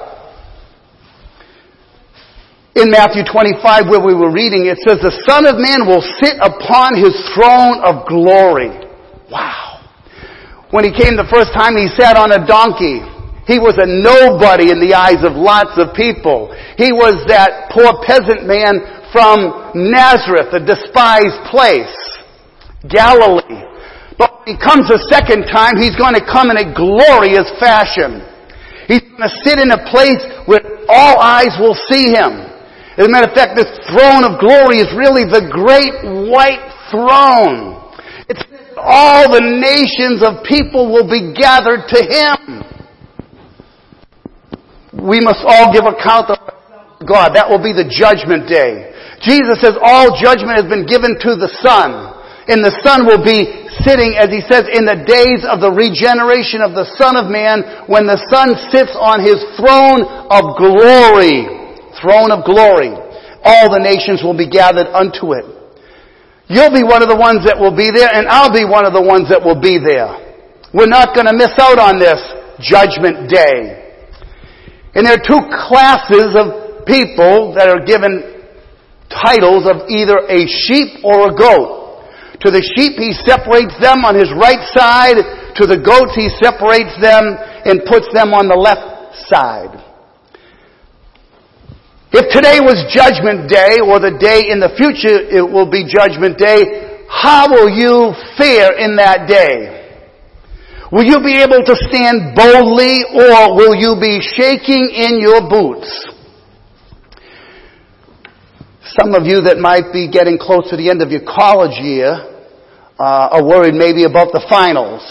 In 2.72 2.88
Matthew 2.88 3.24
25, 3.28 3.92
where 3.92 4.00
we 4.00 4.16
were 4.16 4.32
reading, 4.32 4.72
it 4.72 4.80
says, 4.80 5.00
the 5.04 5.12
Son 5.28 5.44
of 5.44 5.60
Man 5.60 5.84
will 5.84 6.00
sit 6.00 6.40
upon 6.40 6.96
his 6.96 7.12
throne 7.36 7.84
of 7.84 8.08
glory. 8.08 8.72
Wow. 9.28 9.84
When 10.72 10.84
he 10.84 10.92
came 10.92 11.16
the 11.16 11.28
first 11.28 11.52
time, 11.52 11.76
he 11.76 11.88
sat 11.92 12.16
on 12.16 12.32
a 12.32 12.40
donkey. 12.44 13.04
He 13.46 13.62
was 13.62 13.78
a 13.78 13.86
nobody 13.86 14.74
in 14.74 14.82
the 14.82 14.94
eyes 14.98 15.22
of 15.22 15.38
lots 15.38 15.78
of 15.78 15.94
people. 15.94 16.50
He 16.74 16.90
was 16.90 17.22
that 17.30 17.70
poor 17.70 18.02
peasant 18.02 18.42
man 18.42 18.82
from 19.14 19.70
Nazareth, 19.74 20.50
a 20.50 20.62
despised 20.62 21.46
place. 21.48 21.94
Galilee. 22.90 23.62
But 24.18 24.42
when 24.42 24.54
he 24.54 24.58
comes 24.58 24.90
a 24.90 24.98
second 25.10 25.46
time, 25.46 25.78
he's 25.78 25.94
going 25.94 26.14
to 26.14 26.24
come 26.24 26.50
in 26.50 26.58
a 26.58 26.68
glorious 26.74 27.46
fashion. 27.62 28.22
He's 28.90 29.02
going 29.02 29.26
to 29.26 29.34
sit 29.42 29.58
in 29.58 29.70
a 29.70 29.82
place 29.90 30.22
where 30.46 30.62
all 30.90 31.18
eyes 31.18 31.54
will 31.58 31.78
see 31.90 32.14
him. 32.14 32.46
As 32.98 33.06
a 33.06 33.10
matter 33.10 33.28
of 33.28 33.34
fact, 33.34 33.54
this 33.54 33.68
throne 33.92 34.24
of 34.24 34.40
glory 34.40 34.80
is 34.80 34.88
really 34.96 35.28
the 35.28 35.44
great 35.52 35.92
white 36.32 36.64
throne. 36.88 37.76
It's 38.28 38.42
all 38.76 39.30
the 39.30 39.42
nations 39.42 40.22
of 40.24 40.42
people 40.44 40.92
will 40.92 41.06
be 41.06 41.34
gathered 41.36 41.88
to 41.88 42.00
Him. 42.00 42.64
We 44.96 45.20
must 45.20 45.44
all 45.44 45.72
give 45.72 45.84
account 45.84 46.32
of 46.32 46.40
God. 47.04 47.36
That 47.36 47.52
will 47.52 47.60
be 47.60 47.76
the 47.76 47.84
judgment 47.84 48.48
day. 48.48 48.96
Jesus 49.20 49.60
says 49.60 49.76
all 49.76 50.16
judgment 50.16 50.56
has 50.56 50.68
been 50.68 50.88
given 50.88 51.20
to 51.20 51.36
the 51.36 51.52
Son. 51.60 52.16
And 52.48 52.62
the 52.62 52.72
Son 52.86 53.04
will 53.04 53.20
be 53.20 53.66
sitting, 53.82 54.14
as 54.16 54.30
he 54.30 54.40
says, 54.46 54.70
in 54.70 54.86
the 54.86 55.02
days 55.02 55.42
of 55.42 55.58
the 55.58 55.72
regeneration 55.72 56.62
of 56.62 56.78
the 56.78 56.86
Son 56.94 57.18
of 57.18 57.26
Man, 57.26 57.90
when 57.90 58.06
the 58.06 58.16
Son 58.30 58.54
sits 58.70 58.94
on 58.94 59.20
his 59.20 59.42
throne 59.58 60.06
of 60.30 60.54
glory. 60.54 61.44
Throne 61.98 62.30
of 62.30 62.46
glory. 62.46 62.94
All 63.42 63.66
the 63.68 63.82
nations 63.82 64.22
will 64.22 64.36
be 64.36 64.48
gathered 64.48 64.86
unto 64.94 65.34
it. 65.34 65.44
You'll 66.46 66.72
be 66.72 66.86
one 66.86 67.02
of 67.02 67.10
the 67.10 67.18
ones 67.18 67.42
that 67.44 67.58
will 67.58 67.74
be 67.74 67.90
there, 67.90 68.08
and 68.08 68.30
I'll 68.30 68.54
be 68.54 68.62
one 68.62 68.86
of 68.86 68.94
the 68.94 69.02
ones 69.02 69.28
that 69.34 69.42
will 69.42 69.58
be 69.58 69.82
there. 69.82 70.06
We're 70.70 70.86
not 70.90 71.18
going 71.18 71.26
to 71.26 71.34
miss 71.34 71.54
out 71.58 71.82
on 71.82 71.98
this 71.98 72.22
judgment 72.62 73.26
day. 73.26 73.85
And 74.96 75.04
there 75.04 75.20
are 75.20 75.26
two 75.28 75.44
classes 75.68 76.32
of 76.32 76.88
people 76.88 77.52
that 77.52 77.68
are 77.68 77.84
given 77.84 78.48
titles 79.12 79.68
of 79.68 79.84
either 79.92 80.24
a 80.24 80.48
sheep 80.48 81.04
or 81.04 81.28
a 81.28 81.36
goat. 81.36 82.00
To 82.40 82.48
the 82.48 82.64
sheep, 82.64 82.96
he 82.96 83.12
separates 83.12 83.76
them 83.76 84.08
on 84.08 84.16
his 84.16 84.32
right 84.32 84.64
side. 84.72 85.20
To 85.60 85.68
the 85.68 85.76
goats, 85.76 86.16
he 86.16 86.32
separates 86.40 86.96
them 86.96 87.36
and 87.68 87.84
puts 87.84 88.08
them 88.16 88.32
on 88.32 88.48
the 88.48 88.56
left 88.56 89.20
side. 89.28 89.84
If 92.16 92.32
today 92.32 92.64
was 92.64 92.80
judgment 92.88 93.52
day 93.52 93.76
or 93.84 94.00
the 94.00 94.16
day 94.16 94.48
in 94.48 94.64
the 94.64 94.72
future 94.80 95.20
it 95.28 95.44
will 95.44 95.68
be 95.68 95.84
judgment 95.84 96.40
day, 96.40 97.04
how 97.12 97.52
will 97.52 97.68
you 97.68 98.16
fare 98.40 98.72
in 98.80 98.96
that 98.96 99.28
day? 99.28 99.85
Will 100.92 101.02
you 101.02 101.18
be 101.18 101.34
able 101.42 101.66
to 101.66 101.74
stand 101.90 102.38
boldly 102.38 103.02
or 103.10 103.58
will 103.58 103.74
you 103.74 103.98
be 103.98 104.22
shaking 104.22 104.86
in 104.94 105.18
your 105.18 105.42
boots? 105.42 105.90
Some 108.94 109.18
of 109.18 109.26
you 109.26 109.42
that 109.50 109.58
might 109.58 109.90
be 109.90 110.06
getting 110.06 110.38
close 110.38 110.70
to 110.70 110.78
the 110.78 110.86
end 110.86 111.02
of 111.02 111.10
your 111.10 111.26
college 111.26 111.74
year 111.82 112.14
uh, 113.02 113.34
are 113.34 113.42
worried 113.42 113.74
maybe 113.74 114.06
about 114.06 114.30
the 114.30 114.38
finals. 114.46 115.02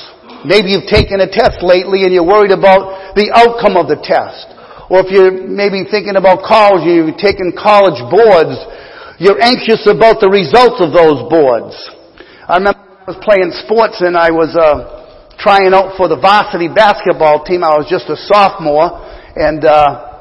Maybe 0.48 0.72
you've 0.72 0.88
taken 0.88 1.20
a 1.20 1.28
test 1.28 1.60
lately 1.60 2.08
and 2.08 2.16
you're 2.16 2.26
worried 2.26 2.56
about 2.56 3.12
the 3.20 3.36
outcome 3.36 3.76
of 3.76 3.92
the 3.92 4.00
test. 4.00 4.56
Or 4.88 5.04
if 5.04 5.12
you're 5.12 5.44
maybe 5.44 5.84
thinking 5.84 6.16
about 6.16 6.48
college, 6.48 6.88
you've 6.88 7.20
taken 7.20 7.52
college 7.52 8.00
boards, 8.08 8.56
you're 9.20 9.44
anxious 9.44 9.84
about 9.92 10.24
the 10.24 10.32
results 10.32 10.80
of 10.80 10.96
those 10.96 11.20
boards. 11.28 11.76
I 12.48 12.64
remember 12.64 12.80
I 12.80 13.12
was 13.12 13.20
playing 13.20 13.52
sports 13.68 14.00
and 14.00 14.16
I 14.16 14.32
was 14.32 14.56
uh, 14.56 15.05
trying 15.38 15.74
out 15.74 15.98
for 15.98 16.08
the 16.08 16.18
varsity 16.18 16.68
basketball 16.68 17.44
team. 17.44 17.64
I 17.64 17.76
was 17.76 17.88
just 17.90 18.08
a 18.10 18.18
sophomore, 18.18 18.92
and 19.36 19.64
uh, 19.64 20.16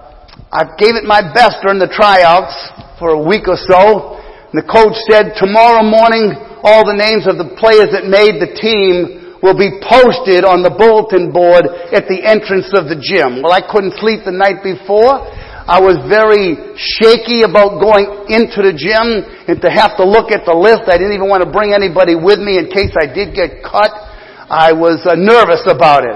I 0.51 0.63
gave 0.79 0.95
it 0.95 1.07
my 1.07 1.23
best 1.35 1.63
during 1.63 1.79
the 1.79 1.91
tryouts 1.91 2.55
for 2.99 3.15
a 3.15 3.21
week 3.21 3.47
or 3.51 3.59
so. 3.59 4.19
And 4.51 4.57
the 4.59 4.67
coach 4.67 4.95
said, 5.11 5.35
tomorrow 5.35 5.83
morning, 5.83 6.35
all 6.63 6.87
the 6.87 6.95
names 6.95 7.27
of 7.27 7.43
the 7.43 7.59
players 7.59 7.91
that 7.91 8.07
made 8.07 8.39
the 8.39 8.55
team 8.55 9.25
will 9.45 9.59
be 9.59 9.77
posted 9.85 10.47
on 10.49 10.65
the 10.65 10.73
bulletin 10.73 11.29
board 11.29 11.69
at 11.93 12.09
the 12.09 12.25
entrance 12.25 12.73
of 12.73 12.89
the 12.89 12.97
gym. 12.97 13.45
Well, 13.45 13.53
I 13.53 13.61
couldn't 13.61 13.93
sleep 14.01 14.25
the 14.25 14.33
night 14.33 14.65
before. 14.65 15.21
I 15.65 15.81
was 15.81 15.97
very 16.13 16.61
shaky 16.77 17.41
about 17.41 17.81
going 17.81 18.29
into 18.29 18.61
the 18.61 18.73
gym 18.77 19.25
and 19.49 19.57
to 19.65 19.69
have 19.73 19.97
to 19.97 20.05
look 20.05 20.29
at 20.29 20.45
the 20.45 20.53
list. 20.53 20.93
I 20.93 21.01
didn't 21.01 21.17
even 21.17 21.29
want 21.29 21.41
to 21.41 21.49
bring 21.49 21.73
anybody 21.73 22.13
with 22.13 22.37
me 22.37 22.61
in 22.61 22.69
case 22.69 22.93
I 22.97 23.09
did 23.09 23.33
get 23.33 23.65
cut. 23.65 23.93
I 24.55 24.71
was 24.71 25.03
uh, 25.03 25.19
nervous 25.19 25.67
about 25.67 26.07
it. 26.07 26.15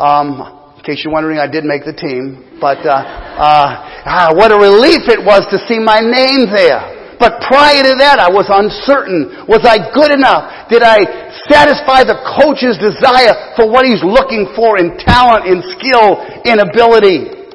Um, 0.00 0.72
in 0.72 0.82
case 0.88 1.04
you're 1.04 1.12
wondering, 1.12 1.36
I 1.36 1.44
did 1.44 1.68
make 1.68 1.84
the 1.84 1.92
team, 1.92 2.56
but 2.56 2.80
uh, 2.80 2.96
uh, 2.96 3.68
ah, 4.08 4.32
what 4.32 4.48
a 4.48 4.56
relief 4.56 5.04
it 5.12 5.20
was 5.20 5.44
to 5.52 5.60
see 5.68 5.76
my 5.76 6.00
name 6.00 6.48
there. 6.48 7.12
But 7.20 7.44
prior 7.44 7.84
to 7.84 7.94
that, 8.00 8.16
I 8.16 8.32
was 8.32 8.48
uncertain. 8.48 9.44
Was 9.52 9.68
I 9.68 9.78
good 9.92 10.16
enough? 10.16 10.72
Did 10.72 10.80
I 10.80 11.04
satisfy 11.44 12.08
the 12.08 12.16
coach's 12.40 12.80
desire 12.80 13.36
for 13.52 13.68
what 13.68 13.84
he's 13.84 14.00
looking 14.00 14.48
for 14.56 14.80
in 14.80 14.96
talent, 14.96 15.44
in 15.44 15.60
skill, 15.76 16.24
in 16.48 16.56
ability? 16.56 17.52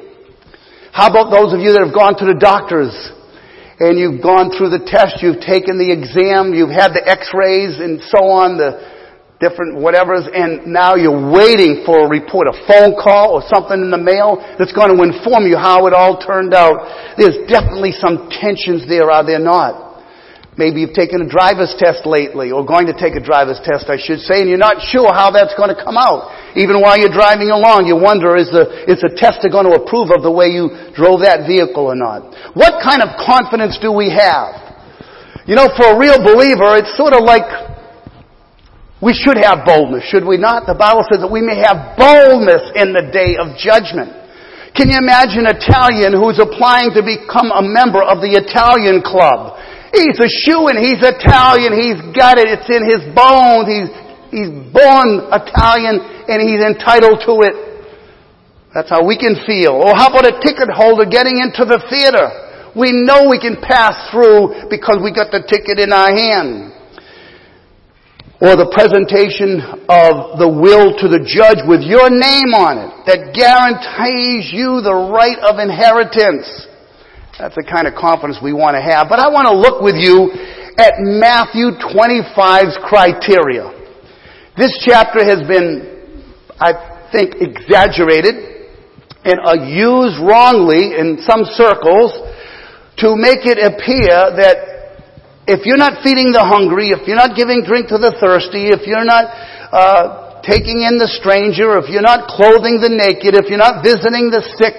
How 0.94 1.10
about 1.10 1.34
those 1.34 1.50
of 1.50 1.58
you 1.58 1.74
that 1.74 1.82
have 1.82 1.92
gone 1.92 2.14
to 2.22 2.24
the 2.24 2.38
doctors 2.38 2.94
and 3.82 3.98
you've 3.98 4.22
gone 4.22 4.54
through 4.54 4.70
the 4.70 4.86
test, 4.86 5.26
you've 5.26 5.42
taken 5.42 5.74
the 5.74 5.90
exam, 5.90 6.54
you've 6.54 6.72
had 6.72 6.94
the 6.94 7.02
x-rays 7.02 7.82
and 7.82 7.98
so 8.14 8.30
on, 8.30 8.56
the 8.56 8.97
different 9.38 9.78
whatevers, 9.78 10.26
and 10.34 10.66
now 10.66 10.98
you're 10.98 11.30
waiting 11.30 11.86
for 11.86 12.06
a 12.06 12.08
report, 12.10 12.50
a 12.50 12.56
phone 12.66 12.98
call 12.98 13.38
or 13.38 13.42
something 13.46 13.78
in 13.78 13.90
the 13.90 14.00
mail 14.00 14.42
that's 14.58 14.74
going 14.74 14.90
to 14.90 14.98
inform 14.98 15.46
you 15.46 15.54
how 15.54 15.86
it 15.86 15.94
all 15.94 16.18
turned 16.18 16.54
out. 16.54 17.14
There's 17.14 17.46
definitely 17.46 17.94
some 17.94 18.26
tensions 18.34 18.90
there, 18.90 19.10
are 19.10 19.22
there 19.22 19.38
not? 19.38 19.86
Maybe 20.58 20.82
you've 20.82 20.98
taken 20.98 21.22
a 21.22 21.30
driver's 21.30 21.70
test 21.78 22.02
lately, 22.02 22.50
or 22.50 22.66
going 22.66 22.90
to 22.90 22.96
take 22.98 23.14
a 23.14 23.22
driver's 23.22 23.62
test, 23.62 23.86
I 23.86 23.94
should 23.94 24.18
say, 24.18 24.42
and 24.42 24.50
you're 24.50 24.58
not 24.58 24.82
sure 24.82 25.06
how 25.14 25.30
that's 25.30 25.54
going 25.54 25.70
to 25.70 25.78
come 25.78 25.94
out. 25.94 26.34
Even 26.58 26.82
while 26.82 26.98
you're 26.98 27.14
driving 27.14 27.54
along, 27.54 27.86
you 27.86 27.94
wonder, 27.94 28.34
is 28.34 28.50
the, 28.50 28.66
is 28.90 28.98
the 28.98 29.14
tester 29.14 29.46
going 29.46 29.70
to 29.70 29.78
approve 29.78 30.10
of 30.10 30.26
the 30.26 30.34
way 30.34 30.50
you 30.50 30.74
drove 30.98 31.22
that 31.22 31.46
vehicle 31.46 31.86
or 31.86 31.94
not? 31.94 32.34
What 32.58 32.82
kind 32.82 33.06
of 33.06 33.14
confidence 33.22 33.78
do 33.78 33.94
we 33.94 34.10
have? 34.10 34.66
You 35.46 35.54
know, 35.54 35.70
for 35.78 35.94
a 35.94 35.96
real 35.96 36.18
believer, 36.18 36.74
it's 36.74 36.90
sort 36.98 37.14
of 37.14 37.22
like 37.22 37.46
we 38.98 39.14
should 39.14 39.38
have 39.38 39.62
boldness, 39.62 40.02
should 40.10 40.26
we 40.26 40.42
not? 40.42 40.66
The 40.66 40.74
Bible 40.74 41.06
says 41.06 41.22
that 41.22 41.30
we 41.30 41.38
may 41.38 41.62
have 41.62 41.94
boldness 41.94 42.74
in 42.74 42.90
the 42.90 43.06
day 43.14 43.38
of 43.38 43.54
judgment. 43.54 44.10
Can 44.74 44.90
you 44.90 44.98
imagine 44.98 45.46
an 45.46 45.54
Italian 45.54 46.18
who's 46.18 46.42
applying 46.42 46.90
to 46.98 47.02
become 47.06 47.54
a 47.54 47.62
member 47.62 48.02
of 48.02 48.18
the 48.18 48.34
Italian 48.34 49.06
club? 49.06 49.54
He's 49.94 50.18
a 50.18 50.26
shoe 50.26 50.66
and 50.66 50.78
he's 50.82 50.98
Italian. 50.98 51.78
He's 51.78 51.98
got 52.10 52.42
it. 52.42 52.50
It's 52.50 52.66
in 52.66 52.82
his 52.90 53.06
bones. 53.14 53.70
He's, 53.70 53.90
he's 54.34 54.50
born 54.74 55.30
Italian 55.30 56.02
and 56.26 56.38
he's 56.42 56.58
entitled 56.58 57.22
to 57.22 57.34
it. 57.46 57.54
That's 58.74 58.90
how 58.90 59.06
we 59.06 59.14
can 59.14 59.38
feel. 59.46 59.78
Or 59.78 59.94
how 59.94 60.10
about 60.10 60.26
a 60.26 60.42
ticket 60.42 60.74
holder 60.74 61.06
getting 61.06 61.38
into 61.38 61.62
the 61.62 61.78
theater? 61.86 62.26
We 62.74 62.90
know 62.92 63.30
we 63.30 63.38
can 63.38 63.62
pass 63.62 64.10
through 64.10 64.68
because 64.68 64.98
we 65.00 65.14
got 65.14 65.30
the 65.30 65.46
ticket 65.46 65.78
in 65.78 65.94
our 65.94 66.10
hand 66.10 66.67
or 68.38 68.54
the 68.54 68.70
presentation 68.70 69.58
of 69.90 70.38
the 70.38 70.46
will 70.46 70.94
to 70.94 71.10
the 71.10 71.18
judge 71.26 71.58
with 71.66 71.82
your 71.82 72.06
name 72.06 72.54
on 72.54 72.78
it 72.78 72.90
that 73.10 73.34
guarantees 73.34 74.54
you 74.54 74.78
the 74.78 74.94
right 74.94 75.42
of 75.42 75.58
inheritance. 75.58 76.46
That's 77.34 77.58
the 77.58 77.66
kind 77.66 77.90
of 77.90 77.98
confidence 77.98 78.38
we 78.38 78.54
want 78.54 78.78
to 78.78 78.82
have. 78.82 79.10
But 79.10 79.18
I 79.18 79.26
want 79.26 79.50
to 79.50 79.54
look 79.58 79.82
with 79.82 79.98
you 79.98 80.30
at 80.78 81.02
Matthew 81.02 81.74
25's 81.82 82.78
criteria. 82.86 83.74
This 84.54 84.70
chapter 84.86 85.26
has 85.26 85.42
been, 85.42 86.22
I 86.62 87.10
think, 87.10 87.42
exaggerated 87.42 88.70
and 89.26 89.42
uh, 89.42 89.66
used 89.66 90.22
wrongly 90.22 90.94
in 90.94 91.18
some 91.26 91.42
circles 91.58 92.14
to 93.02 93.18
make 93.18 93.42
it 93.46 93.58
appear 93.58 94.30
that 94.38 94.77
if 95.48 95.64
you're 95.64 95.80
not 95.80 96.04
feeding 96.04 96.28
the 96.28 96.44
hungry, 96.44 96.92
if 96.92 97.08
you're 97.08 97.16
not 97.16 97.32
giving 97.32 97.64
drink 97.64 97.88
to 97.88 97.96
the 97.96 98.12
thirsty, 98.20 98.68
if 98.68 98.84
you're 98.84 99.08
not 99.08 99.32
uh, 99.72 100.44
taking 100.44 100.84
in 100.84 101.00
the 101.00 101.08
stranger, 101.08 101.80
if 101.80 101.88
you're 101.88 102.04
not 102.04 102.28
clothing 102.28 102.84
the 102.84 102.92
naked, 102.92 103.32
if 103.32 103.48
you're 103.48 103.56
not 103.56 103.80
visiting 103.80 104.28
the 104.28 104.44
sick 104.60 104.76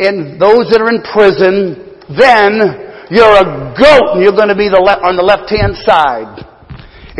and 0.00 0.40
those 0.40 0.72
that 0.72 0.80
are 0.80 0.88
in 0.88 1.04
prison, 1.04 2.00
then 2.16 3.12
you're 3.12 3.36
a 3.36 3.76
goat 3.76 4.16
and 4.16 4.24
you're 4.24 4.32
going 4.32 4.48
to 4.48 4.56
be 4.56 4.72
the 4.72 4.80
le- 4.80 5.04
on 5.04 5.20
the 5.20 5.26
left-hand 5.26 5.76
side. 5.84 6.48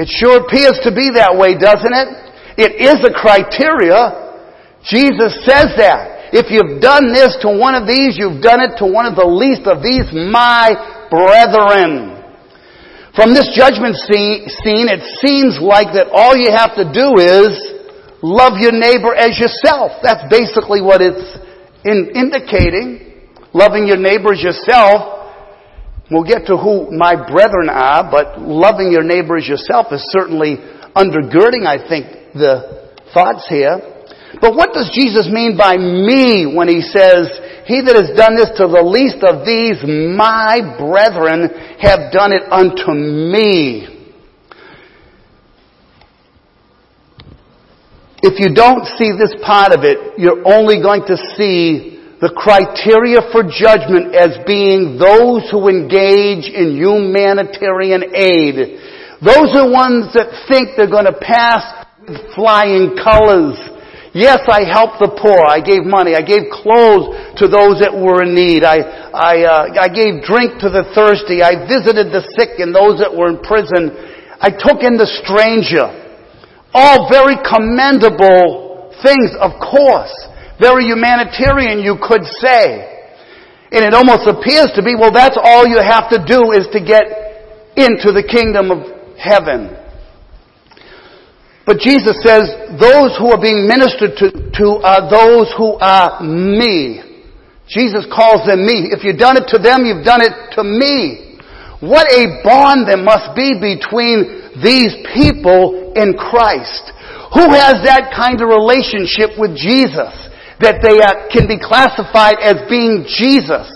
It 0.00 0.08
sure 0.08 0.40
appears 0.40 0.80
to 0.88 0.90
be 0.92 1.12
that 1.20 1.36
way, 1.36 1.52
doesn't 1.52 1.92
it? 1.92 2.08
It 2.56 2.80
is 2.80 2.96
a 3.04 3.12
criteria. 3.12 4.40
Jesus 4.88 5.36
says 5.44 5.76
that. 5.76 6.32
If 6.32 6.48
you've 6.48 6.80
done 6.80 7.12
this 7.12 7.36
to 7.44 7.52
one 7.52 7.76
of 7.76 7.84
these, 7.84 8.16
you've 8.16 8.40
done 8.40 8.64
it 8.64 8.80
to 8.80 8.88
one 8.88 9.04
of 9.04 9.20
the 9.20 9.28
least 9.28 9.68
of 9.68 9.84
these, 9.84 10.08
my 10.16 10.72
brethren. 11.12 12.15
From 13.16 13.32
this 13.32 13.48
judgment 13.56 13.96
scene, 13.96 14.92
it 14.92 15.00
seems 15.24 15.56
like 15.56 15.96
that 15.96 16.12
all 16.12 16.36
you 16.36 16.52
have 16.52 16.76
to 16.76 16.84
do 16.84 17.16
is 17.16 17.48
love 18.20 18.60
your 18.60 18.76
neighbor 18.76 19.16
as 19.16 19.40
yourself. 19.40 20.04
That's 20.04 20.28
basically 20.28 20.84
what 20.84 21.00
it's 21.00 21.24
in 21.80 22.12
indicating. 22.12 23.24
Loving 23.56 23.88
your 23.88 23.96
neighbor 23.96 24.36
as 24.36 24.44
yourself. 24.44 25.32
We'll 26.12 26.28
get 26.28 26.44
to 26.52 26.60
who 26.60 26.92
my 26.92 27.16
brethren 27.16 27.72
are, 27.72 28.04
but 28.04 28.36
loving 28.36 28.92
your 28.92 29.02
neighbor 29.02 29.40
as 29.40 29.48
yourself 29.48 29.88
is 29.96 30.04
certainly 30.12 30.60
undergirding, 30.92 31.64
I 31.64 31.80
think, 31.80 32.36
the 32.36 32.92
thoughts 33.16 33.48
here. 33.48 33.80
But 34.44 34.52
what 34.52 34.76
does 34.76 34.92
Jesus 34.92 35.24
mean 35.32 35.56
by 35.56 35.80
me 35.80 36.44
when 36.44 36.68
he 36.68 36.84
says, 36.84 37.32
he 37.66 37.82
that 37.82 37.98
has 37.98 38.14
done 38.14 38.38
this 38.38 38.54
to 38.62 38.70
the 38.70 38.78
least 38.86 39.26
of 39.26 39.42
these, 39.42 39.82
my 39.82 40.62
brethren, 40.78 41.50
have 41.82 42.14
done 42.14 42.30
it 42.30 42.46
unto 42.46 42.94
me. 42.94 43.90
If 48.22 48.38
you 48.38 48.54
don't 48.54 48.86
see 48.94 49.10
this 49.18 49.34
part 49.42 49.74
of 49.74 49.82
it, 49.82 50.14
you're 50.14 50.46
only 50.46 50.78
going 50.78 51.10
to 51.10 51.18
see 51.34 51.98
the 52.22 52.30
criteria 52.38 53.18
for 53.34 53.42
judgment 53.42 54.14
as 54.14 54.38
being 54.46 54.94
those 54.94 55.50
who 55.50 55.66
engage 55.66 56.46
in 56.46 56.78
humanitarian 56.78 58.14
aid. 58.14 58.78
Those 59.26 59.50
are 59.58 59.66
ones 59.66 60.14
that 60.14 60.30
think 60.46 60.78
they're 60.78 60.86
going 60.86 61.10
to 61.10 61.18
pass 61.18 61.66
with 62.06 62.30
flying 62.38 62.94
colors 62.94 63.58
Yes, 64.16 64.40
I 64.48 64.64
helped 64.64 64.96
the 64.96 65.12
poor. 65.12 65.44
I 65.44 65.60
gave 65.60 65.84
money. 65.84 66.16
I 66.16 66.24
gave 66.24 66.48
clothes 66.48 67.36
to 67.36 67.52
those 67.52 67.84
that 67.84 67.92
were 67.92 68.24
in 68.24 68.32
need. 68.32 68.64
I, 68.64 68.80
I, 69.12 69.44
uh, 69.44 69.84
I 69.84 69.92
gave 69.92 70.24
drink 70.24 70.56
to 70.64 70.72
the 70.72 70.88
thirsty. 70.96 71.44
I 71.44 71.68
visited 71.68 72.08
the 72.16 72.24
sick 72.32 72.56
and 72.56 72.72
those 72.72 72.96
that 73.04 73.12
were 73.12 73.28
in 73.28 73.44
prison. 73.44 73.92
I 74.40 74.48
took 74.48 74.80
in 74.80 74.96
the 74.96 75.04
stranger. 75.20 75.92
All 76.72 77.12
very 77.12 77.36
commendable 77.44 78.88
things, 79.04 79.36
of 79.36 79.52
course. 79.60 80.16
Very 80.56 80.88
humanitarian, 80.88 81.84
you 81.84 82.00
could 82.00 82.24
say. 82.40 82.88
And 83.68 83.84
it 83.84 83.92
almost 83.92 84.24
appears 84.24 84.72
to 84.76 84.82
be, 84.82 84.96
well, 84.96 85.12
that's 85.12 85.36
all 85.36 85.68
you 85.68 85.76
have 85.76 86.08
to 86.16 86.24
do 86.24 86.56
is 86.56 86.64
to 86.72 86.80
get 86.80 87.04
into 87.76 88.16
the 88.16 88.24
kingdom 88.24 88.72
of 88.72 88.80
heaven. 89.20 89.76
But 91.66 91.82
Jesus 91.82 92.14
says, 92.22 92.46
those 92.78 93.18
who 93.18 93.34
are 93.34 93.42
being 93.42 93.66
ministered 93.66 94.14
to, 94.22 94.30
to 94.30 94.78
are 94.86 95.10
those 95.10 95.50
who 95.58 95.74
are 95.82 96.22
me. 96.22 97.02
Jesus 97.66 98.06
calls 98.06 98.46
them 98.46 98.62
me. 98.62 98.94
If 98.94 99.02
you've 99.02 99.18
done 99.18 99.34
it 99.34 99.50
to 99.50 99.58
them, 99.58 99.82
you've 99.82 100.06
done 100.06 100.22
it 100.22 100.54
to 100.54 100.62
me. 100.62 101.42
What 101.82 102.06
a 102.14 102.38
bond 102.46 102.86
there 102.86 103.02
must 103.02 103.34
be 103.34 103.58
between 103.58 104.62
these 104.62 104.94
people 105.10 105.92
in 105.98 106.14
Christ. 106.14 106.94
Who 107.34 107.50
has 107.50 107.82
that 107.82 108.14
kind 108.14 108.38
of 108.38 108.46
relationship 108.46 109.34
with 109.34 109.58
Jesus? 109.58 110.14
That 110.62 110.80
they 110.80 111.02
uh, 111.02 111.26
can 111.34 111.50
be 111.50 111.58
classified 111.58 112.38
as 112.40 112.62
being 112.70 113.04
Jesus. 113.10 113.66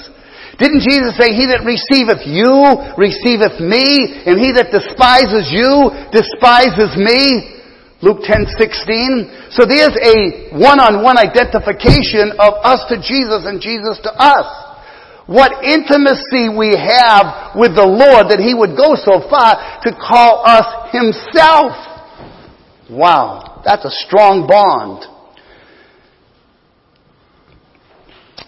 Didn't 0.62 0.86
Jesus 0.86 1.18
say, 1.18 1.34
He 1.34 1.50
that 1.50 1.66
receiveth 1.66 2.22
you 2.24 2.54
receiveth 2.94 3.58
me, 3.58 4.22
and 4.24 4.38
he 4.38 4.54
that 4.56 4.70
despises 4.72 5.50
you 5.50 5.90
despises 6.14 6.94
me? 6.94 7.59
Luke 8.02 8.24
10, 8.24 8.46
16. 8.56 9.52
So 9.52 9.68
there's 9.68 9.92
a 9.92 10.56
one-on-one 10.56 11.18
identification 11.18 12.32
of 12.40 12.54
us 12.64 12.80
to 12.88 12.96
Jesus 12.96 13.44
and 13.44 13.60
Jesus 13.60 14.00
to 14.04 14.12
us. 14.16 14.48
What 15.26 15.62
intimacy 15.62 16.48
we 16.48 16.74
have 16.74 17.54
with 17.54 17.76
the 17.76 17.86
Lord 17.86 18.32
that 18.32 18.40
He 18.40 18.54
would 18.56 18.74
go 18.74 18.96
so 18.96 19.20
far 19.28 19.80
to 19.84 19.92
call 19.92 20.42
us 20.46 20.90
Himself. 20.90 21.76
Wow, 22.90 23.62
that's 23.64 23.84
a 23.84 23.90
strong 23.90 24.48
bond. 24.48 25.04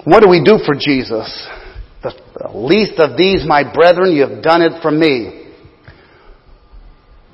What 0.04 0.22
do 0.24 0.28
we 0.28 0.42
do 0.42 0.58
for 0.64 0.74
Jesus? 0.74 1.28
The 2.02 2.50
least 2.52 2.98
of 2.98 3.16
these, 3.16 3.46
my 3.46 3.62
brethren, 3.62 4.10
you 4.10 4.26
have 4.26 4.42
done 4.42 4.62
it 4.62 4.82
for 4.82 4.90
me. 4.90 5.41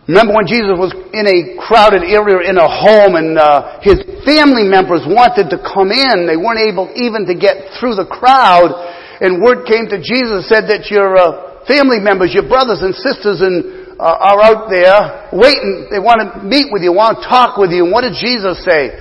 Remember 0.09 0.41
when 0.41 0.49
Jesus 0.49 0.73
was 0.73 0.97
in 1.13 1.29
a 1.29 1.61
crowded 1.61 2.01
area 2.01 2.49
in 2.49 2.57
a 2.57 2.65
home 2.65 3.13
and 3.13 3.37
uh, 3.37 3.77
his 3.85 4.01
family 4.25 4.65
members 4.65 5.05
wanted 5.05 5.53
to 5.53 5.61
come 5.61 5.93
in. 5.93 6.25
They 6.25 6.41
weren't 6.41 6.65
able 6.65 6.89
even 6.97 7.29
to 7.29 7.37
get 7.37 7.77
through 7.77 8.01
the 8.01 8.09
crowd. 8.09 8.73
And 9.21 9.45
word 9.45 9.69
came 9.69 9.85
to 9.93 10.01
Jesus 10.01 10.49
said 10.49 10.65
that 10.73 10.89
your 10.89 11.13
uh, 11.13 11.61
family 11.69 12.01
members, 12.01 12.33
your 12.33 12.49
brothers 12.49 12.81
and 12.81 12.97
sisters 12.97 13.45
and, 13.45 14.01
uh, 14.01 14.33
are 14.33 14.41
out 14.41 14.73
there 14.73 15.29
waiting. 15.29 15.93
They 15.93 16.01
want 16.01 16.25
to 16.25 16.41
meet 16.41 16.73
with 16.73 16.81
you, 16.81 16.97
want 16.97 17.21
to 17.21 17.29
talk 17.29 17.61
with 17.61 17.69
you. 17.69 17.85
And 17.85 17.93
what 17.93 18.01
did 18.01 18.17
Jesus 18.17 18.65
say? 18.65 18.97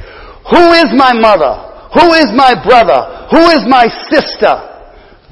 Who 0.51 0.75
is 0.75 0.91
my 0.91 1.15
mother? 1.15 1.87
Who 1.95 2.19
is 2.19 2.35
my 2.35 2.51
brother? 2.51 3.31
Who 3.31 3.47
is 3.55 3.63
my 3.63 3.87
sister? 4.11 4.59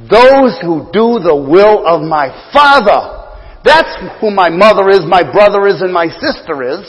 Those 0.08 0.56
who 0.64 0.88
do 0.96 1.20
the 1.20 1.36
will 1.36 1.84
of 1.84 2.00
my 2.00 2.32
Father. 2.56 3.25
That's 3.66 4.22
who 4.22 4.30
my 4.30 4.54
mother 4.54 4.94
is, 4.94 5.02
my 5.10 5.26
brother 5.26 5.66
is, 5.66 5.82
and 5.82 5.92
my 5.92 6.06
sister 6.06 6.62
is. 6.62 6.86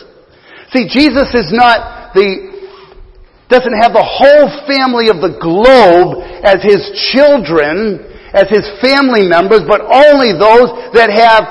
See, 0.77 0.85
Jesus 0.85 1.33
is 1.33 1.49
not 1.49 2.13
the, 2.13 2.53
doesn't 3.49 3.81
have 3.81 3.97
the 3.97 4.05
whole 4.05 4.53
family 4.69 5.09
of 5.09 5.25
the 5.25 5.41
globe 5.41 6.21
as 6.45 6.61
his 6.61 6.85
children, 7.17 8.05
as 8.37 8.53
his 8.53 8.69
family 8.85 9.25
members, 9.25 9.65
but 9.65 9.81
only 9.89 10.37
those 10.37 10.69
that 10.93 11.09
have 11.09 11.49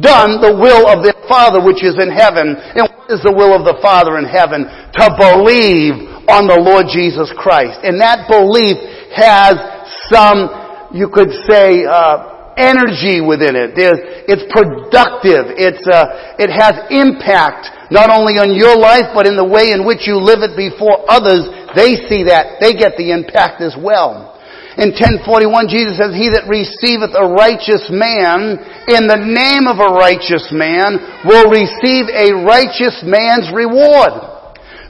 done 0.00 0.40
the 0.40 0.56
will 0.56 0.88
of 0.88 1.04
their 1.04 1.20
Father 1.28 1.60
which 1.60 1.84
is 1.84 2.00
in 2.00 2.08
heaven. 2.08 2.56
And 2.56 2.88
what 2.88 3.12
is 3.12 3.20
the 3.20 3.34
will 3.34 3.52
of 3.52 3.68
the 3.68 3.76
Father 3.84 4.16
in 4.16 4.24
heaven? 4.24 4.64
To 4.64 5.06
believe 5.20 6.26
on 6.32 6.48
the 6.48 6.56
Lord 6.56 6.88
Jesus 6.88 7.28
Christ. 7.36 7.84
And 7.84 8.00
that 8.00 8.24
belief 8.24 8.80
has 9.12 9.60
some, 10.08 10.48
you 10.96 11.12
could 11.12 11.30
say, 11.44 11.84
uh, 11.84 12.33
energy 12.56 13.20
within 13.20 13.54
it. 13.54 13.76
It's 13.76 14.46
productive. 14.50 15.54
It's, 15.54 15.84
uh, 15.86 16.34
it 16.40 16.50
has 16.50 16.88
impact 16.90 17.92
not 17.92 18.10
only 18.10 18.40
on 18.40 18.50
your 18.56 18.74
life, 18.74 19.12
but 19.14 19.26
in 19.26 19.36
the 19.36 19.46
way 19.46 19.70
in 19.70 19.86
which 19.86 20.08
you 20.08 20.18
live 20.18 20.42
it 20.42 20.56
before 20.58 21.04
others. 21.06 21.46
They 21.78 21.94
see 22.10 22.26
that. 22.26 22.58
They 22.58 22.74
get 22.74 22.98
the 22.98 23.14
impact 23.14 23.62
as 23.62 23.78
well. 23.78 24.34
In 24.74 24.90
1041, 24.90 25.70
Jesus 25.70 25.94
says, 26.02 26.10
He 26.18 26.26
that 26.34 26.50
receiveth 26.50 27.14
a 27.14 27.30
righteous 27.30 27.86
man 27.94 28.58
in 28.90 29.06
the 29.06 29.22
name 29.22 29.70
of 29.70 29.78
a 29.78 29.94
righteous 29.94 30.50
man 30.50 30.98
will 31.22 31.46
receive 31.46 32.10
a 32.10 32.34
righteous 32.42 32.98
man's 33.06 33.54
reward. 33.54 34.33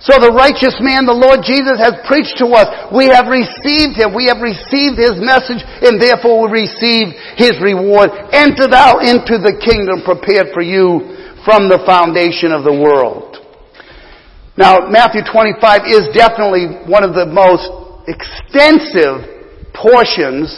So 0.04 0.20
the 0.20 0.36
righteous 0.36 0.76
man, 0.84 1.08
the 1.08 1.16
Lord 1.16 1.40
Jesus, 1.40 1.80
has 1.80 1.96
preached 2.04 2.36
to 2.44 2.52
us. 2.52 2.68
We 2.92 3.08
have 3.08 3.24
received 3.24 3.96
Him. 3.96 4.12
We 4.12 4.28
have 4.28 4.44
received 4.44 5.00
His 5.00 5.16
message 5.16 5.64
and 5.64 5.96
therefore 5.96 6.44
we 6.44 6.68
receive 6.68 7.16
His 7.40 7.56
reward. 7.56 8.12
Enter 8.28 8.68
thou 8.68 9.00
into 9.00 9.40
the 9.40 9.56
kingdom 9.56 10.04
prepared 10.04 10.52
for 10.52 10.60
you 10.60 11.08
from 11.48 11.72
the 11.72 11.80
foundation 11.88 12.52
of 12.52 12.68
the 12.68 12.76
world. 12.76 13.40
Now, 14.60 14.92
Matthew 14.92 15.24
25 15.24 15.88
is 15.88 16.12
definitely 16.12 16.84
one 16.84 17.00
of 17.00 17.16
the 17.16 17.24
most 17.24 17.64
extensive 18.04 19.24
portions, 19.72 20.52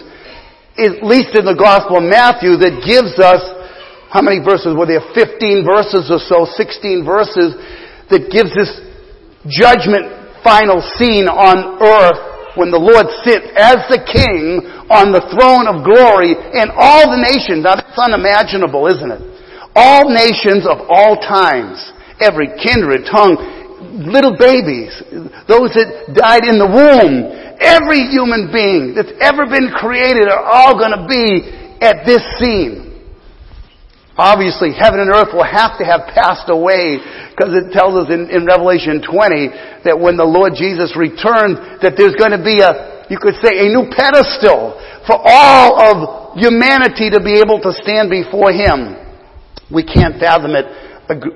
at 0.75 1.07
least 1.07 1.39
in 1.39 1.47
the 1.47 1.55
Gospel 1.55 2.03
of 2.03 2.07
Matthew, 2.11 2.59
that 2.59 2.83
gives 2.83 3.15
us, 3.23 3.41
how 4.11 4.27
many 4.27 4.43
verses 4.43 4.75
were 4.75 4.91
there? 4.91 5.07
15 5.15 5.63
verses 5.63 6.11
or 6.11 6.19
so, 6.19 6.51
16 6.51 7.07
verses, 7.07 7.55
that 8.11 8.27
gives 8.31 8.51
us 8.59 8.86
judgment 9.49 10.07
final 10.43 10.79
scene 10.99 11.27
on 11.27 11.83
earth 11.83 12.57
when 12.57 12.73
the 12.73 12.81
Lord 12.81 13.07
sits 13.27 13.47
as 13.53 13.85
the 13.93 14.01
king 14.01 14.65
on 14.89 15.13
the 15.13 15.21
throne 15.29 15.69
of 15.69 15.85
glory 15.85 16.33
and 16.33 16.73
all 16.73 17.11
the 17.11 17.21
nations. 17.21 17.67
Now 17.67 17.77
that's 17.77 17.99
unimaginable, 17.99 18.89
isn't 18.89 19.13
it? 19.13 19.23
All 19.77 20.09
nations 20.09 20.65
of 20.65 20.89
all 20.89 21.21
times, 21.21 21.93
every 22.19 22.49
kindred, 22.57 23.05
tongue, 23.05 23.37
little 24.09 24.33
babies, 24.33 24.97
those 25.45 25.77
that 25.77 26.17
died 26.17 26.49
in 26.49 26.57
the 26.57 26.65
womb, 26.65 27.29
every 27.61 28.09
human 28.09 28.49
being 28.49 28.97
that's 28.97 29.13
ever 29.21 29.45
been 29.45 29.69
created 29.77 30.33
are 30.33 30.45
all 30.49 30.81
going 30.81 30.97
to 30.97 31.05
be 31.05 31.45
at 31.85 32.09
this 32.09 32.25
scene. 32.41 32.96
Obviously, 34.17 34.73
heaven 34.73 35.01
and 35.01 35.13
earth 35.13 35.37
will 35.37 35.45
have 35.45 35.77
to 35.77 35.85
have 35.85 36.09
passed 36.09 36.49
away 36.49 37.05
because 37.37 37.53
it 37.53 37.69
tells 37.77 37.93
us 38.01 38.09
in, 38.09 38.33
in, 38.33 38.49
Revelation 38.49 39.05
20 39.05 39.85
that 39.85 39.93
when 39.93 40.17
the 40.17 40.25
Lord 40.25 40.57
Jesus 40.57 40.97
returns, 40.97 41.61
that 41.85 42.01
there's 42.01 42.17
going 42.17 42.33
to 42.33 42.41
be 42.41 42.65
a, 42.65 43.05
you 43.13 43.21
could 43.21 43.37
say, 43.45 43.61
a 43.61 43.69
new 43.69 43.93
pedestal 43.93 44.73
for 45.05 45.21
all 45.21 45.77
of 45.77 45.97
humanity 46.41 47.13
to 47.13 47.21
be 47.21 47.37
able 47.45 47.61
to 47.61 47.77
stand 47.77 48.09
before 48.09 48.57
Him. 48.57 48.97
We 49.69 49.85
can't 49.85 50.17
fathom 50.17 50.57
it. 50.57 50.65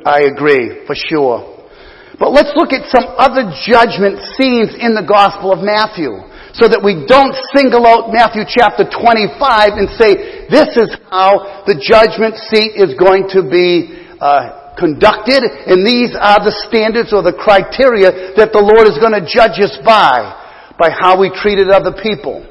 I 0.09 0.25
agree, 0.25 0.89
for 0.89 0.97
sure. 0.97 1.69
But 2.17 2.33
let's 2.33 2.57
look 2.57 2.73
at 2.73 2.89
some 2.89 3.05
other 3.21 3.53
judgment 3.69 4.25
scenes 4.41 4.73
in 4.73 4.97
the 4.97 5.05
Gospel 5.05 5.53
of 5.53 5.61
Matthew 5.61 6.17
so 6.53 6.67
that 6.67 6.83
we 6.83 7.07
don't 7.07 7.37
single 7.55 7.87
out 7.87 8.11
Matthew 8.11 8.43
chapter 8.47 8.83
25 8.83 9.79
and 9.79 9.87
say, 9.95 10.47
this 10.51 10.75
is 10.75 10.91
how 11.07 11.63
the 11.67 11.79
judgment 11.79 12.35
seat 12.51 12.75
is 12.75 12.99
going 12.99 13.31
to 13.35 13.47
be 13.47 14.03
uh, 14.19 14.75
conducted, 14.75 15.45
and 15.45 15.87
these 15.87 16.17
are 16.17 16.41
the 16.43 16.55
standards 16.67 17.13
or 17.13 17.23
the 17.23 17.37
criteria 17.37 18.35
that 18.35 18.51
the 18.51 18.63
Lord 18.63 18.89
is 18.89 18.99
going 18.99 19.15
to 19.15 19.23
judge 19.23 19.61
us 19.61 19.77
by, 19.85 20.33
by 20.81 20.91
how 20.91 21.21
we 21.21 21.31
treated 21.31 21.71
other 21.71 21.93
people. 21.93 22.43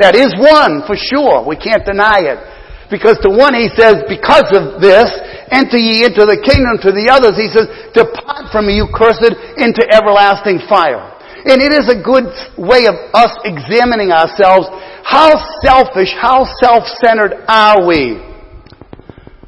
That 0.00 0.16
is 0.16 0.32
one, 0.38 0.86
for 0.88 0.96
sure. 0.96 1.44
We 1.44 1.60
can't 1.60 1.84
deny 1.84 2.24
it. 2.24 2.40
Because 2.88 3.20
to 3.22 3.30
one 3.30 3.54
he 3.54 3.70
says, 3.76 4.02
because 4.08 4.50
of 4.50 4.82
this, 4.82 5.06
enter 5.52 5.78
ye 5.78 6.02
into 6.02 6.26
the 6.26 6.40
kingdom. 6.40 6.80
To 6.82 6.90
the 6.90 7.06
others 7.06 7.38
he 7.38 7.46
says, 7.52 7.70
depart 7.94 8.50
from 8.50 8.66
me, 8.66 8.80
you 8.80 8.90
cursed, 8.90 9.22
into 9.60 9.84
everlasting 9.92 10.64
fire. 10.66 11.19
And 11.44 11.62
it 11.62 11.72
is 11.72 11.88
a 11.88 11.96
good 11.96 12.28
way 12.60 12.84
of 12.84 12.96
us 13.16 13.32
examining 13.44 14.12
ourselves. 14.12 14.68
How 15.04 15.32
selfish, 15.64 16.12
how 16.12 16.44
self-centered 16.60 17.44
are 17.48 17.86
we? 17.86 18.20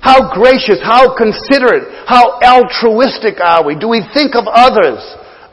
How 0.01 0.35
gracious, 0.35 0.83
how 0.83 1.15
considerate, 1.15 1.87
how 2.11 2.43
altruistic 2.43 3.39
are 3.39 3.63
we? 3.63 3.79
Do 3.79 3.87
we 3.87 4.03
think 4.15 4.35
of 4.35 4.51
others 4.51 4.99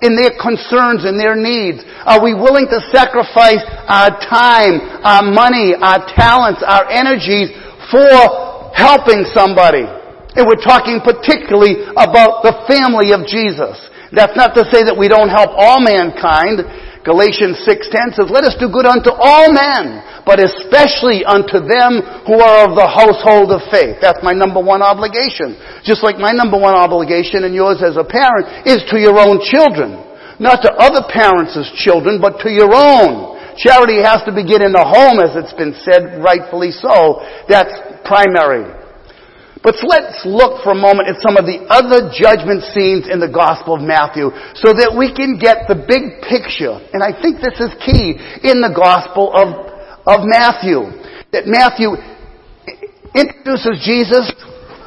in 0.01 0.15
their 0.15 0.33
concerns 0.41 1.05
and 1.05 1.19
their 1.19 1.35
needs? 1.35 1.85
Are 2.07 2.23
we 2.23 2.33
willing 2.33 2.65
to 2.71 2.81
sacrifice 2.89 3.61
our 3.85 4.09
time, 4.25 4.81
our 5.05 5.21
money, 5.21 5.77
our 5.77 6.01
talents, 6.17 6.63
our 6.65 6.89
energies 6.89 7.53
for 7.93 8.73
helping 8.73 9.27
somebody? 9.35 9.85
And 9.85 10.47
we're 10.47 10.63
talking 10.65 10.97
particularly 11.03 11.85
about 11.93 12.41
the 12.41 12.57
family 12.65 13.13
of 13.13 13.27
Jesus. 13.29 13.77
That's 14.11 14.35
not 14.35 14.55
to 14.55 14.65
say 14.71 14.83
that 14.83 14.97
we 14.97 15.07
don't 15.07 15.29
help 15.29 15.51
all 15.53 15.79
mankind. 15.79 16.65
Galatians 17.05 17.59
6:10 17.63 18.13
says, 18.13 18.29
"Let 18.29 18.43
us 18.43 18.55
do 18.55 18.67
good 18.67 18.85
unto 18.85 19.11
all 19.11 19.51
men, 19.51 20.03
but 20.25 20.39
especially 20.39 21.23
unto 21.23 21.59
them 21.59 22.01
who 22.25 22.41
are 22.41 22.65
of 22.67 22.75
the 22.75 22.87
household 22.87 23.51
of 23.51 23.63
faith." 23.69 24.01
That's 24.01 24.21
my 24.21 24.33
number 24.33 24.59
one 24.59 24.81
obligation. 24.81 25.55
Just 25.83 26.03
like 26.03 26.17
my 26.17 26.31
number 26.31 26.57
one 26.57 26.75
obligation 26.75 27.45
and 27.45 27.55
yours 27.55 27.81
as 27.81 27.97
a 27.97 28.03
parent 28.03 28.47
is 28.65 28.83
to 28.89 28.99
your 28.99 29.19
own 29.19 29.39
children. 29.39 29.97
Not 30.39 30.61
to 30.63 30.73
other 30.79 31.01
parents' 31.03 31.69
children, 31.71 32.19
but 32.19 32.39
to 32.41 32.51
your 32.51 32.73
own. 32.73 33.37
Charity 33.57 34.01
has 34.01 34.23
to 34.23 34.31
begin 34.31 34.61
in 34.61 34.71
the 34.71 34.83
home, 34.83 35.19
as 35.19 35.35
it's 35.35 35.53
been 35.53 35.75
said, 35.83 36.23
rightfully 36.23 36.71
so. 36.71 37.21
That's 37.47 37.73
primary. 38.05 38.63
But 39.59 39.75
let's 39.83 40.23
look 40.23 40.63
for 40.63 40.71
a 40.71 40.79
moment 40.79 41.11
at 41.11 41.19
some 41.19 41.35
of 41.35 41.43
the 41.43 41.67
other 41.67 42.07
judgment 42.15 42.63
scenes 42.71 43.11
in 43.11 43.19
the 43.19 43.27
Gospel 43.27 43.75
of 43.75 43.83
Matthew 43.83 44.31
so 44.55 44.71
that 44.71 44.95
we 44.95 45.11
can 45.11 45.35
get 45.35 45.67
the 45.67 45.75
big 45.75 46.23
picture. 46.23 46.79
And 46.95 47.03
I 47.03 47.11
think 47.11 47.43
this 47.43 47.59
is 47.59 47.75
key 47.83 48.15
in 48.47 48.63
the 48.63 48.71
Gospel 48.71 49.35
of, 49.35 49.47
of 50.07 50.23
Matthew. 50.23 50.87
That 51.35 51.43
Matthew 51.43 51.99
introduces 53.11 53.83
Jesus 53.83 54.31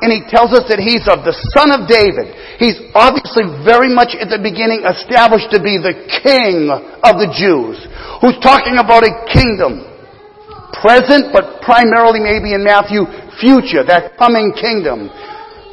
and 0.01 0.09
he 0.09 0.25
tells 0.25 0.57
us 0.57 0.67
that 0.73 0.81
he's 0.81 1.05
of 1.05 1.23
the 1.23 1.37
son 1.53 1.69
of 1.71 1.85
David. 1.85 2.33
He's 2.57 2.81
obviously 2.97 3.45
very 3.63 3.93
much 3.93 4.17
at 4.17 4.33
the 4.33 4.41
beginning 4.41 4.89
established 4.89 5.53
to 5.53 5.61
be 5.61 5.77
the 5.79 5.95
king 6.25 6.73
of 6.73 7.21
the 7.21 7.29
Jews 7.29 7.77
who's 8.25 8.41
talking 8.41 8.81
about 8.81 9.05
a 9.05 9.13
kingdom 9.29 9.92
present, 10.81 11.33
but 11.33 11.61
primarily 11.61 12.21
maybe 12.21 12.55
in 12.57 12.65
Matthew, 12.65 13.05
future, 13.41 13.85
that 13.85 14.17
coming 14.17 14.53
kingdom. 14.57 15.13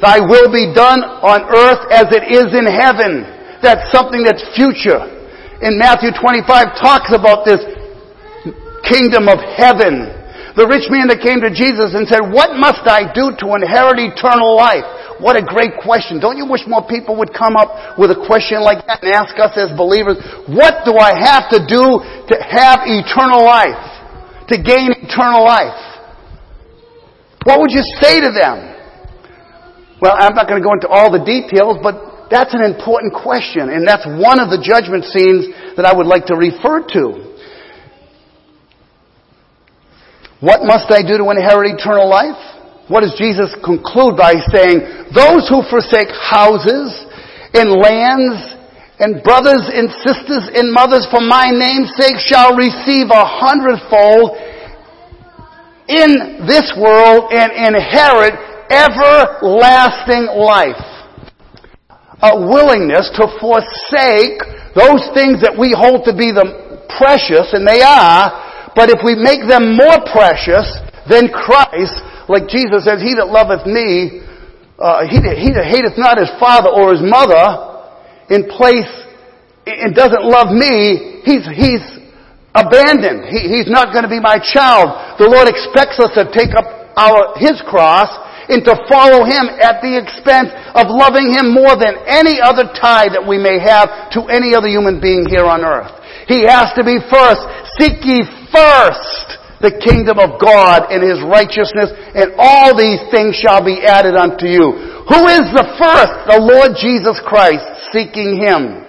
Thy 0.00 0.20
will 0.20 0.48
be 0.48 0.72
done 0.72 1.04
on 1.04 1.44
earth 1.44 1.84
as 1.92 2.08
it 2.12 2.24
is 2.32 2.56
in 2.56 2.64
heaven. 2.64 3.24
That's 3.60 3.92
something 3.92 4.24
that's 4.24 4.40
future. 4.56 5.00
In 5.60 5.76
Matthew 5.76 6.08
25 6.16 6.48
talks 6.80 7.12
about 7.12 7.44
this 7.44 7.60
kingdom 8.88 9.28
of 9.28 9.36
heaven. 9.44 10.08
The 10.56 10.64
rich 10.66 10.88
man 10.88 11.06
that 11.12 11.20
came 11.20 11.44
to 11.44 11.52
Jesus 11.52 11.92
and 11.92 12.08
said, 12.08 12.24
what 12.32 12.56
must 12.56 12.82
I 12.88 13.06
do 13.12 13.30
to 13.44 13.46
inherit 13.60 14.00
eternal 14.00 14.56
life? 14.56 14.88
What 15.20 15.36
a 15.36 15.44
great 15.44 15.76
question. 15.84 16.16
Don't 16.16 16.40
you 16.40 16.48
wish 16.48 16.64
more 16.64 16.80
people 16.80 17.12
would 17.20 17.36
come 17.36 17.54
up 17.54 18.00
with 18.00 18.08
a 18.08 18.18
question 18.24 18.64
like 18.64 18.80
that 18.88 19.04
and 19.04 19.12
ask 19.12 19.36
us 19.36 19.52
as 19.60 19.68
believers, 19.76 20.16
what 20.48 20.80
do 20.88 20.96
I 20.96 21.12
have 21.12 21.52
to 21.52 21.60
do 21.60 22.00
to 22.00 22.36
have 22.40 22.88
eternal 22.88 23.44
life? 23.44 23.89
To 24.50 24.56
gain 24.58 24.90
eternal 24.98 25.46
life? 25.46 25.78
What 27.44 27.60
would 27.60 27.70
you 27.70 27.82
say 28.02 28.20
to 28.20 28.30
them? 28.34 28.70
Well, 30.02 30.14
I'm 30.18 30.34
not 30.34 30.48
going 30.48 30.60
to 30.60 30.66
go 30.66 30.74
into 30.74 30.88
all 30.88 31.10
the 31.10 31.24
details, 31.24 31.78
but 31.82 32.28
that's 32.30 32.54
an 32.54 32.62
important 32.62 33.12
question, 33.14 33.70
and 33.70 33.86
that's 33.86 34.06
one 34.06 34.38
of 34.38 34.50
the 34.50 34.60
judgment 34.60 35.04
scenes 35.04 35.48
that 35.76 35.84
I 35.84 35.94
would 35.94 36.06
like 36.06 36.26
to 36.26 36.36
refer 36.36 36.84
to. 36.94 37.30
What 40.40 40.64
must 40.64 40.88
I 40.88 41.02
do 41.02 41.18
to 41.20 41.26
inherit 41.30 41.76
eternal 41.76 42.08
life? 42.08 42.38
What 42.88 43.04
does 43.04 43.14
Jesus 43.14 43.54
conclude 43.62 44.16
by 44.16 44.34
saying? 44.50 45.12
Those 45.12 45.46
who 45.46 45.60
forsake 45.68 46.08
houses 46.10 46.90
and 47.52 47.70
lands 47.70 48.59
and 49.00 49.24
brothers 49.24 49.64
and 49.72 49.88
sisters 50.04 50.52
and 50.52 50.68
mothers 50.68 51.08
for 51.08 51.24
my 51.24 51.48
name's 51.48 51.88
sake 51.96 52.20
shall 52.20 52.52
receive 52.52 53.08
a 53.08 53.24
hundredfold 53.24 54.36
in 55.88 56.44
this 56.44 56.68
world 56.76 57.32
and 57.32 57.48
inherit 57.48 58.36
everlasting 58.68 60.28
life. 60.36 60.84
A 62.20 62.36
willingness 62.36 63.08
to 63.16 63.24
forsake 63.40 64.38
those 64.76 65.08
things 65.16 65.40
that 65.40 65.56
we 65.56 65.72
hold 65.72 66.04
to 66.04 66.12
be 66.12 66.28
the 66.28 66.84
precious, 67.00 67.56
and 67.56 67.64
they 67.64 67.80
are, 67.80 68.70
but 68.76 68.92
if 68.92 69.00
we 69.00 69.16
make 69.16 69.48
them 69.48 69.80
more 69.80 70.04
precious 70.12 70.68
than 71.08 71.32
Christ, 71.32 71.96
like 72.28 72.52
Jesus 72.52 72.84
says, 72.84 73.00
he 73.00 73.16
that 73.16 73.32
loveth 73.32 73.64
me, 73.64 74.20
uh, 74.76 75.08
he, 75.08 75.18
that, 75.24 75.40
he 75.40 75.50
that 75.56 75.64
hateth 75.64 75.96
not 75.96 76.20
his 76.20 76.30
father 76.38 76.68
or 76.68 76.92
his 76.92 77.02
mother, 77.02 77.69
in 78.30 78.46
place, 78.46 78.90
and 79.66 79.94
doesn't 79.94 80.24
love 80.24 80.54
me, 80.54 81.20
he's, 81.26 81.44
he's 81.50 81.84
abandoned. 82.54 83.26
He, 83.28 83.60
he's 83.60 83.70
not 83.70 83.92
going 83.92 84.06
to 84.06 84.12
be 84.12 84.22
my 84.22 84.38
child. 84.38 85.18
The 85.18 85.28
Lord 85.28 85.46
expects 85.46 85.98
us 85.98 86.14
to 86.14 86.26
take 86.30 86.54
up 86.56 86.66
our, 86.96 87.38
his 87.38 87.60
cross 87.66 88.10
and 88.50 88.66
to 88.66 88.74
follow 88.90 89.22
him 89.22 89.46
at 89.62 89.78
the 89.78 89.94
expense 89.94 90.50
of 90.74 90.90
loving 90.90 91.30
him 91.30 91.54
more 91.54 91.78
than 91.78 91.94
any 92.10 92.42
other 92.42 92.66
tie 92.74 93.06
that 93.06 93.22
we 93.22 93.38
may 93.38 93.62
have 93.62 94.10
to 94.18 94.26
any 94.26 94.58
other 94.58 94.66
human 94.66 94.98
being 94.98 95.22
here 95.30 95.46
on 95.46 95.62
earth. 95.62 95.94
He 96.26 96.42
has 96.46 96.74
to 96.74 96.82
be 96.82 96.98
first. 96.98 97.42
Seek 97.78 98.02
ye 98.02 98.26
first 98.50 99.38
the 99.62 99.76
kingdom 99.76 100.18
of 100.18 100.40
God 100.40 100.88
and 100.88 101.04
his 101.04 101.20
righteousness, 101.22 101.92
and 102.16 102.34
all 102.40 102.72
these 102.74 102.98
things 103.12 103.36
shall 103.36 103.62
be 103.62 103.84
added 103.84 104.16
unto 104.16 104.48
you. 104.48 104.99
Who 105.10 105.26
is 105.26 105.46
the 105.50 105.66
first? 105.74 106.14
The 106.30 106.38
Lord 106.38 106.78
Jesus 106.78 107.18
Christ, 107.26 107.66
seeking 107.90 108.38
him. 108.38 108.86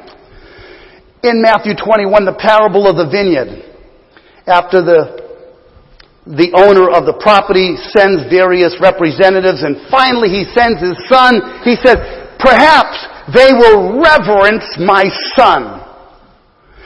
In 1.25 1.41
Matthew 1.41 1.73
21, 1.73 2.25
the 2.25 2.37
parable 2.37 2.85
of 2.85 2.97
the 2.97 3.09
vineyard, 3.09 3.65
after 4.45 4.81
the 4.81 5.21
the 6.21 6.53
owner 6.53 6.85
of 6.93 7.09
the 7.09 7.17
property 7.17 7.73
sends 7.89 8.29
various 8.29 8.77
representatives 8.77 9.65
and 9.65 9.89
finally 9.89 10.29
he 10.29 10.45
sends 10.53 10.77
his 10.77 10.93
son. 11.09 11.41
He 11.65 11.73
says, 11.81 11.97
perhaps 12.37 12.93
they 13.33 13.49
will 13.49 13.97
reverence 13.97 14.77
my 14.77 15.09
son. 15.33 15.81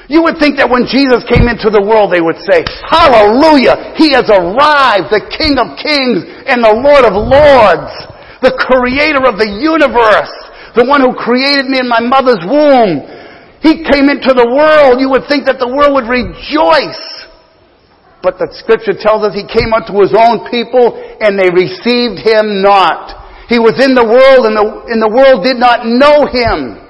You 0.08 0.24
would 0.24 0.38
think 0.38 0.56
that 0.62 0.69
when 0.69 0.88
Jesus 0.88 1.26
came 1.28 1.50
into 1.50 1.74
the 1.74 1.82
world, 1.82 2.13
they 2.13 2.21
would 2.21 2.38
say, 2.45 2.62
Hallelujah! 2.86 3.98
He 3.98 4.13
has 4.13 4.30
arrived, 4.30 5.10
the 5.10 5.26
King 5.34 5.58
of 5.58 5.74
Kings 5.82 6.21
and 6.45 6.62
the 6.62 6.78
Lord 6.78 7.10
of 7.10 7.17
Lords, 7.17 7.89
the 8.41 8.56
Creator 8.56 9.24
of 9.28 9.39
the 9.39 9.48
universe, 9.48 10.34
the 10.76 10.84
one 10.84 11.00
who 11.00 11.15
created 11.15 11.71
me 11.71 11.80
in 11.80 11.88
my 11.88 12.04
mother's 12.04 12.43
womb. 12.43 13.04
He 13.63 13.82
came 13.82 14.12
into 14.12 14.36
the 14.36 14.45
world. 14.45 15.00
You 15.00 15.10
would 15.15 15.26
think 15.32 15.48
that 15.48 15.58
the 15.58 15.71
world 15.71 15.95
would 15.98 16.10
rejoice. 16.12 17.02
But 18.21 18.41
the 18.41 18.50
scripture 18.58 18.98
tells 18.98 19.21
us 19.21 19.38
he 19.38 19.45
came 19.45 19.69
unto 19.69 20.02
his 20.02 20.13
own 20.13 20.50
people 20.50 20.98
and 21.21 21.38
they 21.38 21.50
received 21.54 22.21
him 22.26 22.62
not. 22.62 23.26
He 23.45 23.62
was 23.62 23.78
in 23.78 23.93
the 23.93 24.06
world 24.06 24.50
and 24.50 24.58
the, 24.58 24.65
and 24.89 24.98
the 24.98 25.13
world 25.13 25.45
did 25.45 25.62
not 25.62 25.86
know 25.86 26.26
him. 26.26 26.82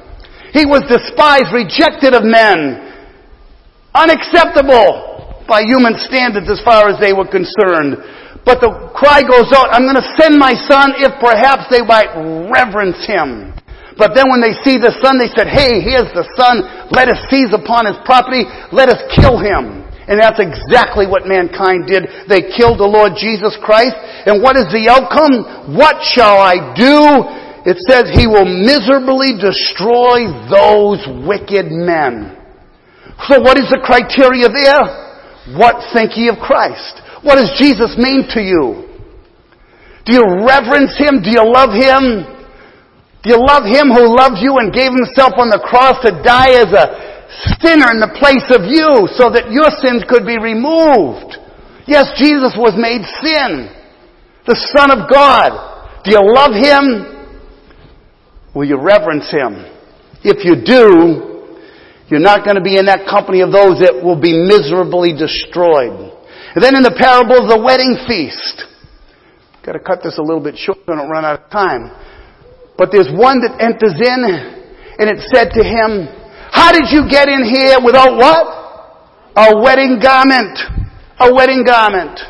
He 0.55 0.63
was 0.63 0.88
despised, 0.88 1.51
rejected 1.51 2.15
of 2.15 2.23
men. 2.23 2.79
Unacceptable 3.91 5.43
by 5.47 5.67
human 5.67 5.99
standards 5.99 6.47
as 6.47 6.63
far 6.63 6.88
as 6.88 6.99
they 7.03 7.12
were 7.12 7.27
concerned. 7.27 7.99
But 8.45 8.62
the 8.62 8.69
cry 8.93 9.25
goes 9.25 9.49
out, 9.58 9.73
I'm 9.73 9.89
going 9.89 9.97
to 9.97 10.13
send 10.21 10.38
my 10.38 10.53
son 10.69 10.93
if 11.01 11.10
perhaps 11.17 11.65
they 11.73 11.81
might 11.81 12.13
reverence 12.45 13.01
him. 13.10 13.58
But 13.97 14.13
then 14.13 14.29
when 14.29 14.43
they 14.43 14.53
see 14.62 14.77
the 14.77 14.93
son, 15.01 15.17
they 15.17 15.31
said, 15.34 15.49
hey, 15.49 15.81
here's 15.81 16.13
the 16.13 16.27
son. 16.38 16.62
Let 16.93 17.10
us 17.10 17.17
seize 17.34 17.49
upon 17.55 17.89
his 17.89 17.97
property. 18.05 18.45
Let 18.69 18.91
us 18.91 19.01
kill 19.17 19.41
him. 19.41 19.81
And 20.05 20.21
that's 20.21 20.38
exactly 20.38 21.10
what 21.10 21.25
mankind 21.25 21.89
did. 21.89 22.05
They 22.29 22.53
killed 22.53 22.77
the 22.77 22.86
Lord 22.86 23.17
Jesus 23.17 23.58
Christ. 23.65 23.97
And 24.29 24.43
what 24.43 24.53
is 24.53 24.69
the 24.69 24.86
outcome? 24.93 25.73
What 25.73 25.97
shall 26.05 26.38
I 26.38 26.75
do? 26.77 27.01
It 27.65 27.81
says 27.89 28.13
he 28.13 28.29
will 28.29 28.45
miserably 28.45 29.34
destroy 29.34 30.29
those 30.45 31.01
wicked 31.25 31.73
men. 31.73 32.38
So 33.25 33.41
what 33.41 33.58
is 33.58 33.65
the 33.73 33.81
criteria 33.81 34.45
there? 34.53 35.58
What 35.58 35.81
think 35.95 36.13
ye 36.13 36.29
of 36.29 36.38
Christ? 36.38 37.01
What 37.25 37.41
does 37.41 37.57
Jesus 37.57 37.97
mean 37.97 38.29
to 38.38 38.39
you? 38.39 38.85
Do 40.05 40.13
you 40.13 40.45
reverence 40.45 40.93
Him? 40.93 41.25
Do 41.25 41.33
you 41.33 41.41
love 41.41 41.73
Him? 41.73 42.21
Do 43.25 43.33
you 43.33 43.41
love 43.41 43.65
Him 43.65 43.89
who 43.89 44.13
loved 44.13 44.38
you 44.38 44.61
and 44.61 44.69
gave 44.69 44.93
Himself 44.93 45.33
on 45.41 45.49
the 45.49 45.57
cross 45.57 45.97
to 46.05 46.13
die 46.21 46.53
as 46.53 46.69
a 46.69 46.85
sinner 47.57 47.89
in 47.89 47.97
the 47.97 48.13
place 48.21 48.45
of 48.53 48.69
you 48.69 49.09
so 49.17 49.33
that 49.33 49.49
your 49.49 49.73
sins 49.81 50.05
could 50.05 50.21
be 50.21 50.38
removed? 50.38 51.41
Yes, 51.89 52.13
Jesus 52.21 52.53
was 52.53 52.77
made 52.77 53.01
sin. 53.25 53.73
The 54.45 54.61
Son 54.77 54.93
of 54.93 55.09
God. 55.09 56.05
Do 56.05 56.13
you 56.13 56.21
love 56.21 56.53
Him? 56.53 57.25
Will 58.53 58.69
you 58.69 58.77
reverence 58.77 59.33
Him? 59.33 59.65
If 60.21 60.45
you 60.45 60.61
do, 60.61 61.57
you're 62.05 62.21
not 62.21 62.45
going 62.45 62.57
to 62.57 62.61
be 62.61 62.77
in 62.77 62.85
that 62.85 63.09
company 63.09 63.41
of 63.41 63.49
those 63.49 63.81
that 63.81 63.97
will 63.97 64.21
be 64.21 64.38
miserably 64.38 65.17
destroyed. 65.17 66.14
And 66.55 66.63
then 66.63 66.75
in 66.75 66.83
the 66.83 66.95
parable 66.95 67.35
of 67.35 67.51
the 67.51 67.59
wedding 67.59 67.99
feast, 68.07 68.63
got 69.65 69.73
to 69.73 69.83
cut 69.83 69.99
this 70.01 70.17
a 70.17 70.23
little 70.23 70.39
bit 70.39 70.55
short 70.55 70.79
so 70.85 70.93
I 70.93 70.95
don't 70.95 71.11
run 71.11 71.25
out 71.25 71.43
of 71.43 71.49
time. 71.51 71.91
But 72.77 72.95
there's 72.95 73.11
one 73.11 73.43
that 73.43 73.59
enters 73.59 73.99
in 73.99 74.19
and 74.23 75.11
it 75.11 75.19
said 75.27 75.51
to 75.51 75.63
him, 75.67 76.07
how 76.55 76.71
did 76.71 76.87
you 76.95 77.11
get 77.11 77.27
in 77.27 77.43
here 77.43 77.83
without 77.83 78.15
what? 78.15 78.47
A 79.35 79.59
wedding 79.59 79.99
garment. 79.99 80.55
A 81.19 81.33
wedding 81.35 81.67
garment. 81.67 82.23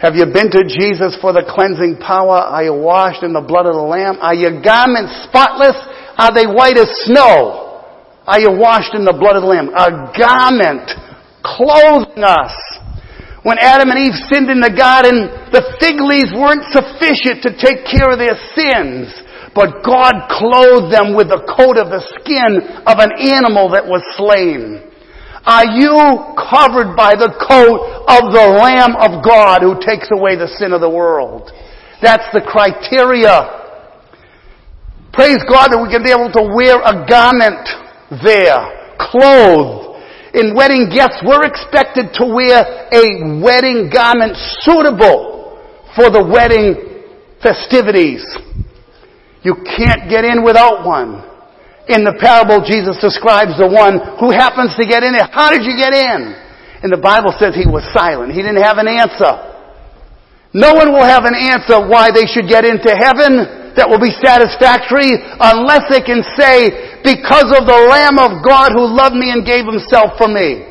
Have 0.00 0.16
you 0.16 0.24
been 0.26 0.50
to 0.52 0.64
Jesus 0.64 1.16
for 1.20 1.32
the 1.32 1.44
cleansing 1.48 1.96
power? 1.96 2.36
Are 2.36 2.64
you 2.64 2.74
washed 2.74 3.22
in 3.22 3.32
the 3.32 3.40
blood 3.40 3.64
of 3.64 3.72
the 3.72 3.80
Lamb? 3.80 4.16
Are 4.20 4.34
your 4.34 4.60
garments 4.60 5.24
spotless? 5.24 5.76
Are 6.16 6.32
they 6.32 6.44
white 6.44 6.76
as 6.76 6.88
snow? 7.04 7.69
Are 8.30 8.38
you 8.38 8.54
washed 8.54 8.94
in 8.94 9.02
the 9.02 9.18
blood 9.18 9.34
of 9.34 9.42
the 9.42 9.50
Lamb? 9.50 9.74
A 9.74 9.90
garment 10.14 10.86
clothing 11.42 12.22
us. 12.22 12.54
When 13.42 13.58
Adam 13.58 13.90
and 13.90 13.98
Eve 13.98 14.14
sinned 14.30 14.46
in 14.54 14.62
the 14.62 14.70
garden, 14.70 15.26
the 15.50 15.66
fig 15.82 15.98
leaves 15.98 16.30
weren't 16.30 16.62
sufficient 16.70 17.42
to 17.42 17.50
take 17.58 17.82
care 17.90 18.14
of 18.14 18.22
their 18.22 18.38
sins. 18.54 19.10
But 19.50 19.82
God 19.82 20.30
clothed 20.30 20.94
them 20.94 21.18
with 21.18 21.26
the 21.26 21.42
coat 21.42 21.74
of 21.74 21.90
the 21.90 22.06
skin 22.22 22.62
of 22.86 23.02
an 23.02 23.10
animal 23.18 23.74
that 23.74 23.82
was 23.82 24.06
slain. 24.14 24.78
Are 25.42 25.66
you 25.66 25.90
covered 26.38 26.94
by 26.94 27.18
the 27.18 27.34
coat 27.34 27.80
of 28.06 28.30
the 28.30 28.46
Lamb 28.62 28.94
of 28.94 29.26
God 29.26 29.66
who 29.66 29.74
takes 29.82 30.06
away 30.14 30.38
the 30.38 30.46
sin 30.60 30.70
of 30.70 30.78
the 30.78 30.92
world? 30.92 31.50
That's 31.98 32.30
the 32.30 32.46
criteria. 32.46 33.58
Praise 35.10 35.42
God 35.50 35.74
that 35.74 35.82
we 35.82 35.90
can 35.90 36.06
be 36.06 36.14
able 36.14 36.30
to 36.30 36.44
wear 36.54 36.78
a 36.78 37.02
garment 37.08 37.89
there, 38.10 38.96
clothed. 38.98 39.88
In 40.34 40.54
wedding 40.54 40.90
guests, 40.90 41.22
we're 41.26 41.46
expected 41.46 42.14
to 42.14 42.26
wear 42.26 42.62
a 42.94 43.42
wedding 43.42 43.90
garment 43.90 44.38
suitable 44.62 45.58
for 45.94 46.10
the 46.10 46.22
wedding 46.22 47.02
festivities. 47.42 48.22
You 49.42 49.58
can't 49.66 50.06
get 50.10 50.22
in 50.24 50.44
without 50.44 50.86
one. 50.86 51.26
In 51.88 52.06
the 52.06 52.14
parable, 52.22 52.62
Jesus 52.62 53.02
describes 53.02 53.58
the 53.58 53.66
one 53.66 53.98
who 54.22 54.30
happens 54.30 54.76
to 54.78 54.86
get 54.86 55.02
in 55.02 55.10
there. 55.10 55.26
How 55.26 55.50
did 55.50 55.66
you 55.66 55.74
get 55.74 55.90
in? 55.90 56.30
And 56.86 56.92
the 56.92 57.00
Bible 57.02 57.34
says 57.34 57.58
he 57.58 57.66
was 57.66 57.82
silent. 57.90 58.30
He 58.30 58.42
didn't 58.42 58.62
have 58.62 58.78
an 58.78 58.86
answer. 58.86 59.50
No 60.54 60.74
one 60.74 60.94
will 60.94 61.06
have 61.06 61.26
an 61.26 61.34
answer 61.34 61.82
why 61.82 62.14
they 62.14 62.30
should 62.30 62.46
get 62.46 62.62
into 62.62 62.94
heaven 62.94 63.59
that 63.76 63.86
will 63.88 64.00
be 64.00 64.14
satisfactory 64.22 65.14
unless 65.38 65.86
they 65.90 66.02
can 66.02 66.22
say, 66.38 66.98
because 67.02 67.50
of 67.52 67.66
the 67.66 67.80
Lamb 67.90 68.18
of 68.18 68.42
God 68.42 68.72
who 68.72 68.86
loved 68.86 69.14
me 69.14 69.30
and 69.30 69.46
gave 69.46 69.66
himself 69.66 70.18
for 70.18 70.28
me. 70.28 70.66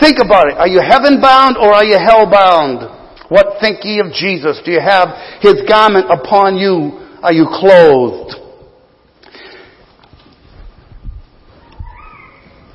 Think 0.00 0.22
about 0.22 0.50
it. 0.50 0.56
Are 0.56 0.68
you 0.70 0.80
heaven 0.80 1.20
bound 1.20 1.58
or 1.58 1.74
are 1.74 1.84
you 1.84 1.98
hell 1.98 2.30
bound? 2.30 2.86
What 3.28 3.60
think 3.60 3.84
ye 3.84 4.00
of 4.00 4.12
Jesus? 4.12 4.60
Do 4.64 4.70
you 4.70 4.80
have 4.80 5.08
his 5.40 5.60
garment 5.68 6.06
upon 6.08 6.56
you? 6.56 7.04
Are 7.22 7.32
you 7.32 7.46
clothed? 7.50 8.48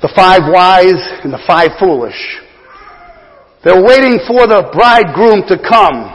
the 0.04 0.12
five 0.14 0.44
wise 0.52 1.00
and 1.24 1.32
the 1.32 1.40
five 1.46 1.80
foolish. 1.80 2.20
They're 3.64 3.80
waiting 3.82 4.20
for 4.28 4.44
the 4.44 4.68
bridegroom 4.68 5.48
to 5.48 5.56
come. 5.56 6.12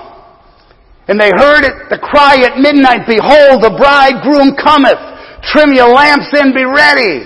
And 1.10 1.18
they 1.18 1.34
heard 1.34 1.66
it, 1.66 1.90
the 1.90 1.98
cry 1.98 2.46
at 2.46 2.62
midnight, 2.62 3.10
Behold, 3.10 3.66
the 3.66 3.74
bridegroom 3.74 4.54
cometh. 4.54 5.02
Trim 5.42 5.74
your 5.74 5.90
lamps 5.90 6.30
and 6.38 6.54
be 6.54 6.70
ready. 6.70 7.26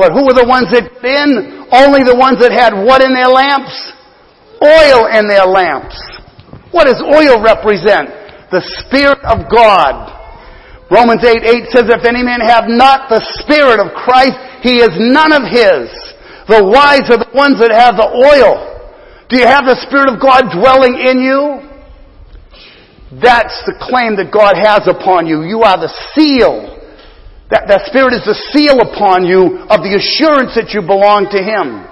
But 0.00 0.16
who 0.16 0.24
were 0.24 0.32
the 0.32 0.48
ones 0.48 0.72
that 0.72 0.88
in? 1.04 1.68
Only 1.68 2.00
the 2.00 2.16
ones 2.16 2.40
that 2.40 2.48
had 2.48 2.72
what 2.72 3.04
in 3.04 3.12
their 3.12 3.28
lamps? 3.28 3.76
Oil 4.64 5.12
in 5.12 5.28
their 5.28 5.44
lamps. 5.44 6.00
What 6.72 6.88
does 6.88 7.04
oil 7.04 7.44
represent? 7.44 8.08
The 8.48 8.64
Spirit 8.80 9.20
of 9.28 9.52
God. 9.52 10.08
Romans 10.88 11.20
8, 11.20 11.44
8 11.44 11.76
says, 11.76 11.86
If 11.92 12.08
any 12.08 12.24
man 12.24 12.40
have 12.40 12.72
not 12.72 13.12
the 13.12 13.20
Spirit 13.44 13.84
of 13.84 13.92
Christ, 13.92 14.40
he 14.64 14.80
is 14.80 14.96
none 14.96 15.36
of 15.36 15.44
his. 15.44 15.92
The 16.48 16.64
wise 16.64 17.04
are 17.12 17.20
the 17.20 17.32
ones 17.36 17.60
that 17.60 17.72
have 17.72 18.00
the 18.00 18.08
oil. 18.08 18.80
Do 19.28 19.36
you 19.36 19.44
have 19.44 19.68
the 19.68 19.76
Spirit 19.84 20.08
of 20.08 20.20
God 20.20 20.48
dwelling 20.52 20.96
in 20.96 21.20
you? 21.20 21.63
That's 23.12 23.54
the 23.68 23.76
claim 23.76 24.16
that 24.16 24.32
God 24.32 24.56
has 24.56 24.88
upon 24.88 25.26
you. 25.26 25.44
You 25.44 25.60
are 25.62 25.76
the 25.76 25.92
seal. 26.16 26.72
That, 27.52 27.68
that 27.68 27.84
Spirit 27.92 28.16
is 28.16 28.24
the 28.24 28.38
seal 28.56 28.80
upon 28.80 29.28
you 29.28 29.60
of 29.68 29.84
the 29.84 30.00
assurance 30.00 30.56
that 30.56 30.72
you 30.72 30.80
belong 30.80 31.28
to 31.28 31.40
Him. 31.44 31.84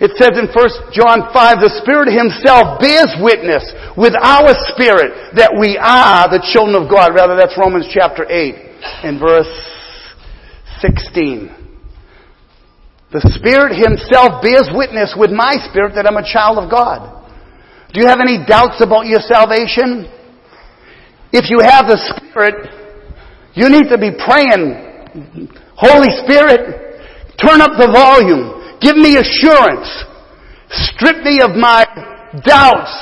It 0.00 0.12
says 0.16 0.36
in 0.36 0.48
1 0.48 0.92
John 0.92 1.32
5, 1.32 1.60
the 1.60 1.72
Spirit 1.80 2.12
Himself 2.12 2.80
bears 2.80 3.12
witness 3.20 3.64
with 3.96 4.12
our 4.16 4.52
spirit 4.72 5.36
that 5.36 5.56
we 5.56 5.76
are 5.80 6.28
the 6.28 6.44
children 6.52 6.76
of 6.76 6.88
God. 6.88 7.12
Rather, 7.16 7.36
that's 7.36 7.56
Romans 7.56 7.88
chapter 7.88 8.24
8 8.24 9.08
and 9.08 9.20
verse 9.20 9.48
16. 10.80 11.48
The 13.12 13.24
Spirit 13.36 13.76
Himself 13.76 14.44
bears 14.44 14.68
witness 14.72 15.16
with 15.16 15.32
my 15.32 15.56
spirit 15.68 15.96
that 15.96 16.04
I'm 16.04 16.20
a 16.20 16.26
child 16.26 16.60
of 16.60 16.68
God. 16.68 17.12
Do 17.92 18.00
you 18.00 18.08
have 18.08 18.20
any 18.20 18.44
doubts 18.44 18.84
about 18.84 19.08
your 19.08 19.24
salvation? 19.24 20.12
If 21.32 21.50
you 21.50 21.58
have 21.62 21.86
the 21.86 21.98
Spirit, 21.98 22.70
you 23.54 23.68
need 23.68 23.88
to 23.88 23.98
be 23.98 24.12
praying, 24.14 25.42
Holy 25.74 26.12
Spirit, 26.24 27.02
turn 27.40 27.60
up 27.60 27.76
the 27.76 27.88
volume. 27.88 28.78
Give 28.80 28.96
me 28.96 29.16
assurance. 29.16 29.88
Strip 30.70 31.24
me 31.24 31.40
of 31.40 31.56
my 31.56 31.84
doubts, 32.44 32.92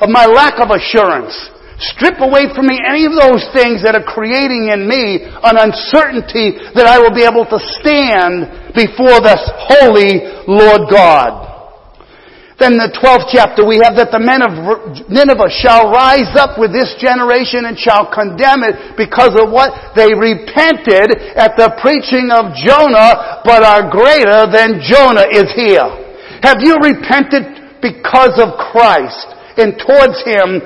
of 0.00 0.08
my 0.08 0.26
lack 0.26 0.60
of 0.60 0.70
assurance. 0.70 1.34
Strip 1.78 2.22
away 2.22 2.46
from 2.54 2.70
me 2.70 2.78
any 2.78 3.04
of 3.04 3.18
those 3.18 3.42
things 3.50 3.82
that 3.82 3.98
are 3.98 4.06
creating 4.06 4.70
in 4.70 4.86
me 4.86 5.26
an 5.26 5.58
uncertainty 5.58 6.54
that 6.74 6.86
I 6.86 7.02
will 7.02 7.10
be 7.10 7.26
able 7.26 7.42
to 7.50 7.58
stand 7.82 8.74
before 8.78 9.18
this 9.18 9.42
holy 9.66 10.22
Lord 10.46 10.86
God. 10.86 11.53
Then 12.54 12.78
the 12.78 12.86
12th 12.94 13.34
chapter 13.34 13.66
we 13.66 13.82
have 13.82 13.98
that 13.98 14.14
the 14.14 14.22
men 14.22 14.38
of 14.38 14.54
Nineveh 15.10 15.50
shall 15.50 15.90
rise 15.90 16.30
up 16.38 16.54
with 16.54 16.70
this 16.70 16.94
generation 17.02 17.66
and 17.66 17.74
shall 17.74 18.06
condemn 18.06 18.62
it 18.62 18.94
because 18.94 19.34
of 19.34 19.50
what? 19.50 19.74
They 19.98 20.14
repented 20.14 21.18
at 21.34 21.58
the 21.58 21.74
preaching 21.82 22.30
of 22.30 22.54
Jonah, 22.54 23.42
but 23.42 23.66
are 23.66 23.90
greater 23.90 24.46
than 24.46 24.78
Jonah 24.78 25.26
is 25.34 25.50
here. 25.58 25.82
Have 26.46 26.62
you 26.62 26.78
repented 26.78 27.82
because 27.82 28.38
of 28.38 28.54
Christ 28.56 29.26
and 29.58 29.74
towards 29.74 30.22
Him 30.22 30.62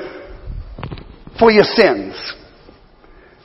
for 1.39 1.51
your 1.51 1.64
sins. 1.64 2.14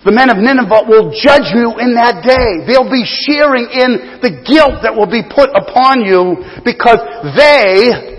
The 0.03 0.11
men 0.11 0.27
of 0.29 0.35
Nineveh 0.35 0.83
will 0.85 1.15
judge 1.15 1.55
you 1.55 1.79
in 1.79 1.95
that 1.95 2.19
day. 2.27 2.67
They'll 2.67 2.91
be 2.91 3.07
sharing 3.07 3.71
in 3.71 4.19
the 4.19 4.35
guilt 4.43 4.83
that 4.83 4.91
will 4.91 5.07
be 5.07 5.23
put 5.23 5.47
upon 5.55 6.03
you 6.03 6.43
because 6.67 6.99
they 7.39 8.12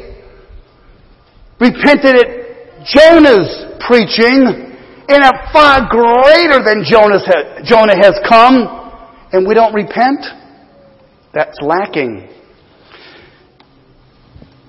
repented 1.60 2.16
at 2.16 2.28
Jonah's 2.84 3.50
preaching 3.86 4.74
in 5.08 5.20
a 5.20 5.32
far 5.52 5.88
greater 5.88 6.64
than 6.64 6.84
Jonah's 6.84 7.24
Jonah 7.64 7.96
has 7.96 8.18
come 8.28 8.66
and 9.32 9.46
we 9.46 9.54
don't 9.54 9.74
repent. 9.74 10.24
That's 11.32 11.58
lacking. 11.60 12.30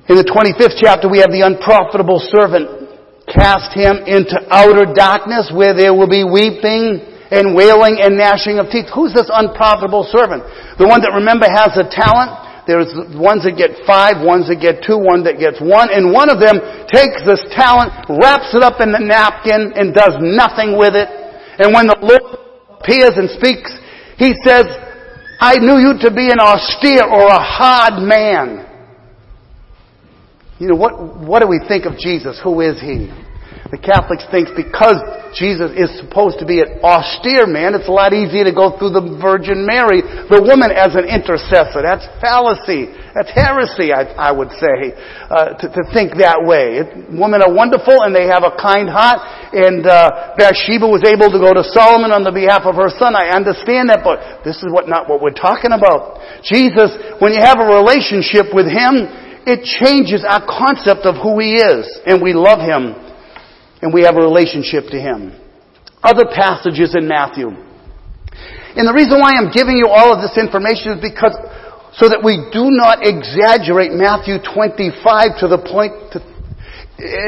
In 0.08 0.16
the 0.18 0.26
25th 0.26 0.78
chapter 0.82 1.10
we 1.10 1.20
have 1.20 1.32
the 1.32 1.42
unprofitable 1.42 2.22
servant 2.22 2.86
cast 3.26 3.74
him 3.74 4.06
into 4.06 4.38
outer 4.54 4.94
darkness 4.94 5.50
where 5.54 5.74
there 5.74 5.94
will 5.94 6.10
be 6.10 6.24
weeping 6.24 7.02
and 7.34 7.58
wailing 7.58 7.98
and 7.98 8.18
gnashing 8.18 8.62
of 8.62 8.70
teeth. 8.70 8.86
Who's 8.94 9.14
this 9.14 9.30
unprofitable 9.34 10.06
servant? 10.14 10.46
The 10.78 10.86
one 10.86 11.02
that 11.02 11.18
remember 11.18 11.50
has 11.50 11.74
a 11.74 11.90
talent? 11.90 12.45
There's 12.66 12.90
ones 13.14 13.46
that 13.46 13.54
get 13.54 13.78
five, 13.86 14.26
ones 14.26 14.50
that 14.50 14.58
get 14.58 14.82
two, 14.82 14.98
one 14.98 15.22
that 15.30 15.38
gets 15.38 15.62
one, 15.62 15.94
and 15.94 16.10
one 16.10 16.34
of 16.34 16.42
them 16.42 16.58
takes 16.90 17.22
this 17.22 17.46
talent, 17.54 17.94
wraps 18.10 18.58
it 18.58 18.66
up 18.66 18.82
in 18.82 18.90
the 18.90 19.02
napkin, 19.02 19.74
and 19.78 19.94
does 19.94 20.18
nothing 20.18 20.74
with 20.74 20.98
it. 20.98 21.06
And 21.62 21.70
when 21.74 21.86
the 21.86 21.98
Lord 22.02 22.26
appears 22.82 23.22
and 23.22 23.30
speaks, 23.38 23.70
he 24.18 24.34
says, 24.42 24.66
I 25.40 25.62
knew 25.62 25.78
you 25.78 25.94
to 26.02 26.10
be 26.10 26.34
an 26.34 26.40
austere 26.42 27.06
or 27.06 27.28
a 27.30 27.44
hard 27.44 28.02
man. 28.02 28.66
You 30.58 30.70
know, 30.70 30.76
what, 30.76 31.22
what 31.22 31.42
do 31.42 31.48
we 31.48 31.60
think 31.68 31.86
of 31.86 32.00
Jesus? 32.00 32.40
Who 32.44 32.62
is 32.62 32.80
He? 32.82 33.12
The 33.76 33.84
Catholics 33.84 34.24
think 34.32 34.56
because 34.56 35.04
Jesus 35.36 35.68
is 35.76 35.92
supposed 36.00 36.40
to 36.40 36.48
be 36.48 36.64
an 36.64 36.80
austere 36.80 37.44
man, 37.44 37.76
it's 37.76 37.92
a 37.92 37.92
lot 37.92 38.16
easier 38.16 38.48
to 38.48 38.56
go 38.56 38.72
through 38.80 38.96
the 38.96 39.20
Virgin 39.20 39.68
Mary, 39.68 40.00
the 40.00 40.40
woman 40.40 40.72
as 40.72 40.96
an 40.96 41.04
intercessor. 41.04 41.84
That's 41.84 42.08
fallacy. 42.24 42.88
That's 43.12 43.28
heresy, 43.36 43.92
I, 43.92 44.08
I 44.16 44.32
would 44.32 44.48
say, 44.56 44.96
uh, 45.28 45.60
to, 45.60 45.66
to, 45.68 45.82
think 45.92 46.16
that 46.24 46.40
way. 46.40 46.88
It, 46.88 47.12
women 47.12 47.44
are 47.44 47.52
wonderful 47.52 48.00
and 48.00 48.16
they 48.16 48.32
have 48.32 48.48
a 48.48 48.56
kind 48.56 48.88
heart, 48.88 49.20
and 49.52 49.84
uh, 49.84 50.40
Bathsheba 50.40 50.88
was 50.88 51.04
able 51.04 51.28
to 51.28 51.40
go 51.40 51.52
to 51.52 51.64
Solomon 51.76 52.16
on 52.16 52.24
the 52.24 52.32
behalf 52.32 52.64
of 52.64 52.80
her 52.80 52.88
son. 52.96 53.12
I 53.12 53.36
understand 53.36 53.92
that, 53.92 54.08
but 54.08 54.48
this 54.48 54.64
is 54.64 54.72
what 54.72 54.88
not 54.88 55.12
what 55.12 55.20
we're 55.20 55.36
talking 55.36 55.76
about. 55.76 56.24
Jesus, 56.48 56.96
when 57.20 57.36
you 57.36 57.44
have 57.44 57.60
a 57.60 57.68
relationship 57.68 58.56
with 58.56 58.72
Him, 58.72 59.04
it 59.44 59.68
changes 59.68 60.24
our 60.24 60.48
concept 60.48 61.04
of 61.04 61.20
who 61.20 61.44
He 61.44 61.60
is. 61.60 61.84
And 62.08 62.24
we 62.24 62.32
love 62.32 62.64
Him. 62.64 63.05
And 63.86 63.94
we 63.94 64.02
have 64.02 64.18
a 64.18 64.26
relationship 64.26 64.90
to 64.90 64.98
Him. 64.98 65.30
Other 66.02 66.26
passages 66.26 66.98
in 66.98 67.06
Matthew. 67.06 67.54
And 68.74 68.90
the 68.90 68.98
reason 68.98 69.22
why 69.22 69.38
I'm 69.38 69.54
giving 69.54 69.78
you 69.78 69.94
all 69.94 70.10
of 70.10 70.26
this 70.26 70.42
information 70.42 70.98
is 70.98 71.00
because 71.06 71.38
so 71.94 72.10
that 72.10 72.26
we 72.26 72.50
do 72.50 72.74
not 72.74 73.06
exaggerate 73.06 73.94
Matthew 73.94 74.42
25 74.42 75.38
to 75.38 75.46
the 75.46 75.62
point 75.62 75.94
to, 76.12 76.20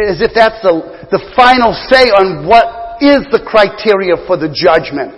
as 0.10 0.18
if 0.18 0.34
that's 0.34 0.58
the, 0.66 0.82
the 1.14 1.22
final 1.38 1.78
say 1.94 2.10
on 2.10 2.50
what 2.50 3.06
is 3.06 3.22
the 3.30 3.38
criteria 3.46 4.18
for 4.26 4.34
the 4.34 4.50
judgment. 4.50 5.14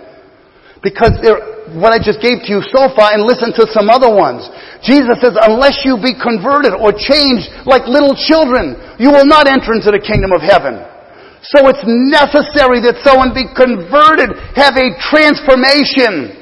Because 0.84 1.16
there, 1.24 1.72
what 1.72 1.96
I 1.96 2.04
just 2.04 2.20
gave 2.20 2.44
to 2.44 2.48
you 2.52 2.60
so 2.68 2.92
far 2.92 3.16
and 3.16 3.24
listen 3.24 3.56
to 3.56 3.64
some 3.72 3.88
other 3.88 4.12
ones. 4.12 4.44
Jesus 4.84 5.16
says, 5.24 5.40
unless 5.40 5.88
you 5.88 5.96
be 5.96 6.12
converted 6.12 6.76
or 6.76 6.92
changed 6.92 7.48
like 7.64 7.88
little 7.88 8.12
children, 8.12 8.76
you 9.00 9.08
will 9.08 9.26
not 9.26 9.48
enter 9.48 9.72
into 9.72 9.88
the 9.88 10.04
kingdom 10.04 10.36
of 10.36 10.44
heaven. 10.44 10.99
So 11.42 11.68
it's 11.72 11.80
necessary 11.88 12.84
that 12.84 13.00
someone 13.00 13.32
be 13.32 13.48
converted, 13.56 14.36
have 14.60 14.76
a 14.76 14.92
transformation. 15.08 16.36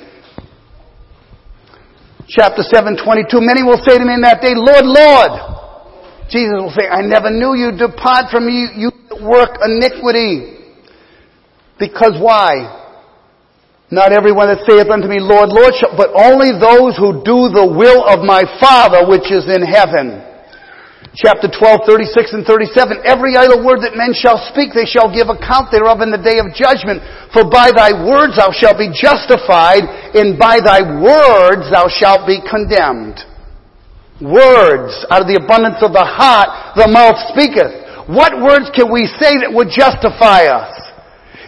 Chapter 2.26 2.66
7, 2.66 2.99
22, 2.99 3.40
many 3.40 3.62
will 3.62 3.80
say 3.86 3.96
to 3.96 4.05
me 4.05 4.18
in 4.18 4.22
that 4.26 4.42
day, 4.42 4.53
Lord, 4.59 4.84
Lord. 4.84 5.32
Jesus 6.28 6.61
will 6.61 6.74
say, 6.76 6.84
I 6.84 7.01
never 7.01 7.30
knew 7.30 7.57
you. 7.57 7.72
Depart 7.72 8.28
from 8.28 8.44
me, 8.44 8.68
you 8.76 8.92
work 9.24 9.57
iniquity. 9.64 10.61
Because 11.78 12.18
why? 12.20 12.68
Not 13.90 14.12
everyone 14.12 14.53
that 14.53 14.66
saith 14.68 14.92
unto 14.92 15.09
me, 15.09 15.16
Lord, 15.22 15.49
Lord, 15.49 15.72
but 15.96 16.12
only 16.12 16.53
those 16.53 16.99
who 17.01 17.24
do 17.24 17.49
the 17.49 17.64
will 17.64 18.05
of 18.05 18.20
my 18.20 18.44
Father 18.61 19.09
which 19.09 19.32
is 19.32 19.49
in 19.49 19.64
heaven. 19.64 20.28
Chapter 21.19 21.51
12, 21.51 21.83
36 21.83 22.31
and 22.31 22.47
37. 22.47 23.03
Every 23.03 23.35
idle 23.35 23.66
word 23.66 23.83
that 23.83 23.99
men 23.99 24.14
shall 24.14 24.39
speak, 24.55 24.71
they 24.71 24.87
shall 24.87 25.11
give 25.11 25.27
account 25.27 25.75
thereof 25.75 25.99
in 25.99 26.14
the 26.14 26.23
day 26.23 26.39
of 26.39 26.55
judgment. 26.55 27.03
For 27.35 27.43
by 27.43 27.75
thy 27.75 27.91
words 27.91 28.39
thou 28.39 28.55
shalt 28.55 28.79
be 28.79 28.87
justified, 28.95 29.83
and 30.14 30.39
by 30.39 30.62
thy 30.62 30.79
words 30.79 31.75
thou 31.75 31.91
shalt 31.91 32.23
be 32.23 32.39
condemned. 32.39 33.19
Words, 34.23 34.95
out 35.11 35.27
of 35.27 35.27
the 35.27 35.43
abundance 35.43 35.83
of 35.83 35.91
the 35.91 36.07
heart, 36.07 36.79
the 36.79 36.87
mouth 36.87 37.19
speaketh. 37.35 38.07
What 38.07 38.39
words 38.39 38.71
can 38.71 38.87
we 38.87 39.11
say 39.19 39.43
that 39.43 39.51
would 39.51 39.75
justify 39.75 40.47
us? 40.47 40.71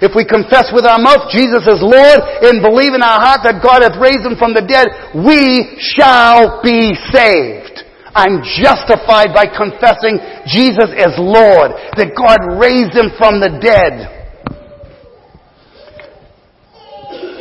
If 0.02 0.18
we 0.18 0.26
confess 0.26 0.74
with 0.74 0.82
our 0.82 0.98
mouth 0.98 1.30
Jesus 1.30 1.62
is 1.70 1.78
Lord 1.78 2.18
and 2.42 2.58
believe 2.58 2.98
in 2.98 3.06
our 3.06 3.22
heart 3.22 3.46
that 3.46 3.62
God 3.62 3.86
hath 3.86 4.02
raised 4.02 4.26
him 4.26 4.34
from 4.34 4.50
the 4.50 4.66
dead, 4.66 5.14
we 5.14 5.78
shall 5.78 6.58
be 6.58 6.90
saved. 7.14 7.69
I'm 8.14 8.42
justified 8.42 9.30
by 9.30 9.46
confessing 9.46 10.18
Jesus 10.50 10.90
as 10.98 11.14
Lord, 11.18 11.70
that 11.94 12.14
God 12.18 12.58
raised 12.58 12.94
him 12.96 13.14
from 13.14 13.38
the 13.38 13.54
dead. 13.62 14.20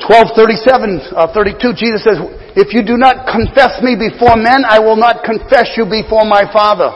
1237, 0.09 1.13
uh, 1.13 1.29
32, 1.33 1.73
Jesus 1.77 2.01
says, 2.01 2.17
if 2.57 2.73
you 2.73 2.81
do 2.81 2.97
not 2.97 3.29
confess 3.29 3.77
me 3.85 3.93
before 3.93 4.33
men, 4.37 4.65
I 4.65 4.81
will 4.81 4.97
not 4.97 5.21
confess 5.21 5.77
you 5.77 5.85
before 5.85 6.25
my 6.25 6.49
Father. 6.49 6.89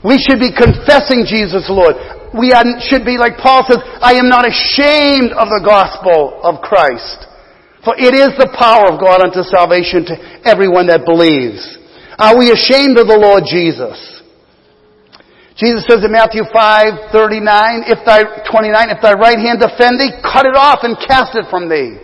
We 0.00 0.16
should 0.16 0.40
be 0.40 0.48
confessing 0.48 1.28
Jesus, 1.28 1.68
Lord. 1.68 1.96
We 2.32 2.52
should 2.88 3.04
be 3.04 3.20
like 3.20 3.36
Paul 3.36 3.68
says, 3.68 3.84
I 4.00 4.16
am 4.16 4.28
not 4.32 4.48
ashamed 4.48 5.36
of 5.36 5.52
the 5.52 5.60
gospel 5.60 6.40
of 6.40 6.64
Christ. 6.64 7.28
For 7.84 7.96
it 7.96 8.12
is 8.12 8.36
the 8.36 8.52
power 8.52 8.92
of 8.92 9.00
God 9.00 9.24
unto 9.24 9.40
salvation 9.48 10.04
to 10.12 10.14
everyone 10.44 10.92
that 10.92 11.08
believes. 11.08 11.64
Are 12.20 12.36
we 12.36 12.52
ashamed 12.52 13.00
of 13.00 13.08
the 13.08 13.16
Lord 13.16 13.48
Jesus? 13.48 13.96
Jesus 15.56 15.84
says 15.88 16.04
in 16.04 16.12
Matthew 16.12 16.44
5, 16.44 17.12
39, 17.12 17.88
if 17.88 18.00
thy, 18.04 18.24
29, 18.44 18.92
if 18.92 19.00
thy 19.00 19.16
right 19.16 19.40
hand 19.40 19.64
offend 19.64 20.00
thee, 20.00 20.12
cut 20.20 20.44
it 20.44 20.56
off 20.56 20.84
and 20.84 20.96
cast 21.08 21.36
it 21.36 21.48
from 21.48 21.68
thee. 21.68 22.00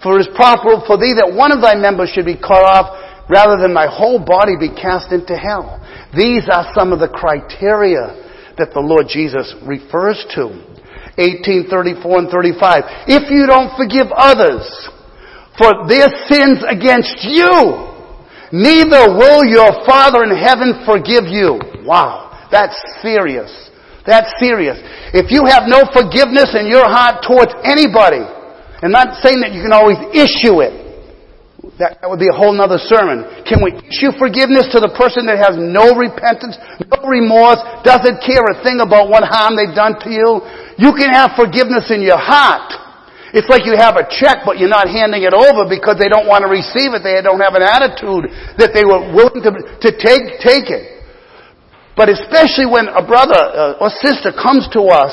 For 0.00 0.16
it 0.16 0.28
is 0.28 0.32
proper 0.36 0.80
for 0.84 0.96
thee 0.96 1.16
that 1.16 1.28
one 1.28 1.52
of 1.52 1.60
thy 1.60 1.76
members 1.76 2.12
should 2.12 2.28
be 2.28 2.36
cut 2.36 2.64
off 2.64 2.92
rather 3.28 3.60
than 3.60 3.76
thy 3.76 3.88
whole 3.88 4.20
body 4.20 4.56
be 4.56 4.72
cast 4.72 5.12
into 5.12 5.36
hell. 5.36 5.80
These 6.16 6.48
are 6.48 6.72
some 6.72 6.92
of 6.92 7.00
the 7.00 7.12
criteria 7.12 8.16
that 8.56 8.72
the 8.72 8.80
Lord 8.80 9.08
Jesus 9.08 9.52
refers 9.64 10.24
to. 10.36 10.52
18, 11.20 11.68
34 11.68 12.18
and 12.18 12.28
35. 12.30 13.08
If 13.08 13.28
you 13.28 13.44
don't 13.44 13.74
forgive 13.76 14.08
others 14.14 14.64
for 15.58 15.84
their 15.90 16.08
sins 16.30 16.62
against 16.64 17.26
you, 17.26 17.98
neither 18.54 19.12
will 19.12 19.44
your 19.44 19.84
Father 19.84 20.24
in 20.24 20.32
heaven 20.32 20.86
forgive 20.86 21.26
you. 21.26 21.60
Wow. 21.84 22.28
That's 22.50 22.76
serious. 23.02 23.50
That's 24.06 24.32
serious. 24.40 24.80
If 25.12 25.28
you 25.28 25.44
have 25.44 25.68
no 25.68 25.84
forgiveness 25.92 26.56
in 26.56 26.64
your 26.64 26.88
heart 26.88 27.20
towards 27.20 27.52
anybody, 27.60 28.24
I'm 28.80 28.94
not 28.94 29.20
saying 29.20 29.44
that 29.44 29.52
you 29.52 29.60
can 29.60 29.76
always 29.76 30.00
issue 30.16 30.64
it, 30.64 30.72
that, 31.76 32.00
that 32.00 32.08
would 32.08 32.22
be 32.22 32.30
a 32.30 32.34
whole 32.34 32.56
nother 32.56 32.80
sermon. 32.80 33.26
Can 33.44 33.60
we 33.60 33.76
issue 33.92 34.16
forgiveness 34.16 34.72
to 34.72 34.80
the 34.80 34.88
person 34.96 35.28
that 35.28 35.36
has 35.36 35.60
no 35.60 35.92
repentance, 35.92 36.56
no 36.80 37.04
remorse, 37.04 37.60
doesn't 37.84 38.24
care 38.24 38.42
a 38.48 38.56
thing 38.64 38.80
about 38.80 39.12
what 39.12 39.28
harm 39.28 39.60
they've 39.60 39.76
done 39.76 40.00
to 40.00 40.08
you? 40.08 40.40
You 40.80 40.96
can 40.96 41.12
have 41.12 41.36
forgiveness 41.36 41.92
in 41.92 42.00
your 42.00 42.18
heart. 42.18 42.87
It's 43.36 43.48
like 43.48 43.68
you 43.68 43.76
have 43.76 44.00
a 44.00 44.08
check, 44.08 44.44
but 44.48 44.56
you're 44.56 44.72
not 44.72 44.88
handing 44.88 45.20
it 45.22 45.36
over 45.36 45.68
because 45.68 46.00
they 46.00 46.08
don't 46.08 46.24
want 46.24 46.44
to 46.44 46.50
receive 46.50 46.96
it. 46.96 47.04
They 47.04 47.20
don't 47.20 47.40
have 47.44 47.52
an 47.52 47.66
attitude 47.66 48.32
that 48.56 48.72
they 48.72 48.88
were 48.88 49.04
willing 49.12 49.44
to, 49.44 49.52
to 49.52 49.90
take, 49.92 50.40
take 50.40 50.72
it. 50.72 50.98
But 51.92 52.08
especially 52.08 52.70
when 52.70 52.88
a 52.88 53.02
brother 53.04 53.36
uh, 53.36 53.82
or 53.84 53.90
sister 53.90 54.32
comes 54.32 54.70
to 54.72 54.86
us 54.88 55.12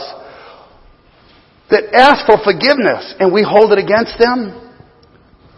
that 1.74 1.92
asks 1.92 2.30
for 2.30 2.38
forgiveness 2.46 3.18
and 3.18 3.34
we 3.34 3.42
hold 3.42 3.74
it 3.74 3.82
against 3.82 4.16
them, 4.22 4.54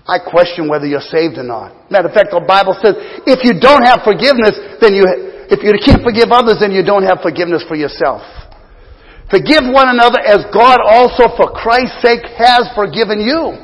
I 0.08 0.24
question 0.24 0.72
whether 0.72 0.88
you're 0.88 1.03
saved 1.03 1.36
or 1.36 1.43
not. 1.43 1.91
Matter 1.91 2.08
of 2.08 2.16
fact, 2.16 2.32
the 2.32 2.39
Bible 2.39 2.74
says 2.80 2.95
if 3.28 3.43
you 3.43 3.60
don't 3.60 3.84
have 3.84 4.08
forgiveness, 4.08 4.55
then 4.80 4.95
you, 4.95 5.03
if 5.51 5.60
you 5.60 5.76
can't 5.84 5.99
forgive 5.99 6.32
others, 6.32 6.64
then 6.64 6.72
you 6.72 6.80
don't 6.80 7.03
have 7.03 7.20
forgiveness 7.20 7.62
for 7.68 7.76
yourself. 7.76 8.24
Forgive 9.28 9.68
one 9.68 9.92
another 9.92 10.24
as 10.24 10.48
God 10.56 10.80
also 10.80 11.28
for 11.36 11.52
Christ's 11.52 12.00
sake 12.00 12.24
has 12.40 12.72
forgiven 12.72 13.20
you. 13.20 13.60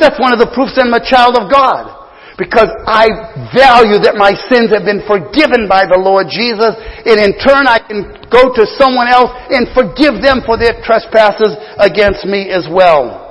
That's 0.00 0.16
one 0.16 0.32
of 0.32 0.40
the 0.40 0.48
proofs 0.50 0.80
I'm 0.80 0.96
a 0.96 1.04
child 1.04 1.36
of 1.36 1.52
God. 1.52 2.02
Because 2.34 2.66
I 2.88 3.06
value 3.54 4.02
that 4.02 4.18
my 4.18 4.34
sins 4.50 4.74
have 4.74 4.82
been 4.82 5.06
forgiven 5.06 5.70
by 5.70 5.86
the 5.86 5.94
Lord 5.94 6.26
Jesus, 6.26 6.74
and 7.06 7.20
in 7.22 7.38
turn 7.38 7.70
I 7.70 7.78
can 7.78 8.10
go 8.26 8.50
to 8.50 8.66
someone 8.74 9.06
else 9.06 9.30
and 9.54 9.70
forgive 9.70 10.18
them 10.18 10.42
for 10.42 10.58
their 10.58 10.74
trespasses 10.82 11.54
against 11.78 12.26
me 12.26 12.50
as 12.50 12.66
well. 12.66 13.22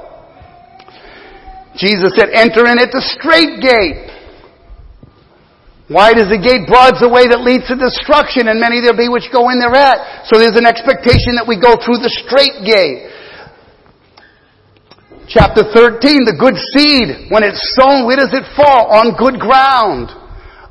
Jesus 1.76 2.16
said, 2.16 2.32
enter 2.32 2.64
in 2.70 2.80
at 2.80 2.94
the 2.96 3.04
straight 3.18 3.60
gate. 3.60 4.13
Wide 5.92 6.16
is 6.16 6.32
the 6.32 6.40
gate, 6.40 6.64
broad's 6.64 7.04
the 7.04 7.12
way 7.12 7.28
that 7.28 7.44
leads 7.44 7.68
to 7.68 7.76
destruction, 7.76 8.48
and 8.48 8.56
many 8.56 8.80
there 8.80 8.96
be 8.96 9.12
which 9.12 9.28
go 9.36 9.52
in 9.52 9.60
thereat. 9.60 10.28
So 10.32 10.40
there's 10.40 10.56
an 10.56 10.64
expectation 10.64 11.36
that 11.36 11.44
we 11.44 11.60
go 11.60 11.76
through 11.76 12.00
the 12.00 12.12
straight 12.24 12.64
gate. 12.64 13.12
Chapter 15.28 15.68
13, 15.68 16.24
the 16.24 16.40
good 16.40 16.56
seed, 16.72 17.28
when 17.28 17.44
it's 17.44 17.60
sown, 17.76 18.08
where 18.08 18.16
does 18.16 18.32
it 18.32 18.48
fall? 18.56 18.96
On 18.96 19.12
good 19.20 19.40
ground. 19.44 20.12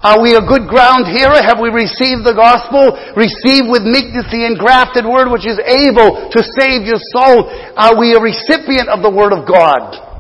Are 0.01 0.19
we 0.19 0.35
a 0.35 0.43
good 0.43 0.67
ground 0.67 1.07
hearer? 1.07 1.39
Have 1.45 1.61
we 1.61 1.71
received 1.71 2.25
the 2.25 2.35
gospel? 2.35 2.97
Received 3.15 3.69
with 3.69 3.85
meekness 3.85 4.27
the 4.33 4.49
engrafted 4.49 5.07
word 5.07 5.29
which 5.29 5.47
is 5.47 5.61
able 5.63 6.27
to 6.33 6.41
save 6.59 6.89
your 6.89 6.99
soul. 7.15 7.47
Are 7.77 7.95
we 7.95 8.17
a 8.17 8.21
recipient 8.21 8.89
of 8.89 9.05
the 9.05 9.13
word 9.13 9.31
of 9.31 9.47
God? 9.47 10.12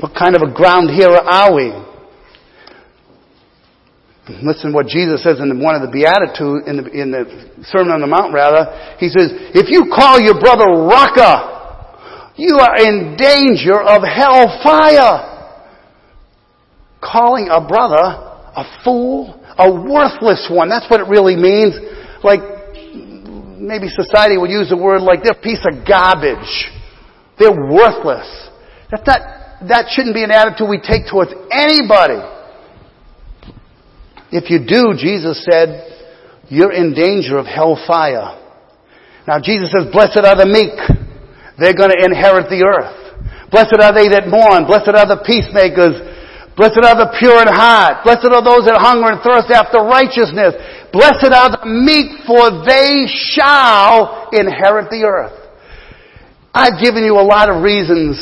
What 0.00 0.14
kind 0.14 0.34
of 0.34 0.42
a 0.42 0.52
ground 0.52 0.90
hearer 0.90 1.20
are 1.20 1.54
we? 1.54 1.72
Listen 4.42 4.72
what 4.72 4.86
Jesus 4.86 5.22
says 5.22 5.38
in 5.38 5.60
one 5.60 5.76
of 5.76 5.82
the 5.82 5.92
Beatitudes, 5.92 6.64
in 6.66 6.80
the, 6.80 6.84
in 6.90 7.10
the 7.12 7.64
Sermon 7.68 7.92
on 7.92 8.00
the 8.00 8.06
Mount 8.06 8.32
rather. 8.32 8.96
He 8.98 9.08
says, 9.08 9.28
if 9.52 9.68
you 9.68 9.92
call 9.92 10.18
your 10.18 10.40
brother 10.40 10.64
Raca, 10.88 12.32
you 12.36 12.56
are 12.56 12.76
in 12.80 13.16
danger 13.20 13.76
of 13.76 14.00
hell 14.02 14.48
fire. 14.64 15.30
Calling 17.04 17.48
a 17.52 17.60
brother 17.60 18.24
a 18.56 18.64
fool, 18.82 19.34
a 19.58 19.68
worthless 19.68 20.48
one. 20.50 20.68
That's 20.68 20.88
what 20.88 21.00
it 21.00 21.08
really 21.08 21.36
means. 21.36 21.74
Like, 22.22 22.40
maybe 23.58 23.88
society 23.88 24.38
would 24.38 24.50
use 24.50 24.70
the 24.70 24.76
word 24.76 25.02
like 25.02 25.22
they're 25.22 25.36
a 25.36 25.42
piece 25.42 25.64
of 25.66 25.86
garbage. 25.86 26.72
They're 27.38 27.52
worthless. 27.52 28.48
That's 28.90 29.06
not, 29.06 29.20
that 29.68 29.86
shouldn't 29.90 30.14
be 30.14 30.24
an 30.24 30.30
attitude 30.30 30.68
we 30.68 30.78
take 30.78 31.06
towards 31.10 31.32
anybody. 31.50 32.20
If 34.34 34.50
you 34.50 34.66
do, 34.66 34.98
Jesus 34.98 35.46
said, 35.46 35.94
you're 36.50 36.72
in 36.72 36.92
danger 36.92 37.38
of 37.38 37.46
hellfire. 37.46 38.40
Now 39.26 39.38
Jesus 39.40 39.70
says, 39.70 39.88
blessed 39.92 40.20
are 40.26 40.36
the 40.36 40.50
meek. 40.50 40.74
They're 41.56 41.78
going 41.78 41.94
to 41.94 42.02
inherit 42.02 42.50
the 42.50 42.66
earth. 42.66 43.50
Blessed 43.54 43.78
are 43.78 43.94
they 43.94 44.10
that 44.10 44.26
mourn. 44.26 44.66
Blessed 44.66 44.90
are 44.90 45.06
the 45.06 45.22
peacemakers. 45.22 46.02
Blessed 46.58 46.82
are 46.82 46.98
the 46.98 47.14
pure 47.18 47.38
in 47.42 47.50
heart. 47.50 48.02
Blessed 48.02 48.26
are 48.26 48.42
those 48.42 48.66
that 48.66 48.78
hunger 48.78 49.14
and 49.14 49.22
thirst 49.22 49.50
after 49.54 49.82
righteousness. 49.82 50.58
Blessed 50.90 51.30
are 51.30 51.50
the 51.54 51.66
meek, 51.66 52.26
for 52.26 52.62
they 52.66 53.06
shall 53.06 54.30
inherit 54.34 54.90
the 54.90 55.06
earth. 55.06 55.34
I've 56.54 56.82
given 56.82 57.02
you 57.02 57.18
a 57.18 57.26
lot 57.26 57.50
of 57.50 57.62
reasons 57.62 58.18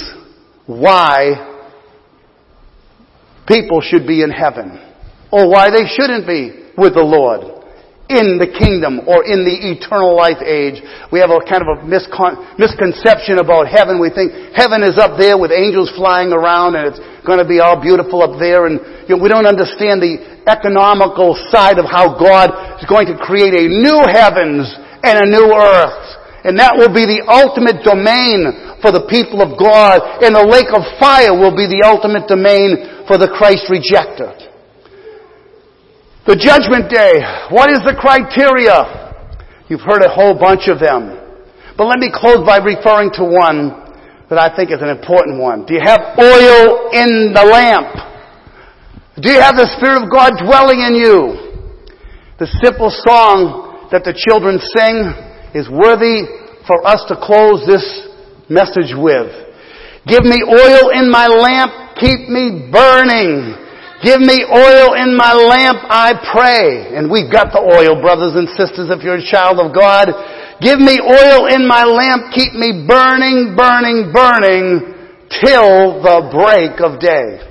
why 0.81 1.51
people 3.47 3.81
should 3.81 4.07
be 4.07 4.23
in 4.23 4.31
heaven 4.31 4.81
or 5.31 5.49
why 5.49 5.71
they 5.71 5.87
shouldn't 5.87 6.27
be 6.27 6.73
with 6.77 6.95
the 6.95 7.03
Lord 7.05 7.53
in 8.13 8.37
the 8.37 8.51
kingdom 8.51 9.09
or 9.09 9.25
in 9.25 9.47
the 9.49 9.57
eternal 9.73 10.13
life 10.13 10.41
age. 10.45 10.85
We 11.09 11.23
have 11.25 11.33
a 11.33 11.41
kind 11.49 11.65
of 11.65 11.71
a 11.73 11.79
miscon- 11.89 12.59
misconception 12.61 13.41
about 13.41 13.69
heaven. 13.69 13.97
We 13.97 14.13
think 14.13 14.53
heaven 14.53 14.85
is 14.85 15.01
up 15.01 15.17
there 15.17 15.41
with 15.41 15.49
angels 15.49 15.89
flying 15.97 16.29
around 16.29 16.77
and 16.77 16.93
it's 16.93 17.01
going 17.25 17.41
to 17.41 17.49
be 17.49 17.61
all 17.65 17.81
beautiful 17.81 18.21
up 18.21 18.37
there 18.37 18.69
and 18.69 18.81
you 19.09 19.17
know, 19.17 19.21
we 19.23 19.33
don't 19.33 19.49
understand 19.49 20.05
the 20.05 20.21
economical 20.45 21.33
side 21.49 21.81
of 21.81 21.89
how 21.89 22.13
God 22.19 22.53
is 22.83 22.89
going 22.89 23.09
to 23.09 23.17
create 23.17 23.57
a 23.57 23.65
new 23.65 24.05
heavens 24.13 24.69
and 25.03 25.17
a 25.17 25.27
new 25.27 25.49
earth. 25.55 26.22
And 26.43 26.59
that 26.59 26.75
will 26.75 26.91
be 26.91 27.07
the 27.07 27.23
ultimate 27.31 27.87
domain 27.87 28.75
for 28.83 28.91
the 28.91 29.07
people 29.07 29.39
of 29.39 29.55
God, 29.55 30.03
and 30.27 30.35
the 30.35 30.43
lake 30.43 30.75
of 30.75 30.83
fire 30.99 31.31
will 31.31 31.55
be 31.55 31.71
the 31.71 31.87
ultimate 31.87 32.27
domain 32.27 33.07
for 33.07 33.15
the 33.15 33.31
Christ 33.31 33.71
rejecter. 33.71 34.35
The 36.27 36.35
judgment 36.35 36.91
day, 36.91 37.23
what 37.55 37.71
is 37.71 37.83
the 37.87 37.95
criteria? 37.95 39.15
You've 39.71 39.87
heard 39.87 40.03
a 40.03 40.11
whole 40.11 40.35
bunch 40.35 40.67
of 40.67 40.83
them. 40.83 41.15
But 41.79 41.87
let 41.87 42.03
me 42.03 42.11
close 42.11 42.43
by 42.43 42.59
referring 42.59 43.15
to 43.19 43.25
one 43.25 43.79
that 44.27 44.39
I 44.39 44.51
think 44.55 44.75
is 44.75 44.83
an 44.83 44.91
important 44.91 45.39
one. 45.39 45.63
Do 45.67 45.75
you 45.75 45.83
have 45.83 46.19
oil 46.19 46.91
in 46.91 47.31
the 47.31 47.47
lamp? 47.47 47.95
Do 49.23 49.31
you 49.31 49.39
have 49.39 49.55
the 49.55 49.71
Spirit 49.79 50.03
of 50.03 50.11
God 50.11 50.43
dwelling 50.43 50.83
in 50.83 50.95
you? 50.99 51.19
The 52.43 52.51
simple 52.65 52.91
song 52.91 53.89
that 53.95 54.03
the 54.03 54.15
children 54.17 54.59
sing 54.59 55.31
is 55.55 55.69
worthy 55.69 56.25
for 56.67 56.87
us 56.87 57.05
to 57.09 57.17
close 57.17 57.67
this 57.67 57.85
message 58.49 58.95
with. 58.97 59.31
Give 60.07 60.25
me 60.25 60.43
oil 60.43 60.91
in 60.91 61.11
my 61.11 61.27
lamp, 61.27 61.97
keep 62.01 62.29
me 62.29 62.71
burning. 62.73 63.59
Give 64.03 64.19
me 64.19 64.43
oil 64.43 64.99
in 64.99 65.15
my 65.15 65.31
lamp, 65.31 65.79
I 65.87 66.19
pray. 66.35 66.99
And 66.99 67.07
we've 67.07 67.31
got 67.31 67.55
the 67.55 67.63
oil, 67.63 68.03
brothers 68.03 68.35
and 68.35 68.51
sisters, 68.59 68.91
if 68.91 68.99
you're 69.07 69.23
a 69.23 69.31
child 69.31 69.63
of 69.63 69.71
God. 69.71 70.11
Give 70.59 70.83
me 70.83 70.99
oil 70.99 71.47
in 71.47 71.67
my 71.67 71.87
lamp, 71.87 72.35
keep 72.35 72.55
me 72.55 72.83
burning, 72.83 73.55
burning, 73.55 74.11
burning 74.11 74.91
till 75.31 76.03
the 76.03 76.35
break 76.35 76.83
of 76.83 76.99
day. 76.99 77.47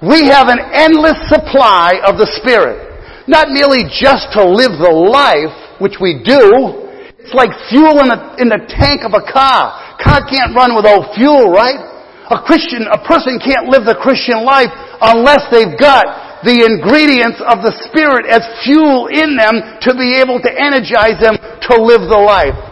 We 0.00 0.32
have 0.32 0.48
an 0.48 0.60
endless 0.72 1.28
supply 1.28 2.00
of 2.08 2.16
the 2.16 2.28
Spirit. 2.40 3.28
Not 3.28 3.52
merely 3.52 3.84
just 3.84 4.32
to 4.32 4.42
live 4.48 4.80
the 4.80 4.92
life, 4.92 5.52
which 5.76 6.00
we 6.00 6.24
do, 6.24 6.88
It's 7.24 7.36
like 7.36 7.52
fuel 7.68 8.00
in 8.00 8.08
the, 8.08 8.20
in 8.40 8.48
the 8.48 8.64
tank 8.68 9.04
of 9.04 9.12
a 9.12 9.20
car. 9.20 9.76
Car 10.00 10.24
can't 10.24 10.56
run 10.56 10.72
without 10.72 11.12
fuel, 11.14 11.52
right? 11.52 11.78
A 12.30 12.38
Christian, 12.46 12.86
a 12.86 13.00
person 13.02 13.42
can't 13.42 13.68
live 13.68 13.84
the 13.84 13.98
Christian 13.98 14.46
life 14.46 14.70
unless 15.02 15.50
they've 15.50 15.74
got 15.76 16.40
the 16.46 16.64
ingredients 16.64 17.42
of 17.44 17.60
the 17.60 17.74
Spirit 17.84 18.24
as 18.24 18.40
fuel 18.64 19.12
in 19.12 19.36
them 19.36 19.60
to 19.84 19.92
be 19.92 20.16
able 20.16 20.40
to 20.40 20.50
energize 20.50 21.20
them 21.20 21.36
to 21.36 21.72
live 21.76 22.08
the 22.08 22.16
life. 22.16 22.69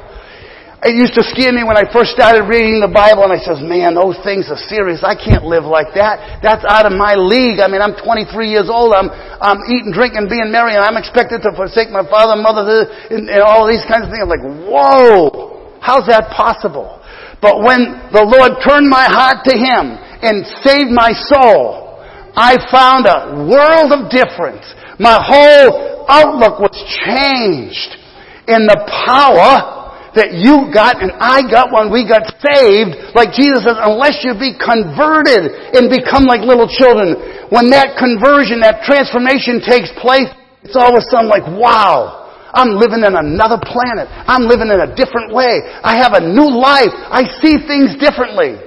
It 0.79 0.95
used 0.95 1.19
to 1.19 1.27
scare 1.27 1.51
me 1.51 1.67
when 1.67 1.75
I 1.75 1.91
first 1.91 2.15
started 2.15 2.47
reading 2.47 2.79
the 2.79 2.87
Bible 2.87 3.27
and 3.27 3.35
I 3.35 3.43
says, 3.43 3.59
man, 3.59 3.99
those 3.99 4.15
things 4.23 4.47
are 4.47 4.61
serious. 4.71 5.03
I 5.03 5.19
can't 5.19 5.43
live 5.43 5.67
like 5.67 5.91
that. 5.99 6.39
That's 6.39 6.63
out 6.71 6.87
of 6.87 6.95
my 6.95 7.19
league. 7.19 7.59
I 7.59 7.67
mean, 7.67 7.83
I'm 7.83 7.99
23 7.99 8.31
years 8.47 8.71
old. 8.71 8.95
I'm, 8.95 9.11
I'm 9.43 9.59
eating, 9.67 9.91
drinking, 9.91 10.31
being 10.31 10.55
merry 10.55 10.79
and 10.79 10.87
I'm 10.87 10.95
expected 10.95 11.43
to 11.43 11.51
forsake 11.59 11.91
my 11.91 12.07
father 12.07 12.39
mother 12.39 12.63
and, 13.11 13.27
and 13.27 13.43
all 13.43 13.67
these 13.67 13.83
kinds 13.91 14.07
of 14.07 14.15
things. 14.15 14.23
I'm 14.23 14.31
like, 14.31 14.47
whoa, 14.71 15.83
how's 15.83 16.07
that 16.07 16.31
possible? 16.31 17.03
But 17.43 17.59
when 17.59 18.15
the 18.15 18.23
Lord 18.23 18.63
turned 18.63 18.87
my 18.87 19.11
heart 19.11 19.43
to 19.51 19.59
Him 19.59 19.99
and 20.23 20.47
saved 20.63 20.95
my 20.95 21.11
soul, 21.11 21.99
I 22.39 22.55
found 22.71 23.11
a 23.11 23.35
world 23.51 23.91
of 23.91 24.15
difference. 24.15 24.63
My 25.03 25.19
whole 25.19 26.07
outlook 26.07 26.63
was 26.63 26.79
changed 27.03 27.99
in 28.47 28.63
the 28.71 28.79
power 28.87 29.78
that 30.19 30.35
you 30.35 30.69
got 30.75 30.99
and 30.99 31.15
I 31.23 31.47
got 31.47 31.71
when 31.71 31.89
we 31.89 32.03
got 32.03 32.27
saved, 32.43 33.15
like 33.15 33.31
Jesus 33.33 33.63
says, 33.63 33.79
unless 33.79 34.21
you 34.27 34.35
be 34.35 34.59
converted 34.59 35.55
and 35.79 35.87
become 35.87 36.27
like 36.27 36.43
little 36.43 36.67
children, 36.67 37.15
when 37.55 37.71
that 37.71 37.95
conversion, 37.97 38.61
that 38.67 38.83
transformation 38.83 39.63
takes 39.63 39.89
place, 39.97 40.29
it's 40.67 40.75
all 40.75 40.91
of 40.93 40.99
a 40.99 41.05
sudden 41.07 41.31
like, 41.31 41.47
wow, 41.47 42.29
I'm 42.53 42.75
living 42.77 43.07
in 43.07 43.15
another 43.15 43.61
planet. 43.63 44.11
I'm 44.27 44.51
living 44.51 44.69
in 44.69 44.81
a 44.83 44.91
different 44.93 45.31
way. 45.31 45.63
I 45.65 46.01
have 46.03 46.19
a 46.19 46.23
new 46.23 46.51
life. 46.51 46.93
I 46.93 47.25
see 47.39 47.61
things 47.65 47.95
differently. 48.01 48.59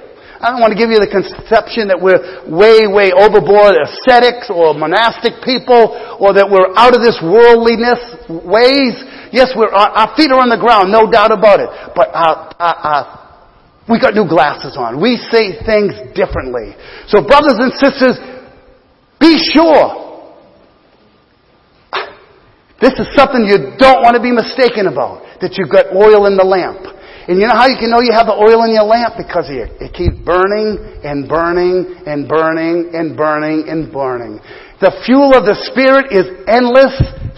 I 0.42 0.50
don't 0.50 0.58
want 0.58 0.74
to 0.74 0.78
give 0.78 0.90
you 0.90 0.98
the 0.98 1.06
conception 1.06 1.86
that 1.86 2.02
we're 2.02 2.18
way, 2.50 2.90
way 2.90 3.14
overboard 3.14 3.78
ascetics 3.78 4.50
or 4.50 4.74
monastic 4.74 5.38
people 5.46 5.94
or 6.18 6.34
that 6.34 6.50
we're 6.50 6.66
out 6.74 6.98
of 6.98 7.00
this 7.04 7.14
worldliness 7.22 8.02
ways. 8.26 8.98
Yes, 9.32 9.56
we're, 9.56 9.72
our 9.72 10.12
feet 10.14 10.30
are 10.30 10.44
on 10.44 10.52
the 10.52 10.60
ground, 10.60 10.92
no 10.92 11.08
doubt 11.08 11.32
about 11.32 11.58
it. 11.58 11.72
But 11.96 12.12
our, 12.12 12.52
our, 12.60 12.76
our, 12.84 13.02
we 13.88 13.98
got 13.98 14.12
new 14.12 14.28
glasses 14.28 14.76
on. 14.76 15.00
We 15.00 15.16
see 15.16 15.56
things 15.64 15.96
differently. 16.12 16.76
So 17.08 17.24
brothers 17.24 17.56
and 17.56 17.72
sisters, 17.72 18.20
be 19.16 19.40
sure. 19.40 20.02
This 22.76 22.92
is 23.00 23.08
something 23.16 23.48
you 23.48 23.72
don't 23.80 24.04
want 24.04 24.18
to 24.18 24.22
be 24.22 24.34
mistaken 24.34 24.86
about. 24.86 25.24
That 25.40 25.56
you've 25.56 25.72
got 25.72 25.96
oil 25.96 26.28
in 26.28 26.36
the 26.36 26.44
lamp. 26.44 26.84
And 27.24 27.38
you 27.38 27.46
know 27.46 27.54
how 27.54 27.70
you 27.70 27.78
can 27.78 27.88
know 27.88 28.02
you 28.02 28.10
have 28.12 28.26
the 28.26 28.34
oil 28.34 28.66
in 28.66 28.74
your 28.74 28.82
lamp? 28.82 29.14
Because 29.14 29.46
it 29.48 29.94
keeps 29.94 30.18
burning 30.26 30.76
and 31.06 31.30
burning 31.30 32.02
and 32.04 32.26
burning 32.26 32.90
and 32.92 33.16
burning 33.16 33.70
and 33.70 33.92
burning. 33.94 34.42
The 34.82 34.90
fuel 35.06 35.30
of 35.38 35.46
the 35.46 35.54
Spirit 35.70 36.10
is 36.10 36.26
endless 36.50 36.90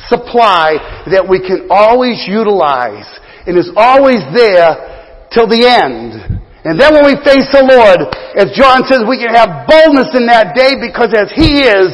supply 0.09 0.80
that 1.12 1.28
we 1.28 1.45
can 1.45 1.68
always 1.68 2.24
utilize 2.24 3.05
and 3.45 3.61
is 3.61 3.68
always 3.76 4.24
there 4.32 5.28
till 5.28 5.45
the 5.45 5.68
end. 5.68 6.40
And 6.64 6.80
then 6.80 6.97
when 6.97 7.05
we 7.05 7.20
face 7.20 7.45
the 7.53 7.61
Lord, 7.61 8.09
as 8.32 8.49
John 8.57 8.88
says, 8.88 9.05
we 9.05 9.20
can 9.20 9.28
have 9.36 9.68
boldness 9.68 10.16
in 10.16 10.24
that 10.32 10.57
day 10.57 10.80
because 10.80 11.12
as 11.12 11.28
He 11.36 11.68
is, 11.68 11.92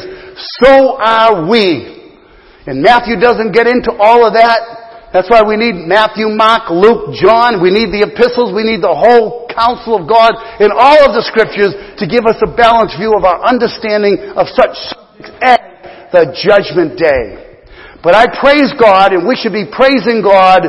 so 0.63 0.95
are 0.95 1.43
we. 1.43 1.99
And 2.63 2.79
Matthew 2.79 3.19
doesn't 3.19 3.51
get 3.51 3.67
into 3.67 3.91
all 3.91 4.23
of 4.23 4.31
that. 4.39 5.11
That's 5.11 5.27
why 5.27 5.43
we 5.43 5.59
need 5.59 5.75
Matthew, 5.75 6.31
Mark, 6.31 6.71
Luke, 6.71 7.11
John. 7.19 7.59
We 7.59 7.75
need 7.75 7.91
the 7.91 8.07
epistles. 8.07 8.55
We 8.55 8.63
need 8.63 8.79
the 8.79 8.95
whole 8.95 9.51
counsel 9.51 9.99
of 9.99 10.07
God 10.07 10.31
in 10.63 10.71
all 10.71 11.03
of 11.03 11.11
the 11.11 11.19
scriptures 11.27 11.75
to 11.99 12.07
give 12.07 12.23
us 12.23 12.39
a 12.39 12.47
balanced 12.47 12.95
view 12.95 13.11
of 13.19 13.27
our 13.27 13.43
understanding 13.43 14.31
of 14.39 14.47
such 14.47 14.79
as 15.41 15.59
the 16.11 16.33
judgment 16.35 16.97
day. 16.97 17.51
But 18.03 18.15
I 18.15 18.25
praise 18.39 18.73
God 18.79 19.13
and 19.13 19.27
we 19.27 19.35
should 19.35 19.53
be 19.53 19.69
praising 19.69 20.21
God 20.21 20.65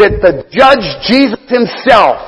that 0.00 0.24
the 0.24 0.48
judge 0.48 0.84
Jesus 1.04 1.40
himself 1.46 2.18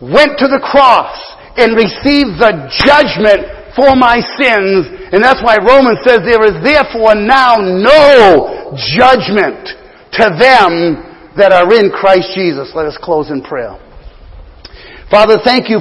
went 0.00 0.36
to 0.38 0.48
the 0.48 0.60
cross 0.60 1.16
and 1.56 1.72
received 1.72 2.36
the 2.36 2.68
judgment 2.84 3.48
for 3.72 3.96
my 3.96 4.20
sins. 4.36 5.08
And 5.12 5.24
that's 5.24 5.40
why 5.40 5.56
Romans 5.56 6.04
says 6.04 6.20
there 6.20 6.44
is 6.44 6.60
therefore 6.60 7.16
now 7.16 7.56
no 7.56 8.76
judgment 8.76 9.72
to 10.20 10.24
them 10.36 11.00
that 11.36 11.52
are 11.52 11.68
in 11.72 11.88
Christ 11.92 12.32
Jesus. 12.36 12.72
Let 12.76 12.86
us 12.86 12.98
close 13.00 13.30
in 13.30 13.40
prayer. 13.40 13.80
Father, 15.10 15.38
thank 15.44 15.70
you 15.70 15.80